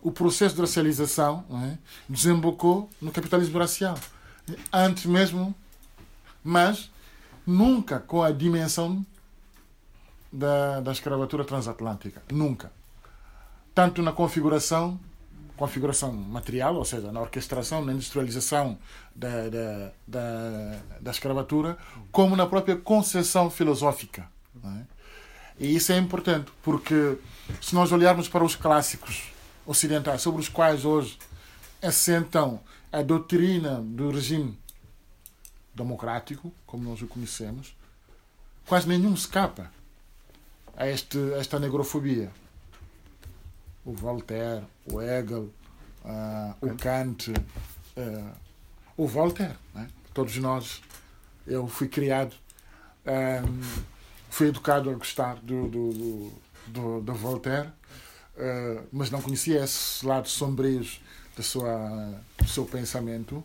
o 0.02 0.12
processo 0.12 0.56
de 0.56 0.62
racialização 0.62 1.44
é? 1.72 1.78
desembocou 2.08 2.90
no 3.02 3.12
capitalismo 3.12 3.58
racial. 3.58 3.98
Antes 4.72 5.06
mesmo, 5.06 5.56
mas 6.44 6.92
nunca 7.46 8.00
com 8.00 8.22
a 8.22 8.32
dimensão 8.32 9.06
da, 10.32 10.82
da 10.82 10.92
escravatura 10.92 11.44
transatlântica. 11.44 12.22
Nunca. 12.32 12.72
Tanto 13.74 14.02
na 14.02 14.12
configuração, 14.12 15.00
configuração 15.58 16.12
material, 16.12 16.76
ou 16.76 16.86
seja, 16.86 17.12
na 17.12 17.22
orquestração, 17.22 17.84
na 17.84 17.94
industrialização 17.94 18.78
da, 19.16 19.50
da, 19.50 19.92
da, 20.08 20.80
da 21.02 21.12
escravatura, 21.12 21.78
como 22.12 22.36
na 22.36 22.46
própria 22.46 22.76
concepção 22.76 23.50
filosófica. 23.50 24.30
É? 24.64 24.96
E 25.60 25.76
isso 25.76 25.92
é 25.92 25.98
importante, 25.98 26.52
porque 26.62 27.18
se 27.62 27.74
nós 27.74 27.92
olharmos 27.92 28.28
para 28.28 28.44
os 28.44 28.56
clássicos 28.56 29.24
ocidentais, 29.66 30.22
sobre 30.22 30.42
os 30.42 30.50
quais 30.50 30.84
hoje 30.84 31.18
assentam 31.82 32.60
a 32.92 33.02
doutrina 33.02 33.82
do 33.82 34.12
regime 34.12 34.58
democrático, 35.74 36.52
como 36.66 36.84
nós 36.84 37.02
o 37.02 37.08
conhecemos, 37.08 37.76
quase 38.66 38.88
nenhum 38.88 39.14
escapa 39.14 39.72
a, 40.76 40.88
este, 40.88 41.18
a 41.34 41.38
esta 41.38 41.60
negrofobia. 41.60 42.32
O 43.86 43.94
Voltaire, 43.94 44.66
o 44.92 45.02
Hegel, 45.02 45.50
uh, 46.04 46.56
o 46.62 46.76
Kant, 46.76 47.32
uh, 47.32 48.32
o 48.98 49.08
Voltaire. 49.08 49.56
Né? 49.74 49.88
Todos 50.14 50.36
nós, 50.38 50.82
eu 51.46 51.68
fui 51.68 51.88
criado, 51.88 52.36
um, 53.06 53.62
fui 54.30 54.48
educado 54.48 54.90
a 54.90 54.94
gostar 54.94 55.36
do, 55.36 55.68
do, 55.68 56.32
do, 56.68 57.02
do, 57.02 57.14
Voltaire, 57.14 57.68
uh, 57.68 58.84
mas 58.92 59.12
não 59.12 59.22
conhecia 59.22 59.64
esses 59.64 60.02
lados 60.02 60.32
sombrios 60.32 61.02
da 61.38 61.44
sua, 61.44 62.20
do 62.38 62.48
seu 62.48 62.66
pensamento, 62.66 63.44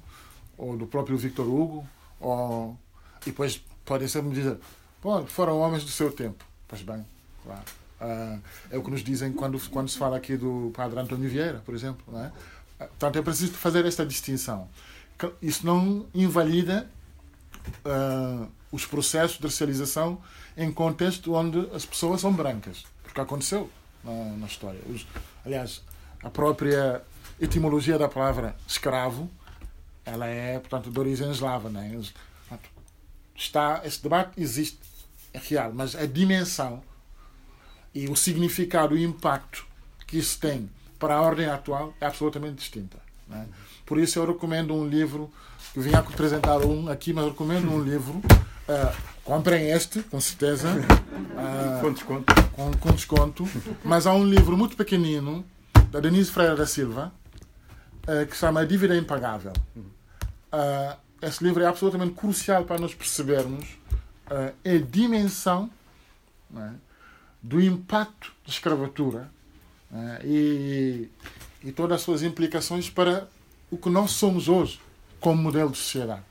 ou 0.57 0.77
do 0.77 0.87
próprio 0.87 1.19
Victor 1.19 1.47
Hugo, 1.47 1.87
ou, 2.19 2.79
e 3.23 3.27
depois 3.27 3.63
podem 3.85 4.09
sempre 4.09 4.31
dizer, 4.31 4.59
Pô, 5.01 5.25
foram 5.27 5.59
homens 5.59 5.83
do 5.83 5.91
seu 5.91 6.13
tempo. 6.13 6.45
Pois 6.69 6.83
bem, 6.83 7.05
claro. 7.43 7.65
Uh, 8.01 8.41
é 8.71 8.79
o 8.79 8.83
que 8.83 8.91
nos 8.91 9.03
dizem 9.03 9.33
quando, 9.33 9.61
quando 9.71 9.89
se 9.89 9.99
fala 9.99 10.17
aqui 10.17 10.37
do 10.37 10.73
padre 10.75 10.99
António 10.99 11.29
Vieira, 11.29 11.63
por 11.65 11.75
exemplo. 11.75 12.03
Não 12.11 12.25
é? 12.25 12.33
Ah, 12.79 12.87
portanto, 12.87 13.19
é 13.19 13.23
preciso 13.23 13.53
fazer 13.53 13.85
esta 13.85 14.07
distinção. 14.07 14.69
Isso 15.43 15.67
não 15.67 16.07
invalida 16.15 16.89
uh, 17.85 18.49
os 18.73 18.87
processos 18.87 19.39
de 19.39 19.45
racialização 19.45 20.19
em 20.57 20.73
contexto 20.73 21.35
onde 21.35 21.69
as 21.75 21.85
pessoas 21.85 22.23
são 22.23 22.33
brancas, 22.33 22.85
porque 23.03 23.21
aconteceu 23.21 23.71
na, 24.03 24.37
na 24.39 24.47
história. 24.47 24.81
Os, 24.89 25.07
aliás, 25.45 25.83
a 26.23 26.31
própria 26.31 27.03
etimologia 27.39 27.99
da 27.99 28.09
palavra 28.09 28.57
escravo 28.67 29.31
ela 30.05 30.27
é, 30.27 30.59
portanto, 30.59 30.91
de 30.91 30.99
origem 30.99 31.31
eslava. 31.31 31.69
Né? 31.69 32.01
Está, 33.35 33.83
esse 33.85 34.03
debate 34.03 34.41
existe, 34.41 34.79
é 35.33 35.39
real, 35.39 35.73
mas 35.73 35.95
a 35.95 36.07
dimensão 36.07 36.83
e 37.95 38.09
o 38.09 38.17
significado, 38.17 38.95
o 38.95 38.99
impacto 38.99 39.67
que 40.07 40.19
isso 40.19 40.39
tem 40.39 40.71
para 40.99 41.15
a 41.15 41.21
ordem 41.21 41.47
atual 41.47 41.95
é 42.01 42.07
absolutamente 42.07 42.57
distinta. 42.57 42.99
Né? 43.29 43.47
Por 43.87 43.99
isso 43.99 44.19
eu 44.19 44.27
recomendo 44.27 44.75
um 44.75 44.87
livro, 44.87 45.31
eu 45.75 45.83
vim 45.83 45.95
apresentar 45.95 46.59
um 46.59 46.89
aqui, 46.89 47.13
mas 47.13 47.27
recomendo 47.27 47.71
um 47.71 47.83
livro. 47.83 48.15
Uh, 48.69 48.97
comprem 49.25 49.71
este, 49.71 50.03
com 50.03 50.21
certeza. 50.21 50.69
Uh, 50.71 51.81
com 51.83 51.93
desconto. 51.93 52.35
Com, 52.53 52.71
com 52.73 52.93
desconto. 52.93 53.49
Mas 53.85 54.07
há 54.07 54.13
um 54.13 54.25
livro 54.25 54.57
muito 54.57 54.77
pequenino, 54.77 55.45
da 55.91 55.99
Denise 55.99 56.31
Freire 56.31 56.57
da 56.57 56.67
Silva, 56.67 57.13
uh, 58.05 58.27
que 58.27 58.35
se 58.35 58.41
chama 58.41 58.65
Dívida 58.65 58.97
Impagável. 58.97 59.53
Uh, 59.77 60.97
esse 61.23 61.43
livro 61.43 61.63
é 61.63 61.67
absolutamente 61.67 62.15
crucial 62.15 62.65
para 62.65 62.79
nós 62.79 62.95
percebermos 62.95 63.67
a 64.31 64.79
dimensão 64.89 65.69
é, 66.57 66.71
do 67.43 67.61
impacto 67.61 68.33
da 68.45 68.51
escravatura 68.51 69.31
uh, 69.91 70.27
e, 70.27 71.09
e 71.63 71.73
todas 71.73 71.97
as 71.97 72.03
suas 72.03 72.23
implicações 72.23 72.91
para 72.91 73.29
o 73.71 73.77
que 73.77 73.89
nós 73.89 74.13
somos 74.13 74.49
hoje 74.49 74.81
como 75.21 75.43
modelo 75.43 75.71
de 75.71 75.79
sociedade. 75.79 76.23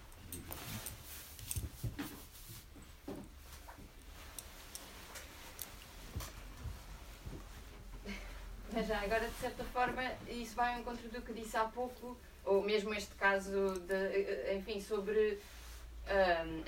forma, 9.80 10.03
isso 10.27 10.56
vai 10.56 10.73
ao 10.73 10.81
encontro 10.81 11.07
do 11.10 11.22
que 11.22 11.31
disse 11.31 11.56
há 11.56 11.64
pouco, 11.64 12.18
ou 12.44 12.61
mesmo 12.61 12.94
este 12.94 13.15
caso, 13.15 13.80
de, 13.88 14.56
enfim, 14.57 14.81
sobre 14.81 15.40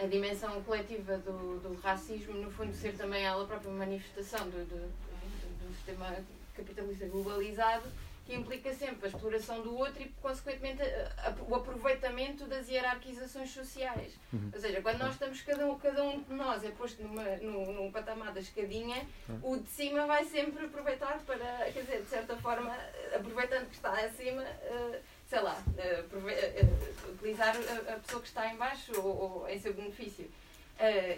a 0.03 0.07
dimensão 0.07 0.61
coletiva 0.63 1.17
do, 1.17 1.59
do 1.59 1.79
racismo, 1.81 2.33
no 2.33 2.51
fundo, 2.51 2.73
ser 2.73 2.95
também 2.95 3.23
ela 3.23 3.45
própria 3.45 3.71
manifestação 3.71 4.49
do, 4.49 4.65
do, 4.65 4.79
do, 4.87 5.67
do 5.67 5.75
sistema 5.75 6.15
capitalista 6.55 7.07
globalizado 7.07 7.89
que 8.25 8.35
implica 8.35 8.73
sempre 8.73 9.05
a 9.05 9.09
exploração 9.09 9.61
do 9.61 9.75
outro 9.75 10.01
e, 10.01 10.09
consequentemente, 10.21 10.81
a, 10.81 11.29
a, 11.29 11.35
o 11.47 11.55
aproveitamento 11.55 12.45
das 12.45 12.69
hierarquizações 12.69 13.49
sociais. 13.49 14.13
Uhum. 14.31 14.51
Ou 14.53 14.59
seja, 14.59 14.81
quando 14.81 14.99
nós 14.99 15.13
estamos, 15.13 15.41
cada 15.41 15.65
um, 15.65 15.77
cada 15.77 16.03
um 16.03 16.21
de 16.21 16.33
nós 16.33 16.63
é 16.63 16.69
posto 16.69 17.01
numa, 17.03 17.23
num, 17.37 17.73
num 17.73 17.91
patamar 17.91 18.31
da 18.31 18.39
escadinha, 18.39 19.05
uhum. 19.27 19.53
o 19.53 19.57
de 19.57 19.69
cima 19.69 20.05
vai 20.05 20.23
sempre 20.23 20.65
aproveitar 20.65 21.19
para, 21.25 21.71
quer 21.71 21.81
dizer, 21.81 22.01
de 22.03 22.07
certa 22.07 22.37
forma, 22.37 22.73
aproveitando 23.13 23.67
que 23.67 23.75
está 23.75 23.91
acima, 23.91 24.43
uh, 24.43 24.97
sei 25.31 25.39
lá, 25.39 25.63
uh, 25.65 26.17
uh, 26.17 27.13
utilizar 27.13 27.55
a, 27.55 27.93
a, 27.93 27.99
pessoa 27.99 28.21
que 28.21 28.27
está 28.27 28.53
em 28.53 28.57
baixo 28.57 28.91
ou, 28.99 29.39
ou 29.41 29.49
em 29.49 29.57
seu 29.57 29.73
benefício. 29.73 30.29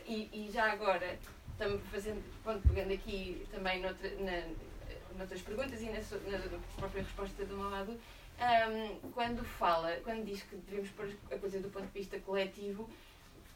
E, 0.05 0.29
e, 0.31 0.51
já 0.51 0.71
agora, 0.71 1.17
estamos 1.53 1.81
fazendo, 1.89 2.21
ponto, 2.43 2.67
pegando 2.67 2.93
aqui 2.93 3.47
também 3.51 3.81
noutra, 3.81 4.07
na, 4.19 4.53
noutras 5.17 5.41
perguntas 5.41 5.81
e 5.81 5.85
na, 5.85 5.97
na 6.37 6.59
própria 6.75 7.01
resposta 7.01 7.43
do 7.45 7.57
Mamadou, 7.57 7.95
um, 7.95 9.11
quando 9.11 9.43
fala, 9.43 9.95
quando 10.03 10.25
diz 10.25 10.43
que 10.43 10.57
devemos 10.57 10.91
pôr 10.91 11.09
a 11.31 11.37
coisa 11.39 11.59
do 11.59 11.69
ponto 11.69 11.87
de 11.87 11.99
vista 11.99 12.19
coletivo, 12.19 12.87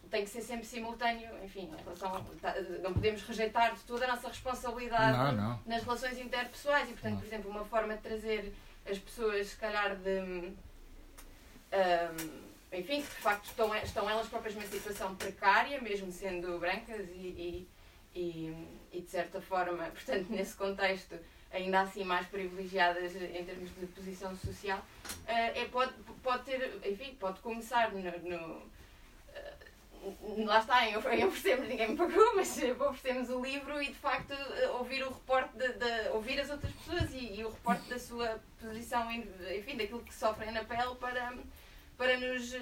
tem 0.10 0.24
que 0.24 0.30
ser 0.30 0.42
sempre 0.42 0.66
simultâneo, 0.66 1.30
enfim, 1.44 1.70
em 1.78 1.84
relação, 1.84 2.24
tá, 2.42 2.56
não 2.82 2.94
podemos 2.94 3.22
rejeitar 3.24 3.76
de 3.76 3.82
toda 3.82 4.06
a 4.06 4.08
nossa 4.08 4.30
responsabilidade 4.30 5.36
não, 5.36 5.50
não. 5.50 5.60
nas 5.66 5.84
relações 5.84 6.18
interpessoais 6.18 6.90
e, 6.90 6.94
portanto, 6.94 7.14
não. 7.14 7.20
por 7.20 7.28
exemplo, 7.28 7.52
uma 7.52 7.66
forma 7.66 7.96
de 7.96 8.02
trazer 8.02 8.54
as 8.90 8.98
pessoas, 8.98 9.48
se 9.48 9.56
calhar, 9.58 9.96
de. 9.96 10.54
Um, 11.74 12.48
enfim, 12.72 13.02
que 13.02 13.08
de 13.08 13.22
facto 13.22 13.46
estão, 13.46 13.74
estão 13.76 14.10
elas 14.10 14.28
próprias 14.28 14.56
numa 14.56 14.68
situação 14.68 15.16
precária, 15.16 15.80
mesmo 15.82 16.12
sendo 16.12 16.60
brancas 16.60 17.08
e, 17.10 17.68
e, 18.14 18.20
e, 18.20 18.68
e 18.92 19.02
de 19.02 19.10
certa 19.10 19.42
forma, 19.42 19.86
portanto, 19.92 20.28
nesse 20.30 20.56
contexto, 20.56 21.18
ainda 21.52 21.82
assim 21.82 22.04
mais 22.04 22.28
privilegiadas 22.28 23.16
em 23.16 23.46
termos 23.46 23.70
de 23.76 23.86
posição 23.88 24.36
social, 24.36 24.84
eh, 25.28 25.62
é, 25.62 25.66
pode, 25.66 25.94
pode 26.22 26.44
ter, 26.44 26.80
enfim, 26.86 27.16
pode 27.16 27.40
começar 27.40 27.92
no, 27.94 28.02
no 28.02 28.62
lá 30.45 30.60
está, 30.60 30.86
em, 30.86 30.94
em 30.94 31.26
oferecermos, 31.26 31.68
ninguém 31.68 31.90
me 31.90 31.98
pagou, 31.98 32.36
mas 32.36 32.57
oferecemos 32.57 33.30
o 33.30 33.41
livro 33.41 33.82
e 33.82 33.88
de 33.88 33.95
facto 33.95 34.34
ouvir 34.78 35.03
o 35.03 35.10
reporte, 35.10 35.56
de, 35.57 35.68
de 35.74 36.10
ouvir 36.10 36.40
as 36.40 36.49
outras 36.49 36.72
pessoas 36.72 37.14
e, 37.14 37.40
e, 37.40 37.45
o 37.45 37.49
reporte 37.49 37.90
da 37.90 37.99
sua 37.99 38.40
posição, 38.60 39.11
enfim, 39.11 39.78
daquilo 39.78 40.03
que 40.03 40.14
sofrem 40.14 40.52
na 40.52 40.64
pele 40.64 40.95
para, 40.99 41.34
para 41.98 42.18
nos 42.18 42.53
uh, 42.53 42.57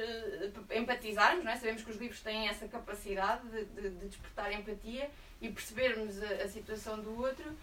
empatizarmos, 0.73 1.43
não 1.43 1.51
é? 1.51 1.55
Sabemos 1.57 1.83
que 1.83 1.91
os 1.91 1.97
livros 1.97 2.21
têm 2.21 2.47
essa 2.47 2.67
capacidade 2.67 3.47
de, 3.49 3.65
de, 3.65 3.89
de 3.89 4.07
despertar 4.07 4.51
empatia 4.51 5.09
e 5.41 5.49
percebermos 5.49 6.21
a, 6.23 6.43
a 6.43 6.47
situação 6.47 6.99
do 6.99 7.21
outro 7.21 7.55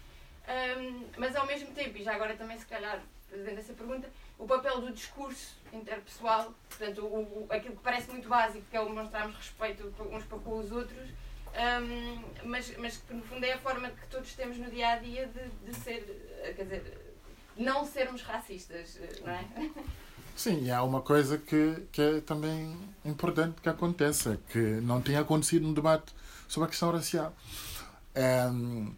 um, 0.47 1.05
mas 1.17 1.35
ao 1.35 1.45
mesmo 1.45 1.73
tempo, 1.73 1.97
e 1.97 2.03
já 2.03 2.13
agora 2.13 2.35
também 2.35 2.57
se 2.57 2.65
calhar 2.65 3.01
fazendo 3.29 3.57
essa 3.57 3.73
pergunta, 3.73 4.09
o 4.43 4.47
papel 4.47 4.81
do 4.81 4.91
discurso 4.91 5.55
interpessoal, 5.71 6.53
portanto, 6.69 7.01
o, 7.01 7.21
o, 7.21 7.47
aquilo 7.49 7.75
que 7.75 7.81
parece 7.81 8.11
muito 8.11 8.27
básico, 8.27 8.65
que 8.69 8.75
é 8.75 8.81
o 8.81 8.89
mostrarmos 8.89 9.35
respeito 9.37 9.93
uns 10.11 10.23
para 10.25 10.37
com 10.39 10.59
os 10.59 10.71
outros, 10.71 11.09
um, 11.53 12.23
mas, 12.49 12.75
mas 12.77 12.97
que 12.97 13.13
no 13.13 13.23
fundo 13.23 13.45
é 13.45 13.53
a 13.53 13.59
forma 13.59 13.89
que 13.89 14.05
todos 14.07 14.33
temos 14.33 14.57
no 14.57 14.69
dia 14.69 14.89
a 14.89 14.95
dia 14.97 15.27
de, 15.27 15.71
de 15.71 15.75
ser, 15.79 16.53
quer 16.55 16.63
dizer, 16.63 17.15
não 17.55 17.85
sermos 17.85 18.21
racistas, 18.21 18.99
não 19.23 19.31
é? 19.31 19.45
Sim, 20.35 20.65
e 20.65 20.71
há 20.71 20.83
uma 20.83 21.01
coisa 21.01 21.37
que, 21.37 21.87
que 21.91 22.01
é 22.01 22.21
também 22.21 22.75
importante 23.05 23.61
que 23.61 23.69
aconteça, 23.69 24.39
que 24.49 24.57
não 24.57 25.01
tem 25.01 25.15
acontecido 25.15 25.65
no 25.65 25.73
debate 25.73 26.13
sobre 26.47 26.67
a 26.67 26.69
questão 26.69 26.91
racial. 26.91 27.33
Um, 28.51 28.93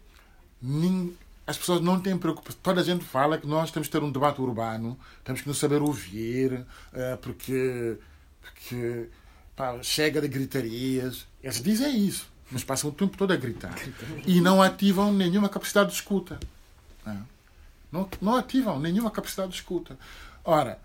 as 1.48 1.58
pessoas 1.58 1.82
não 1.82 2.00
têm 2.00 2.18
preocupação. 2.18 2.60
Toda 2.64 2.82
a 2.82 2.84
gente 2.84 3.04
fala 3.04 3.38
que 3.38 3.48
nós 3.48 3.72
temos 3.72 3.88
que 3.88 3.92
ter 3.92 4.04
um 4.04 4.12
debate 4.12 4.42
urbano, 4.42 4.98
temos 5.24 5.42
que 5.42 5.48
nos 5.48 5.58
saber 5.58 5.82
ouvir, 5.82 6.66
eh, 6.94 7.18
porque, 7.22 7.98
porque 8.42 9.10
pá, 9.56 9.78
chega 9.84 10.22
de 10.22 10.28
gritarias. 10.28 11.28
Eles 11.44 11.62
dizem 11.62 12.06
isso, 12.06 12.28
mas 12.50 12.64
passam 12.64 12.90
o 12.90 12.94
tempo 12.94 13.16
todo 13.16 13.32
a 13.32 13.36
gritar. 13.36 13.76
E 14.26 14.42
não 14.42 14.62
ativam 14.62 15.14
nenhuma 15.14 15.48
capacidade 15.48 15.90
de 15.90 15.96
escuta. 15.96 16.40
É? 17.06 17.16
Não, 17.92 18.10
não 18.20 18.36
ativam 18.36 18.80
nenhuma 18.80 19.12
capacidade 19.12 19.52
de 19.52 19.58
escuta. 19.58 19.98
Ora, 20.44 20.80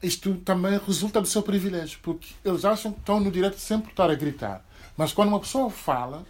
isto 0.00 0.34
também 0.36 0.80
resulta 0.86 1.20
do 1.20 1.26
seu 1.26 1.42
privilégio, 1.42 1.98
porque 2.02 2.28
eles 2.44 2.64
acham 2.64 2.92
que 2.92 3.00
estão 3.00 3.18
no 3.18 3.32
direito 3.32 3.56
de 3.56 3.60
sempre 3.60 3.90
estar 3.90 4.10
a 4.10 4.14
gritar. 4.14 4.64
Mas 4.96 5.12
quando 5.12 5.28
uma 5.28 5.40
pessoa 5.40 5.70
fala, 5.70 6.24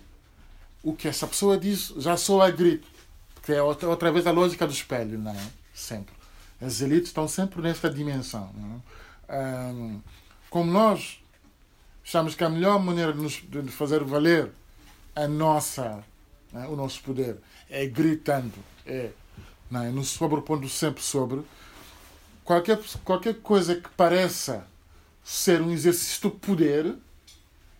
o 0.82 0.94
que 0.94 1.06
essa 1.06 1.26
pessoa 1.26 1.58
diz 1.58 1.92
já 1.98 2.16
soa 2.16 2.46
a 2.46 2.50
grito 2.50 2.91
que 3.42 3.52
é 3.52 3.62
outra, 3.62 3.88
outra 3.88 4.12
vez 4.12 4.26
a 4.26 4.30
lógica 4.30 4.66
do 4.66 4.72
espelho, 4.72 5.18
não 5.18 5.32
é? 5.32 5.48
Sempre. 5.74 6.14
As 6.60 6.80
elites 6.80 7.08
estão 7.08 7.26
sempre 7.26 7.60
nesta 7.60 7.90
dimensão. 7.90 8.50
É? 9.28 9.34
Um, 9.34 10.00
como 10.48 10.70
nós 10.70 11.20
achamos 12.04 12.34
que 12.34 12.44
a 12.44 12.48
melhor 12.48 12.78
maneira 12.78 13.12
de, 13.12 13.20
nos, 13.20 13.42
de 13.42 13.72
fazer 13.72 14.04
valer 14.04 14.50
a 15.14 15.26
nossa, 15.26 16.04
é? 16.54 16.66
o 16.66 16.76
nosso 16.76 17.02
poder 17.02 17.38
é 17.68 17.86
gritando, 17.86 18.54
é, 18.86 19.10
não 19.70 19.82
é? 19.82 19.90
nos 19.90 20.10
sobrepondo 20.10 20.68
sempre 20.68 21.02
sobre 21.02 21.42
qualquer, 22.44 22.78
qualquer 23.04 23.34
coisa 23.40 23.74
que 23.74 23.88
pareça 23.90 24.66
ser 25.24 25.60
um 25.60 25.70
exercício 25.70 26.30
de 26.30 26.36
poder 26.36 26.94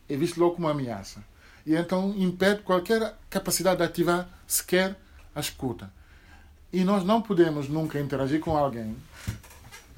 é 0.09 0.17
visto 0.17 0.39
logo 0.39 0.57
como 0.57 0.67
uma 0.67 0.73
ameaça. 0.73 1.23
E 1.65 1.75
então 1.75 2.15
impede 2.17 2.63
qualquer 2.63 3.17
capacidade 3.31 3.79
de 3.79 3.85
ativar 3.85 4.29
sequer 4.47 4.97
a 5.35 5.41
escuta. 5.41 5.93
E 6.73 6.85
nós 6.85 7.05
não 7.05 7.21
podemos 7.21 7.69
nunca 7.69 8.01
interagir 8.01 8.41
com 8.41 8.57
alguém 8.57 8.97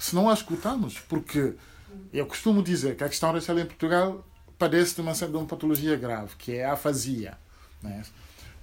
se 0.05 0.15
não 0.15 0.29
a 0.29 0.35
escutamos, 0.35 0.99
porque 1.01 1.55
eu 2.13 2.27
costumo 2.27 2.63
dizer 2.63 2.97
que 2.97 3.05
a 3.05 3.09
questão 3.09 3.33
racial 3.33 3.59
em 3.59 3.65
Portugal 3.65 4.23
padece 4.59 4.95
de 4.95 5.01
uma, 5.01 5.13
de 5.13 5.25
uma 5.25 5.47
patologia 5.47 5.97
grave, 5.97 6.37
que 6.37 6.53
é 6.57 6.65
a 6.65 6.75
afasia. 6.75 7.39
Né? 7.83 8.05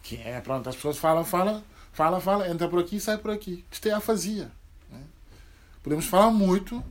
Que 0.04 0.18
é, 0.18 0.40
pronto, 0.40 0.70
as 0.70 0.76
pessoas 0.76 0.98
falam, 0.98 1.26
falam, 1.26 1.64
falam, 1.94 2.22
falam, 2.22 2.46
entra 2.48 2.68
por 2.68 2.80
aqui 2.80 3.00
sai 3.00 3.18
por 3.18 3.32
aqui. 3.32 3.66
Isto 3.72 3.88
é 3.88 3.92
afasia. 3.92 4.52
Né? 4.90 5.02
Podemos 5.82 6.06
falar 6.06 6.30
muito, 6.30 6.84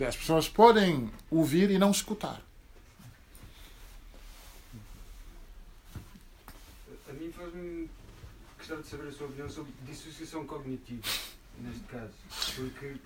as 0.00 0.16
pessoas 0.16 0.48
podem 0.48 1.08
ouvir 1.30 1.70
e 1.70 1.78
não 1.78 1.92
escutar. 1.92 2.42
A 7.08 7.12
mim 7.12 7.30
faz-me 7.30 7.88
gostava 8.62 8.82
de 8.82 8.88
saber 8.88 9.08
a 9.08 9.12
sua 9.12 9.26
opinião 9.26 9.50
sobre 9.50 9.72
dissociação 9.84 10.46
cognitiva, 10.46 11.02
neste 11.58 11.82
caso. 11.88 12.12
Porque 12.54 12.96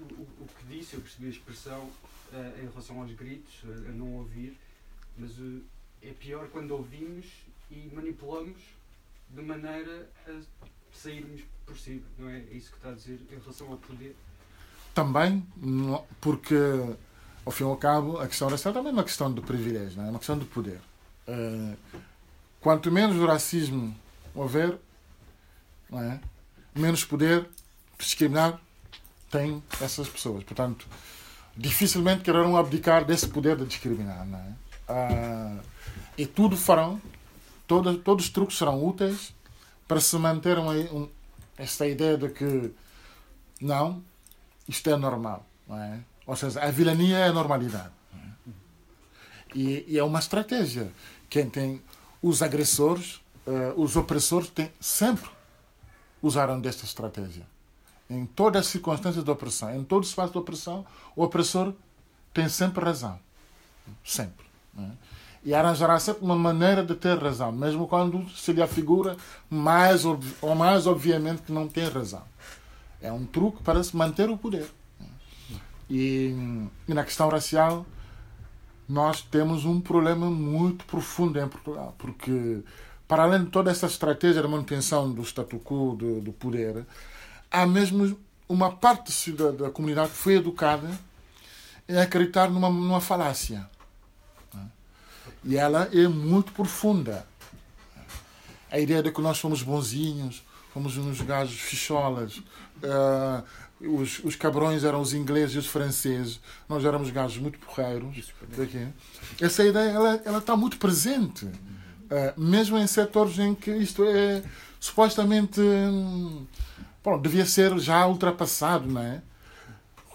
o, 0.00 0.22
o 0.22 0.48
que 0.58 0.64
disse, 0.74 0.94
eu 0.94 1.00
percebi 1.02 1.26
a 1.26 1.30
expressão 1.30 1.80
uh, 1.80 2.62
em 2.62 2.66
relação 2.66 3.00
aos 3.00 3.12
gritos, 3.12 3.62
a, 3.64 3.90
a 3.90 3.92
não 3.92 4.14
ouvir, 4.14 4.56
mas 5.18 5.32
uh, 5.38 5.60
é 6.02 6.12
pior 6.12 6.48
quando 6.48 6.70
ouvimos 6.70 7.26
e 7.70 7.90
manipulamos 7.94 8.56
de 9.28 9.42
maneira 9.42 10.08
a 10.26 10.40
sairmos 10.94 11.42
por 11.66 11.76
cima, 11.76 12.02
não 12.18 12.30
é? 12.30 12.38
É 12.38 12.54
isso 12.54 12.70
que 12.70 12.76
está 12.78 12.88
a 12.88 12.94
dizer 12.94 13.20
em 13.30 13.38
relação 13.38 13.70
ao 13.70 13.76
poder? 13.76 14.16
Também, 14.94 15.46
porque 16.20 16.56
ao 17.44 17.52
fim 17.52 17.64
e 17.64 17.66
ao 17.66 17.76
cabo 17.76 18.18
a 18.18 18.26
questão 18.26 18.48
racial 18.48 18.72
também 18.72 18.90
é 18.90 18.92
uma 18.94 19.04
questão 19.04 19.32
de 19.32 19.42
privilégio, 19.42 19.98
não 19.98 20.04
é? 20.04 20.06
é 20.06 20.10
uma 20.10 20.18
questão 20.18 20.38
de 20.38 20.46
poder. 20.46 20.80
Uh, 21.28 21.76
quanto 22.60 22.90
menos 22.90 23.16
o 23.16 23.26
racismo 23.26 23.94
houver, 24.42 24.78
é? 25.92 26.18
menos 26.74 27.04
poder 27.04 27.48
discriminar 27.98 28.60
tem 29.30 29.62
essas 29.80 30.08
pessoas. 30.08 30.42
Portanto, 30.44 30.86
dificilmente 31.56 32.22
quererão 32.22 32.56
abdicar 32.56 33.04
desse 33.04 33.28
poder 33.28 33.56
de 33.56 33.66
discriminar. 33.66 34.26
É? 34.26 34.52
Ah, 34.88 35.58
e 36.16 36.26
tudo 36.26 36.56
farão, 36.56 37.00
todos, 37.66 38.02
todos 38.02 38.24
os 38.26 38.30
truques 38.30 38.56
serão 38.56 38.84
úteis 38.84 39.34
para 39.86 40.00
se 40.00 40.16
manter 40.16 40.58
uma, 40.58 40.72
um, 40.72 41.08
esta 41.56 41.86
ideia 41.86 42.16
de 42.16 42.28
que 42.30 42.72
não, 43.60 44.02
isto 44.66 44.88
é 44.88 44.96
normal. 44.96 45.46
É? 45.70 45.98
Ou 46.26 46.34
seja, 46.34 46.60
a 46.62 46.70
vilania 46.70 47.18
é 47.18 47.28
a 47.28 47.32
normalidade. 47.32 47.92
É? 48.14 48.50
E, 49.54 49.84
e, 49.86 49.98
é 49.98 50.02
uma 50.02 50.18
estratégia. 50.18 50.90
Quem 51.28 51.48
tem 51.48 51.82
os 52.22 52.42
agressores 52.42 53.19
uh, 53.46 53.80
os 53.80 53.96
opressores 53.96 54.48
têm, 54.48 54.70
sempre 54.80 55.28
usaram 56.22 56.60
desta 56.60 56.84
estratégia. 56.84 57.46
Em 58.08 58.26
todas 58.26 58.62
as 58.62 58.66
circunstâncias 58.66 59.24
de 59.24 59.30
opressão, 59.30 59.74
em 59.74 59.84
todo 59.84 60.04
espaço 60.04 60.32
de 60.32 60.38
opressão, 60.38 60.84
o 61.14 61.22
opressor 61.22 61.72
tem 62.34 62.48
sempre 62.48 62.84
razão. 62.84 63.18
Sempre. 64.04 64.46
Né? 64.74 64.90
E 65.44 65.54
arranjará 65.54 65.98
sempre 65.98 66.24
uma 66.24 66.36
maneira 66.36 66.84
de 66.84 66.94
ter 66.94 67.16
razão, 67.18 67.50
mesmo 67.50 67.86
quando 67.86 68.28
se 68.30 68.52
lhe 68.52 68.60
afigura 68.60 69.16
mais 69.48 70.04
ou 70.04 70.54
mais 70.54 70.86
obviamente 70.86 71.42
que 71.42 71.52
não 71.52 71.66
tem 71.66 71.88
razão. 71.88 72.22
É 73.00 73.10
um 73.10 73.24
truque 73.24 73.62
para 73.62 73.82
se 73.82 73.96
manter 73.96 74.28
o 74.28 74.36
poder. 74.36 74.70
E, 75.88 76.34
e 76.86 76.94
na 76.94 77.04
questão 77.04 77.28
racial, 77.28 77.86
nós 78.88 79.22
temos 79.22 79.64
um 79.64 79.80
problema 79.80 80.28
muito 80.28 80.84
profundo 80.84 81.38
em 81.40 81.48
Portugal, 81.48 81.94
porque 81.96 82.62
para 83.10 83.24
além 83.24 83.42
de 83.42 83.50
toda 83.50 83.72
essa 83.72 83.86
estratégia 83.86 84.40
de 84.40 84.46
manutenção 84.46 85.10
do 85.10 85.24
statu 85.24 85.58
quo 85.58 85.96
do, 85.96 86.20
do 86.20 86.32
poder, 86.32 86.86
há 87.50 87.66
mesmo 87.66 88.16
uma 88.48 88.70
parte 88.70 89.32
da, 89.32 89.50
da 89.50 89.68
comunidade 89.68 90.10
que 90.10 90.16
foi 90.16 90.36
educada 90.36 90.88
em 91.88 91.98
acreditar 91.98 92.48
numa, 92.48 92.70
numa 92.70 93.00
falácia. 93.00 93.68
E 95.42 95.56
ela 95.56 95.90
é 95.92 96.06
muito 96.06 96.52
profunda. 96.52 97.26
A 98.70 98.78
ideia 98.78 99.02
de 99.02 99.10
que 99.10 99.20
nós 99.20 99.38
somos 99.38 99.60
bonzinhos, 99.60 100.44
fomos 100.72 100.96
uns 100.96 101.20
gajos 101.20 101.58
ficholas, 101.58 102.36
uh, 102.36 103.42
os, 103.80 104.20
os 104.20 104.36
cabrões 104.36 104.84
eram 104.84 105.00
os 105.00 105.12
ingleses 105.12 105.56
e 105.56 105.58
os 105.58 105.66
franceses, 105.66 106.38
nós 106.68 106.84
éramos 106.84 107.10
gajos 107.10 107.38
muito 107.38 107.58
porreiros. 107.58 108.32
Daqui. 108.56 108.86
Essa 109.40 109.64
ideia 109.64 109.90
ela, 109.90 110.22
ela 110.24 110.38
está 110.38 110.56
muito 110.56 110.78
presente, 110.78 111.48
mesmo 112.36 112.78
em 112.78 112.86
setores 112.86 113.38
em 113.38 113.54
que 113.54 113.70
isto 113.70 114.04
é 114.04 114.42
supostamente. 114.78 115.60
Hum, 115.60 116.46
bom, 117.04 117.20
devia 117.20 117.46
ser 117.46 117.78
já 117.78 118.06
ultrapassado, 118.06 118.86
não 118.86 119.00
é? 119.00 119.22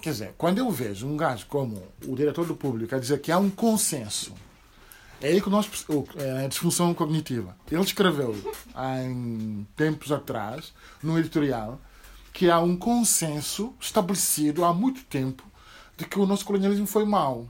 Quer 0.01 0.11
dizer, 0.11 0.33
quando 0.37 0.59
eu 0.59 0.69
vejo 0.69 1.07
um 1.07 1.17
gajo 1.17 1.45
como 1.47 1.81
o 2.05 2.15
diretor 2.15 2.45
do 2.45 2.55
público 2.55 2.93
a 2.93 2.99
dizer 2.99 3.19
que 3.21 3.31
há 3.31 3.39
um 3.39 3.49
consenso, 3.49 4.33
é 5.21 5.29
aí 5.29 5.41
que 5.41 5.49
nós. 5.49 5.67
É 6.17 6.45
a 6.45 6.47
disfunção 6.47 6.93
cognitiva. 6.93 7.55
Ele 7.71 7.81
escreveu 7.81 8.35
há 8.73 8.97
tempos 9.75 10.11
atrás, 10.11 10.73
no 11.01 11.17
editorial, 11.17 11.79
que 12.31 12.51
há 12.51 12.59
um 12.59 12.75
consenso 12.75 13.73
estabelecido 13.79 14.63
há 14.65 14.73
muito 14.73 15.03
tempo 15.05 15.43
de 15.97 16.05
que 16.05 16.19
o 16.19 16.25
nosso 16.25 16.45
colonialismo 16.45 16.85
foi 16.85 17.05
mau. 17.05 17.49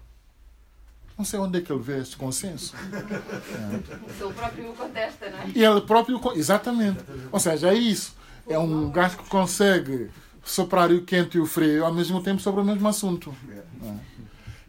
Não 1.18 1.24
sei 1.24 1.40
onde 1.40 1.60
é 1.60 1.62
que 1.62 1.72
ele 1.72 1.82
vê 1.82 2.00
esse 2.00 2.16
consenso. 2.16 2.76
É. 2.76 3.76
Ele 4.26 4.34
próprio 4.34 4.70
o 4.70 4.74
contesta, 4.74 5.30
não 5.30 5.40
é? 5.40 5.52
E 5.56 5.64
ele 5.64 5.82
próprio. 5.82 6.20
Exatamente. 6.36 7.00
Ou 7.32 7.40
seja, 7.40 7.70
é 7.70 7.74
isso. 7.74 8.16
É 8.48 8.60
um 8.60 8.92
gajo 8.92 9.18
que 9.18 9.30
consegue 9.30 10.10
soprar 10.44 10.92
o 10.92 11.04
quente 11.04 11.38
e 11.38 11.40
o 11.40 11.46
frio 11.46 11.86
ao 11.86 11.94
mesmo 11.94 12.22
tempo 12.22 12.42
sobre 12.42 12.62
o 12.62 12.66
mesmo 12.66 12.88
assunto. 12.88 13.34
É. 13.50 13.94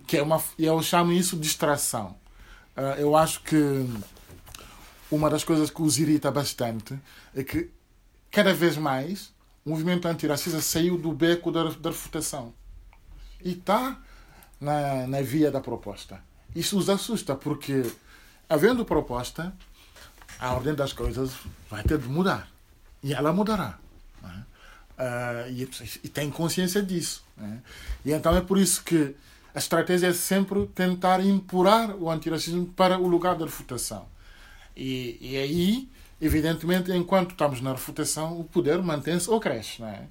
Que 0.06 0.18
é 0.18 0.22
uma, 0.22 0.40
eu 0.58 0.80
chamo 0.82 1.12
isso 1.12 1.36
de 1.36 1.42
distração. 1.42 2.16
Ah, 2.76 2.94
eu 2.98 3.16
acho 3.16 3.42
que 3.42 3.56
uma 5.10 5.28
das 5.28 5.42
coisas 5.42 5.70
que 5.70 5.82
os 5.82 5.98
irrita 5.98 6.30
bastante 6.30 6.98
é 7.34 7.42
que 7.42 7.70
cada 8.30 8.52
vez 8.54 8.76
mais 8.76 9.34
o 9.64 9.70
movimento 9.70 10.06
antirracista 10.06 10.60
saiu 10.60 10.96
do 10.96 11.12
beco 11.12 11.50
da, 11.50 11.64
da 11.64 11.90
refutação 11.90 12.54
e 13.44 13.52
está 13.52 14.00
na, 14.60 15.06
na 15.06 15.22
via 15.22 15.50
da 15.50 15.60
proposta. 15.60 16.22
Isso 16.58 16.78
os 16.78 16.88
assusta, 16.88 17.34
porque, 17.34 17.84
havendo 18.48 18.84
proposta, 18.84 19.52
a 20.38 20.52
ordem 20.52 20.74
das 20.74 20.92
coisas 20.92 21.32
vai 21.70 21.82
ter 21.82 21.98
de 21.98 22.08
mudar. 22.08 22.48
E 23.02 23.12
ela 23.12 23.32
mudará. 23.32 23.78
Uh, 24.24 25.50
e, 25.50 25.68
e, 26.04 26.08
tem 26.08 26.30
consciência 26.30 26.82
disso. 26.82 27.22
Né? 27.36 27.60
E 28.04 28.12
então 28.12 28.34
é 28.34 28.40
por 28.40 28.56
isso 28.56 28.82
que 28.82 29.14
a 29.54 29.58
estratégia 29.58 30.06
é 30.06 30.12
sempre 30.14 30.66
tentar 30.68 31.20
empurrar 31.20 31.94
o 31.94 32.10
antirracismo 32.10 32.66
para 32.68 32.98
o 32.98 33.06
lugar 33.06 33.36
da 33.36 33.44
refutação. 33.44 34.06
E, 34.74 35.18
e 35.20 35.36
aí 35.36 35.88
Evidentemente, 36.20 36.90
enquanto 36.92 37.32
estamos 37.32 37.60
na 37.60 37.72
refutação, 37.72 38.40
o 38.40 38.44
poder 38.44 38.80
mantém-se 38.82 39.28
ou 39.28 39.38
cresce. 39.38 39.82
É? 39.82 40.06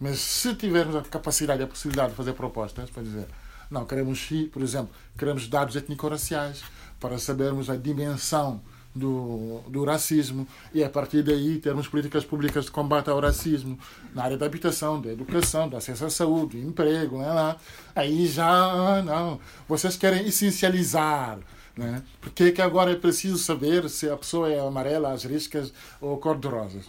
Mas 0.00 0.18
se 0.18 0.54
tivermos 0.54 0.96
a 0.96 1.02
capacidade 1.02 1.60
e 1.60 1.64
a 1.64 1.66
possibilidade 1.66 2.10
de 2.10 2.16
fazer 2.16 2.32
propostas 2.32 2.88
para 2.88 3.02
dizer, 3.02 3.26
não, 3.70 3.84
queremos, 3.84 4.28
por 4.52 4.62
exemplo, 4.62 4.90
queremos 5.16 5.48
dados 5.48 5.76
étnico-raciais 5.76 6.62
para 7.00 7.18
sabermos 7.18 7.68
a 7.68 7.76
dimensão 7.76 8.60
do, 8.94 9.60
do 9.68 9.84
racismo 9.84 10.46
e 10.72 10.84
a 10.84 10.88
partir 10.88 11.22
daí 11.22 11.58
termos 11.58 11.88
políticas 11.88 12.24
públicas 12.24 12.66
de 12.66 12.70
combate 12.70 13.10
ao 13.10 13.18
racismo 13.20 13.78
na 14.14 14.22
área 14.22 14.36
da 14.36 14.46
habitação, 14.46 15.00
da 15.00 15.12
educação, 15.12 15.68
do 15.68 15.76
acesso 15.76 16.04
à 16.04 16.10
saúde, 16.10 16.60
do 16.60 16.68
emprego, 16.68 17.18
não 17.18 17.24
é 17.24 17.32
lá? 17.32 17.56
aí 17.94 18.26
já 18.26 19.02
não. 19.02 19.40
Vocês 19.68 19.96
querem 19.96 20.26
essencializar 20.26 21.40
né? 21.76 22.02
Porque 22.20 22.52
que 22.52 22.62
agora 22.62 22.92
é 22.92 22.96
preciso 22.96 23.38
saber 23.38 23.88
se 23.90 24.08
a 24.08 24.16
pessoa 24.16 24.50
é 24.50 24.60
amarela, 24.60 25.12
às 25.12 25.24
riscas 25.24 25.72
ou 26.00 26.18
cor-de-rosas? 26.18 26.88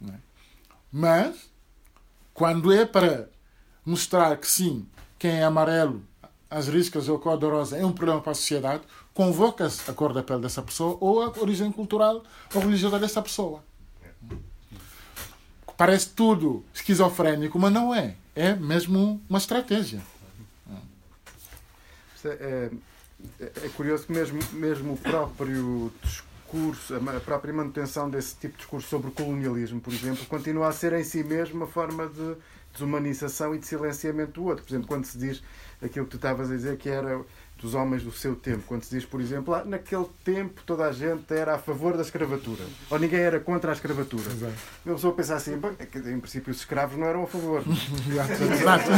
Né? 0.00 0.20
Mas, 0.92 1.50
quando 2.34 2.72
é 2.72 2.84
para 2.84 3.28
mostrar 3.84 4.36
que 4.36 4.46
sim, 4.46 4.86
quem 5.18 5.40
é 5.40 5.44
amarelo, 5.44 6.02
as 6.50 6.68
riscas 6.68 7.08
ou 7.08 7.18
cor-de-rosa 7.18 7.76
é 7.76 7.84
um 7.84 7.92
problema 7.92 8.20
para 8.20 8.32
a 8.32 8.34
sociedade, 8.34 8.82
convoca-se 9.12 9.90
a 9.90 9.94
cor 9.94 10.12
da 10.12 10.22
pele 10.22 10.40
dessa 10.40 10.62
pessoa 10.62 10.96
ou 11.00 11.22
a 11.22 11.28
origem 11.38 11.70
cultural 11.70 12.22
ou 12.54 12.60
religiosa 12.60 12.98
dessa 12.98 13.20
pessoa. 13.20 13.62
Parece 15.76 16.10
tudo 16.10 16.64
esquizofrénico, 16.74 17.58
mas 17.58 17.72
não 17.72 17.94
é. 17.94 18.16
É 18.34 18.54
mesmo 18.54 19.20
uma 19.28 19.38
estratégia. 19.38 20.00
É, 22.24 22.70
é 23.40 23.68
curioso 23.76 24.06
que 24.06 24.12
mesmo, 24.12 24.38
mesmo 24.52 24.94
o 24.94 24.96
próprio 24.96 25.92
discurso, 26.02 26.94
a 26.94 27.20
própria 27.20 27.52
manutenção 27.52 28.08
desse 28.08 28.34
tipo 28.34 28.54
de 28.54 28.58
discurso 28.58 28.88
sobre 28.88 29.08
o 29.08 29.12
colonialismo, 29.12 29.80
por 29.80 29.92
exemplo, 29.92 30.24
continua 30.26 30.68
a 30.68 30.72
ser 30.72 30.92
em 30.94 31.04
si 31.04 31.22
mesmo 31.22 31.56
uma 31.56 31.66
forma 31.66 32.08
de 32.08 32.36
desumanização 32.72 33.54
e 33.54 33.58
de 33.58 33.66
silenciamento 33.66 34.32
do 34.32 34.44
outro. 34.44 34.64
Por 34.64 34.70
exemplo, 34.70 34.88
quando 34.88 35.04
se 35.04 35.18
diz 35.18 35.42
aquilo 35.82 36.04
que 36.04 36.12
tu 36.12 36.16
estavas 36.16 36.50
a 36.50 36.54
dizer 36.54 36.76
que 36.76 36.88
era 36.88 37.20
dos 37.60 37.74
homens 37.74 38.02
do 38.02 38.12
seu 38.12 38.34
tempo. 38.34 38.62
Quando 38.66 38.84
se 38.84 38.94
diz, 38.94 39.04
por 39.04 39.20
exemplo, 39.20 39.54
ah, 39.54 39.64
naquele 39.64 40.06
tempo 40.24 40.62
toda 40.64 40.84
a 40.84 40.92
gente 40.92 41.32
era 41.32 41.54
a 41.54 41.58
favor 41.58 41.96
da 41.96 42.02
escravatura, 42.02 42.64
ou 42.90 42.98
ninguém 42.98 43.20
era 43.20 43.40
contra 43.40 43.72
a 43.72 43.74
escravatura. 43.74 44.30
Exato. 44.30 44.52
Eu 44.86 44.94
pessoa 44.94 45.14
pensa 45.14 45.34
assim, 45.34 45.52
é 45.78 46.10
em 46.10 46.20
princípio 46.20 46.50
os 46.50 46.58
escravos 46.58 46.98
não 46.98 47.06
eram 47.06 47.24
a 47.24 47.26
favor. 47.26 47.62
Exato. 48.10 48.90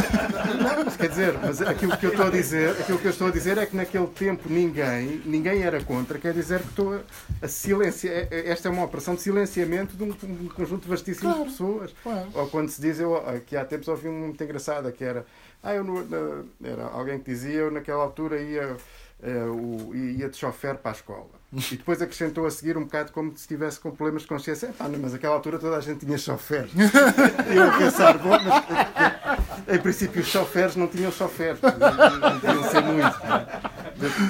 não, 0.63 0.85
mas 0.85 0.97
quer 0.97 1.09
dizer, 1.09 1.33
mas 1.39 1.61
aquilo 1.61 1.97
que 1.97 2.05
eu 2.05 2.11
estou 2.11 2.27
a 2.27 2.29
dizer, 2.29 2.69
aquilo 2.71 2.99
que 2.99 3.05
eu 3.05 3.11
estou 3.11 3.27
a 3.27 3.31
dizer 3.31 3.57
é 3.57 3.65
que 3.65 3.75
naquele 3.75 4.07
tempo 4.07 4.49
ninguém, 4.49 5.21
ninguém 5.25 5.63
era 5.63 5.83
contra, 5.83 6.17
quer 6.19 6.33
dizer 6.33 6.61
que 6.61 6.69
estou 6.69 7.01
a 7.41 7.47
silenciar, 7.47 8.13
é, 8.13 8.27
é, 8.31 8.49
esta 8.49 8.67
é 8.67 8.71
uma 8.71 8.83
operação 8.83 9.15
de 9.15 9.21
silenciamento 9.21 9.95
de 9.95 10.03
um, 10.03 10.09
um 10.09 10.47
conjunto 10.49 10.87
vastíssimo 10.87 11.29
claro. 11.29 11.45
de 11.45 11.51
pessoas. 11.51 11.95
Claro. 12.03 12.27
Ou 12.33 12.47
quando 12.47 12.69
se 12.69 12.81
diz, 12.81 12.99
eu 12.99 13.21
que 13.45 13.55
há 13.55 13.65
tempos 13.65 13.87
ouvi 13.87 14.07
um 14.07 14.21
muito 14.27 14.43
engraçada 14.43 14.91
que 14.91 15.03
era 15.03 15.25
ah, 15.63 15.73
eu 15.73 15.83
no, 15.83 16.45
era 16.63 16.85
alguém 16.85 17.19
que 17.19 17.25
dizia, 17.25 17.59
eu 17.59 17.71
naquela 17.71 18.03
altura 18.03 18.41
ia, 18.41 18.75
uh, 19.23 19.95
ia 19.95 20.27
de 20.27 20.35
chofer 20.37 20.75
para 20.77 20.91
a 20.91 20.93
escola. 20.93 21.41
E 21.53 21.75
depois 21.75 22.01
acrescentou 22.01 22.45
a 22.45 22.51
seguir 22.51 22.77
um 22.77 22.85
bocado 22.85 23.11
como 23.11 23.31
se 23.31 23.41
estivesse 23.41 23.77
com 23.79 23.91
problemas 23.91 24.21
de 24.21 24.27
consciência. 24.29 24.67
Epá, 24.67 24.87
mas 24.87 25.11
naquela 25.11 25.35
altura 25.35 25.59
toda 25.59 25.75
a 25.75 25.81
gente 25.81 26.05
tinha 26.05 26.17
chofer. 26.17 26.69
Eu 27.53 27.69
a 27.69 27.77
pensar, 27.77 28.17
bom, 28.17 28.29
mas 28.29 29.75
em 29.75 29.81
princípio 29.81 30.21
os 30.21 30.27
choferes 30.27 30.77
não 30.77 30.87
tinham 30.87 31.11
chofer. 31.11 31.57
Não 31.61 32.39
podiam 32.39 32.63
ser 32.63 32.81
muito. 32.81 33.19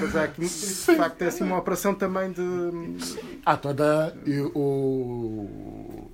Mas 0.02 0.16
há 0.16 0.24
aqui, 0.24 0.42
de 0.42 0.96
facto, 0.98 1.22
é 1.22 1.28
assim 1.28 1.44
uma 1.44 1.60
operação 1.60 1.94
também 1.94 2.32
de. 2.32 2.42
Há 3.46 3.56
toda. 3.56 4.18
O, 4.56 6.10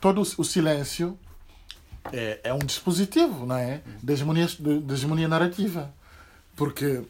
todo 0.00 0.22
o 0.22 0.44
silêncio 0.44 1.18
é, 2.12 2.40
é 2.44 2.54
um 2.54 2.58
dispositivo, 2.58 3.46
não 3.46 3.56
é? 3.56 3.82
De 4.02 4.12
hegemonia, 4.12 4.48
hegemonia 4.90 5.28
narrativa. 5.28 5.92
Porque 6.56 7.02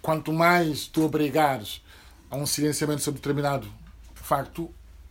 quanto 0.00 0.32
mais 0.32 0.86
tu 0.86 1.04
obrigares 1.04 1.82
a 2.30 2.36
um 2.36 2.46
silenciamento 2.46 3.02
sobre 3.02 3.20
determinado 3.20 3.68
facto, 4.14 4.70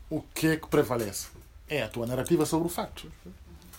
o 0.09 0.21
que 0.21 0.47
é 0.47 0.57
que 0.57 0.67
prevalece? 0.67 1.27
É 1.69 1.83
a 1.83 1.87
tua 1.87 2.05
narrativa 2.05 2.45
sobre 2.45 2.67
o 2.67 2.69
facto. 2.69 3.11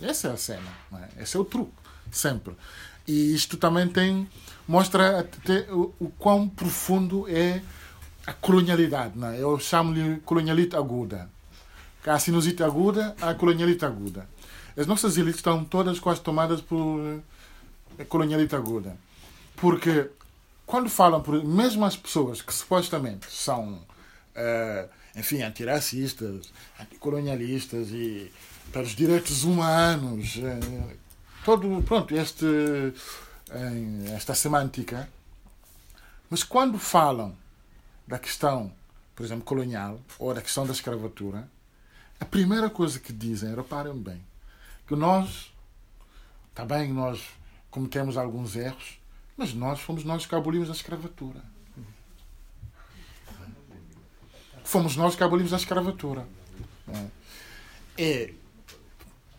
Essa 0.01 0.29
é 0.29 0.33
a 0.33 0.37
cena, 0.37 0.71
é? 0.93 1.23
esse 1.23 1.37
é 1.37 1.41
o 1.41 1.45
truque, 1.45 1.73
sempre. 2.11 2.55
E 3.07 3.35
isto 3.35 3.57
também 3.57 3.87
tem 3.89 4.29
mostra 4.67 5.21
até 5.21 5.71
o, 5.73 5.95
o 6.01 6.09
quão 6.19 6.49
profundo 6.49 7.29
é 7.29 7.63
a 8.27 8.33
colonialidade. 8.33 9.19
Não 9.19 9.29
é? 9.29 9.41
Eu 9.41 9.59
chamo-lhe 9.59 10.21
colonialite 10.21 10.75
aguda. 10.75 11.29
A 12.07 12.19
sinusite 12.19 12.63
aguda, 12.63 13.15
a 13.21 13.35
colonialite 13.35 13.85
aguda. 13.85 14.29
As 14.77 14.87
nossas 14.87 15.17
elites 15.17 15.37
estão 15.37 15.65
todas 15.65 16.01
quase 16.01 16.21
tomadas 16.21 16.61
por 16.61 17.23
eh, 17.99 18.05
colonialita 18.05 18.57
aguda. 18.57 18.97
Porque 19.57 20.11
quando 20.67 20.89
falam, 20.89 21.23
por, 21.23 21.43
mesmo 21.45 21.85
as 21.85 21.97
pessoas 21.97 22.43
que 22.43 22.53
supostamente 22.53 23.31
são, 23.31 23.75
uh, 23.75 24.89
enfim, 25.15 25.43
antiracistas, 25.43 26.53
anticolonialistas 26.81 27.91
e 27.91 28.33
pelos 28.73 28.91
direitos 28.91 29.45
humanos, 29.45 30.37
uh, 30.37 30.97
todo, 31.45 31.83
pronto, 31.83 32.15
este, 32.17 32.45
uh, 32.45 34.15
esta 34.15 34.35
semântica, 34.35 35.09
mas 36.29 36.43
quando 36.43 36.79
falam 36.79 37.37
da 38.07 38.19
questão, 38.19 38.73
por 39.15 39.25
exemplo, 39.25 39.45
colonial 39.45 40.01
ou 40.19 40.35
da 40.35 40.43
questão 40.43 40.67
da 40.67 40.73
escravatura, 40.73 41.49
a 42.19 42.25
primeira 42.25 42.71
coisa 42.71 42.99
que 42.99 43.13
dizem, 43.13 43.55
reparem 43.55 43.95
bem, 43.95 44.21
que 44.87 44.97
nós 44.97 45.55
Está 46.55 46.65
bem, 46.65 46.93
nós 46.93 47.21
cometemos 47.69 48.17
alguns 48.17 48.55
erros, 48.55 49.01
mas 49.37 49.53
nós 49.53 49.81
fomos 49.81 50.05
nós 50.05 50.25
que 50.25 50.37
abolimos 50.37 50.71
a 50.71 50.73
escravatura. 50.73 51.41
Fomos 54.63 54.95
nós 54.95 55.17
que 55.17 55.25
abolimos 55.25 55.53
a 55.53 55.57
escravatura. 55.57 56.25
É, 57.99 58.33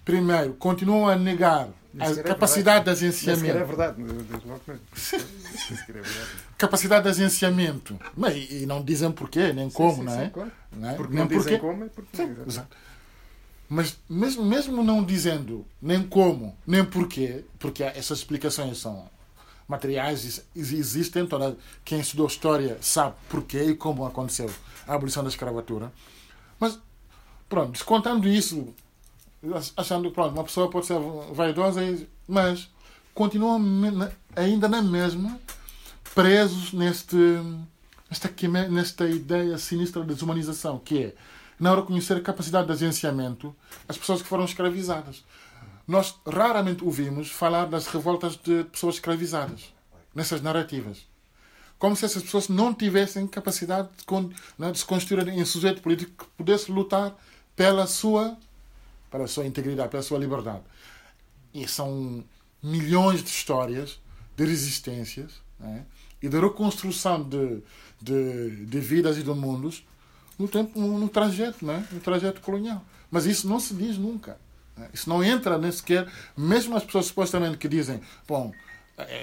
primeiro, 0.04 0.56
continuam 0.56 1.08
a 1.08 1.16
negar 1.16 1.70
a 1.98 2.10
é 2.10 2.24
capacidade 2.24 2.84
de 2.84 2.90
é 2.90 2.94
agenciamento. 2.94 3.46
sequer 3.46 3.62
é 3.62 3.64
verdade. 3.64 4.02
Capacidade 6.58 7.04
de 7.04 7.10
agenciamento. 7.12 7.98
Mas, 8.18 8.36
e 8.36 8.66
não 8.66 8.84
dizem 8.84 9.10
porquê, 9.10 9.54
nem 9.54 9.70
como, 9.70 9.92
Sim, 9.92 10.00
sim, 10.00 10.04
não 10.04 10.20
é? 10.20 10.30
claro. 10.30 10.52
Não 10.74 10.90
é? 10.90 10.94
Porque 10.96 11.14
Nem 11.14 11.24
não 11.24 11.28
dizem 11.30 11.60
porquê. 11.60 11.60
como 11.60 11.86
é 11.86 11.88
porque 11.88 12.18
Sim, 12.18 12.24
exatamente. 12.24 12.50
exato. 12.50 12.78
Mas 13.68 13.98
mesmo, 14.08 14.46
mesmo 14.46 14.84
não 14.84 15.04
dizendo 15.04 15.66
nem 15.82 16.04
como, 16.04 16.56
nem 16.66 16.86
porquê, 16.86 17.44
porque 17.58 17.84
essas 17.84 18.20
explicações 18.20 18.78
são 18.78 19.10
materiais 19.68 20.46
existem, 20.56 21.26
toda, 21.26 21.58
quem 21.84 22.00
estudou 22.00 22.28
história 22.28 22.78
sabe 22.82 23.16
porquê 23.28 23.64
e 23.64 23.76
como 23.76 24.06
aconteceu 24.06 24.50
a 24.88 24.94
abolição 24.94 25.24
da 25.24 25.30
escravatura. 25.30 25.92
Mas, 26.60 26.78
pronto, 27.50 27.72
descontando 27.72 28.28
isso, 28.28 28.74
achando 29.76 30.12
que 30.12 30.20
uma 30.20 30.44
pessoa 30.44 30.70
pode 30.70 30.86
ser 30.86 31.00
vaidosa, 31.34 31.82
mas 32.28 32.70
continuam 33.14 33.62
ainda 34.36 34.68
na 34.68 34.82
mesma 34.82 35.40
presos 36.14 36.72
neste, 36.72 37.16
nesta, 38.10 38.70
nesta 38.70 39.10
ideia 39.10 39.58
sinistra 39.58 40.02
de 40.04 40.14
desumanização, 40.14 40.80
que 40.80 41.06
é 41.06 41.14
não 41.60 41.76
reconhecer 41.76 42.14
a 42.18 42.22
capacidade 42.22 42.68
de 42.68 42.74
agenciamento 42.74 43.56
as 43.88 43.98
pessoas 43.98 44.22
que 44.22 44.28
foram 44.28 44.46
escravizadas. 44.46 45.24
Nós 45.88 46.16
raramente 46.26 46.84
ouvimos 46.84 47.30
falar 47.30 47.66
das 47.66 47.88
revoltas 47.88 48.36
de 48.36 48.64
pessoas 48.66 48.96
escravizadas 48.96 49.74
nessas 50.14 50.42
narrativas. 50.42 51.06
Como 51.78 51.96
se 51.96 52.06
essas 52.06 52.24
pessoas 52.24 52.48
não 52.48 52.74
tivessem 52.74 53.28
capacidade 53.28 53.90
de, 53.90 54.36
né, 54.58 54.72
de 54.72 54.80
se 54.80 54.86
constituir 54.86 55.28
em 55.28 55.46
sujeito 55.46 55.82
político 55.82 56.26
que 56.26 56.32
pudesse 56.38 56.72
lutar 56.72 57.16
pela 57.56 57.86
sua, 57.86 58.38
pela 59.12 59.28
sua 59.28 59.46
integridade, 59.46 59.90
pela 59.90 60.02
sua 60.02 60.18
liberdade. 60.18 60.64
E 61.54 61.68
são 61.68 62.24
milhões 62.64 63.24
de 63.24 63.30
histórias 63.30 64.00
de 64.36 64.46
resistências 64.46 65.34
né, 65.60 65.86
e 66.22 66.28
de 66.28 66.40
reconstrução 66.40 67.22
de, 67.24 67.62
de, 68.02 68.66
de 68.66 68.80
vidas 68.80 69.18
e 69.18 69.24
de 69.24 69.30
mundos 69.30 69.86
no, 70.38 70.48
tempo, 70.48 70.80
no, 70.80 71.10
trajeto, 71.10 71.66
né, 71.66 71.86
no 71.92 72.00
trajeto 72.00 72.42
colonial. 72.42 72.84
Mas 73.10 73.26
isso 73.26 73.48
não 73.48 73.60
se 73.60 73.74
diz 73.74 73.98
nunca. 73.98 74.38
né. 74.78 74.90
Isso 74.94 75.10
não 75.10 75.24
entra 75.24 75.58
nem 75.58 75.72
sequer, 75.72 76.08
mesmo 76.36 76.76
as 76.76 76.84
pessoas 76.84 77.08
supostamente 77.08 77.58
que 77.58 77.68
dizem, 77.68 78.02
bom, 78.28 78.52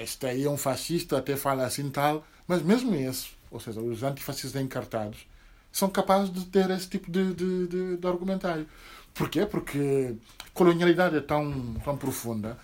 este 0.01 0.25
aí 0.25 0.43
é 0.43 0.49
um 0.49 0.57
fascista, 0.57 1.17
até 1.17 1.35
fala 1.35 1.65
assim 1.65 1.89
tal, 1.89 2.25
mas 2.47 2.61
mesmo 2.61 2.93
esse, 2.95 3.29
ou 3.51 3.59
seja, 3.59 3.81
os 3.81 4.03
antifascistas 4.03 4.61
encartados, 4.61 5.25
são 5.71 5.89
capazes 5.89 6.31
de 6.31 6.45
ter 6.45 6.69
esse 6.69 6.87
tipo 6.87 7.11
de, 7.11 7.33
de, 7.33 7.67
de, 7.67 7.97
de 7.97 8.07
argumentário. 8.07 8.67
Porquê? 9.13 9.45
Porque 9.45 10.15
a 10.39 10.49
colonialidade 10.53 11.17
é 11.17 11.21
tão, 11.21 11.75
tão 11.83 11.97
profunda 11.97 12.57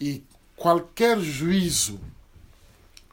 e 0.00 0.24
qualquer 0.56 1.18
juízo 1.20 2.00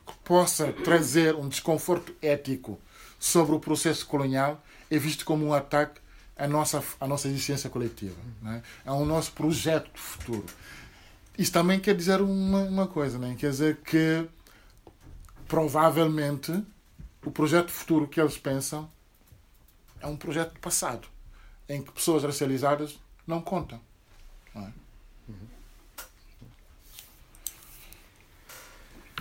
que 0.06 0.14
possa 0.24 0.72
trazer 0.72 1.36
um 1.36 1.48
desconforto 1.48 2.14
ético 2.22 2.80
sobre 3.20 3.56
o 3.56 3.60
processo 3.60 4.06
colonial 4.06 4.64
é 4.92 5.00
visto 5.00 5.24
como 5.24 5.46
um 5.46 5.54
ataque 5.54 6.02
à 6.36 6.48
nossa, 6.48 6.84
à 7.00 7.08
nossa 7.08 7.30
existência 7.30 7.70
coletiva, 7.70 8.18
né? 8.42 8.62
ao 8.86 9.06
nosso 9.06 9.32
projeto 9.32 9.90
futuro. 9.96 10.46
Isso 11.38 11.52
também 11.54 11.80
quer 11.80 11.96
dizer 11.96 12.22
uma, 12.22 12.64
uma 12.64 12.88
coisa, 12.88 13.18
né? 13.18 13.36
quer 13.40 13.52
dizer 13.52 13.78
que 13.78 14.28
provavelmente 15.48 16.64
o 17.26 17.32
projeto 17.32 17.72
futuro 17.72 18.06
que 18.08 18.20
eles 18.20 18.38
pensam 18.38 18.92
é 20.02 20.08
um 20.08 20.18
projeto 20.18 20.54
do 20.54 20.60
passado, 20.60 21.08
em 21.70 21.82
que 21.82 21.92
pessoas 21.92 22.24
racializadas 22.24 23.00
não 23.26 23.40
contam. 23.42 23.80
Não, 24.54 24.64
é? 24.64 24.74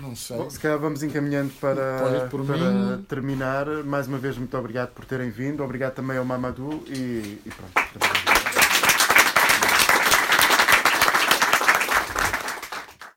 Não 0.01 0.17
sei. 0.17 0.37
Bom, 0.37 0.51
se 0.51 0.59
calhar 0.59 0.79
vamos 0.79 1.03
encaminhando 1.03 1.53
para, 1.61 2.29
para 2.29 2.99
terminar. 3.09 3.67
Mais 3.85 4.07
uma 4.07 4.19
vez, 4.19 4.37
muito 4.37 4.57
obrigado 4.57 4.91
por 4.91 5.05
terem 5.05 5.31
vindo. 5.31 5.63
Obrigado 5.63 5.95
também 5.95 6.19
ao 6.19 6.25
Mamadou 6.25 6.83
e, 6.87 7.41
e 7.45 7.51
pronto. 7.51 8.40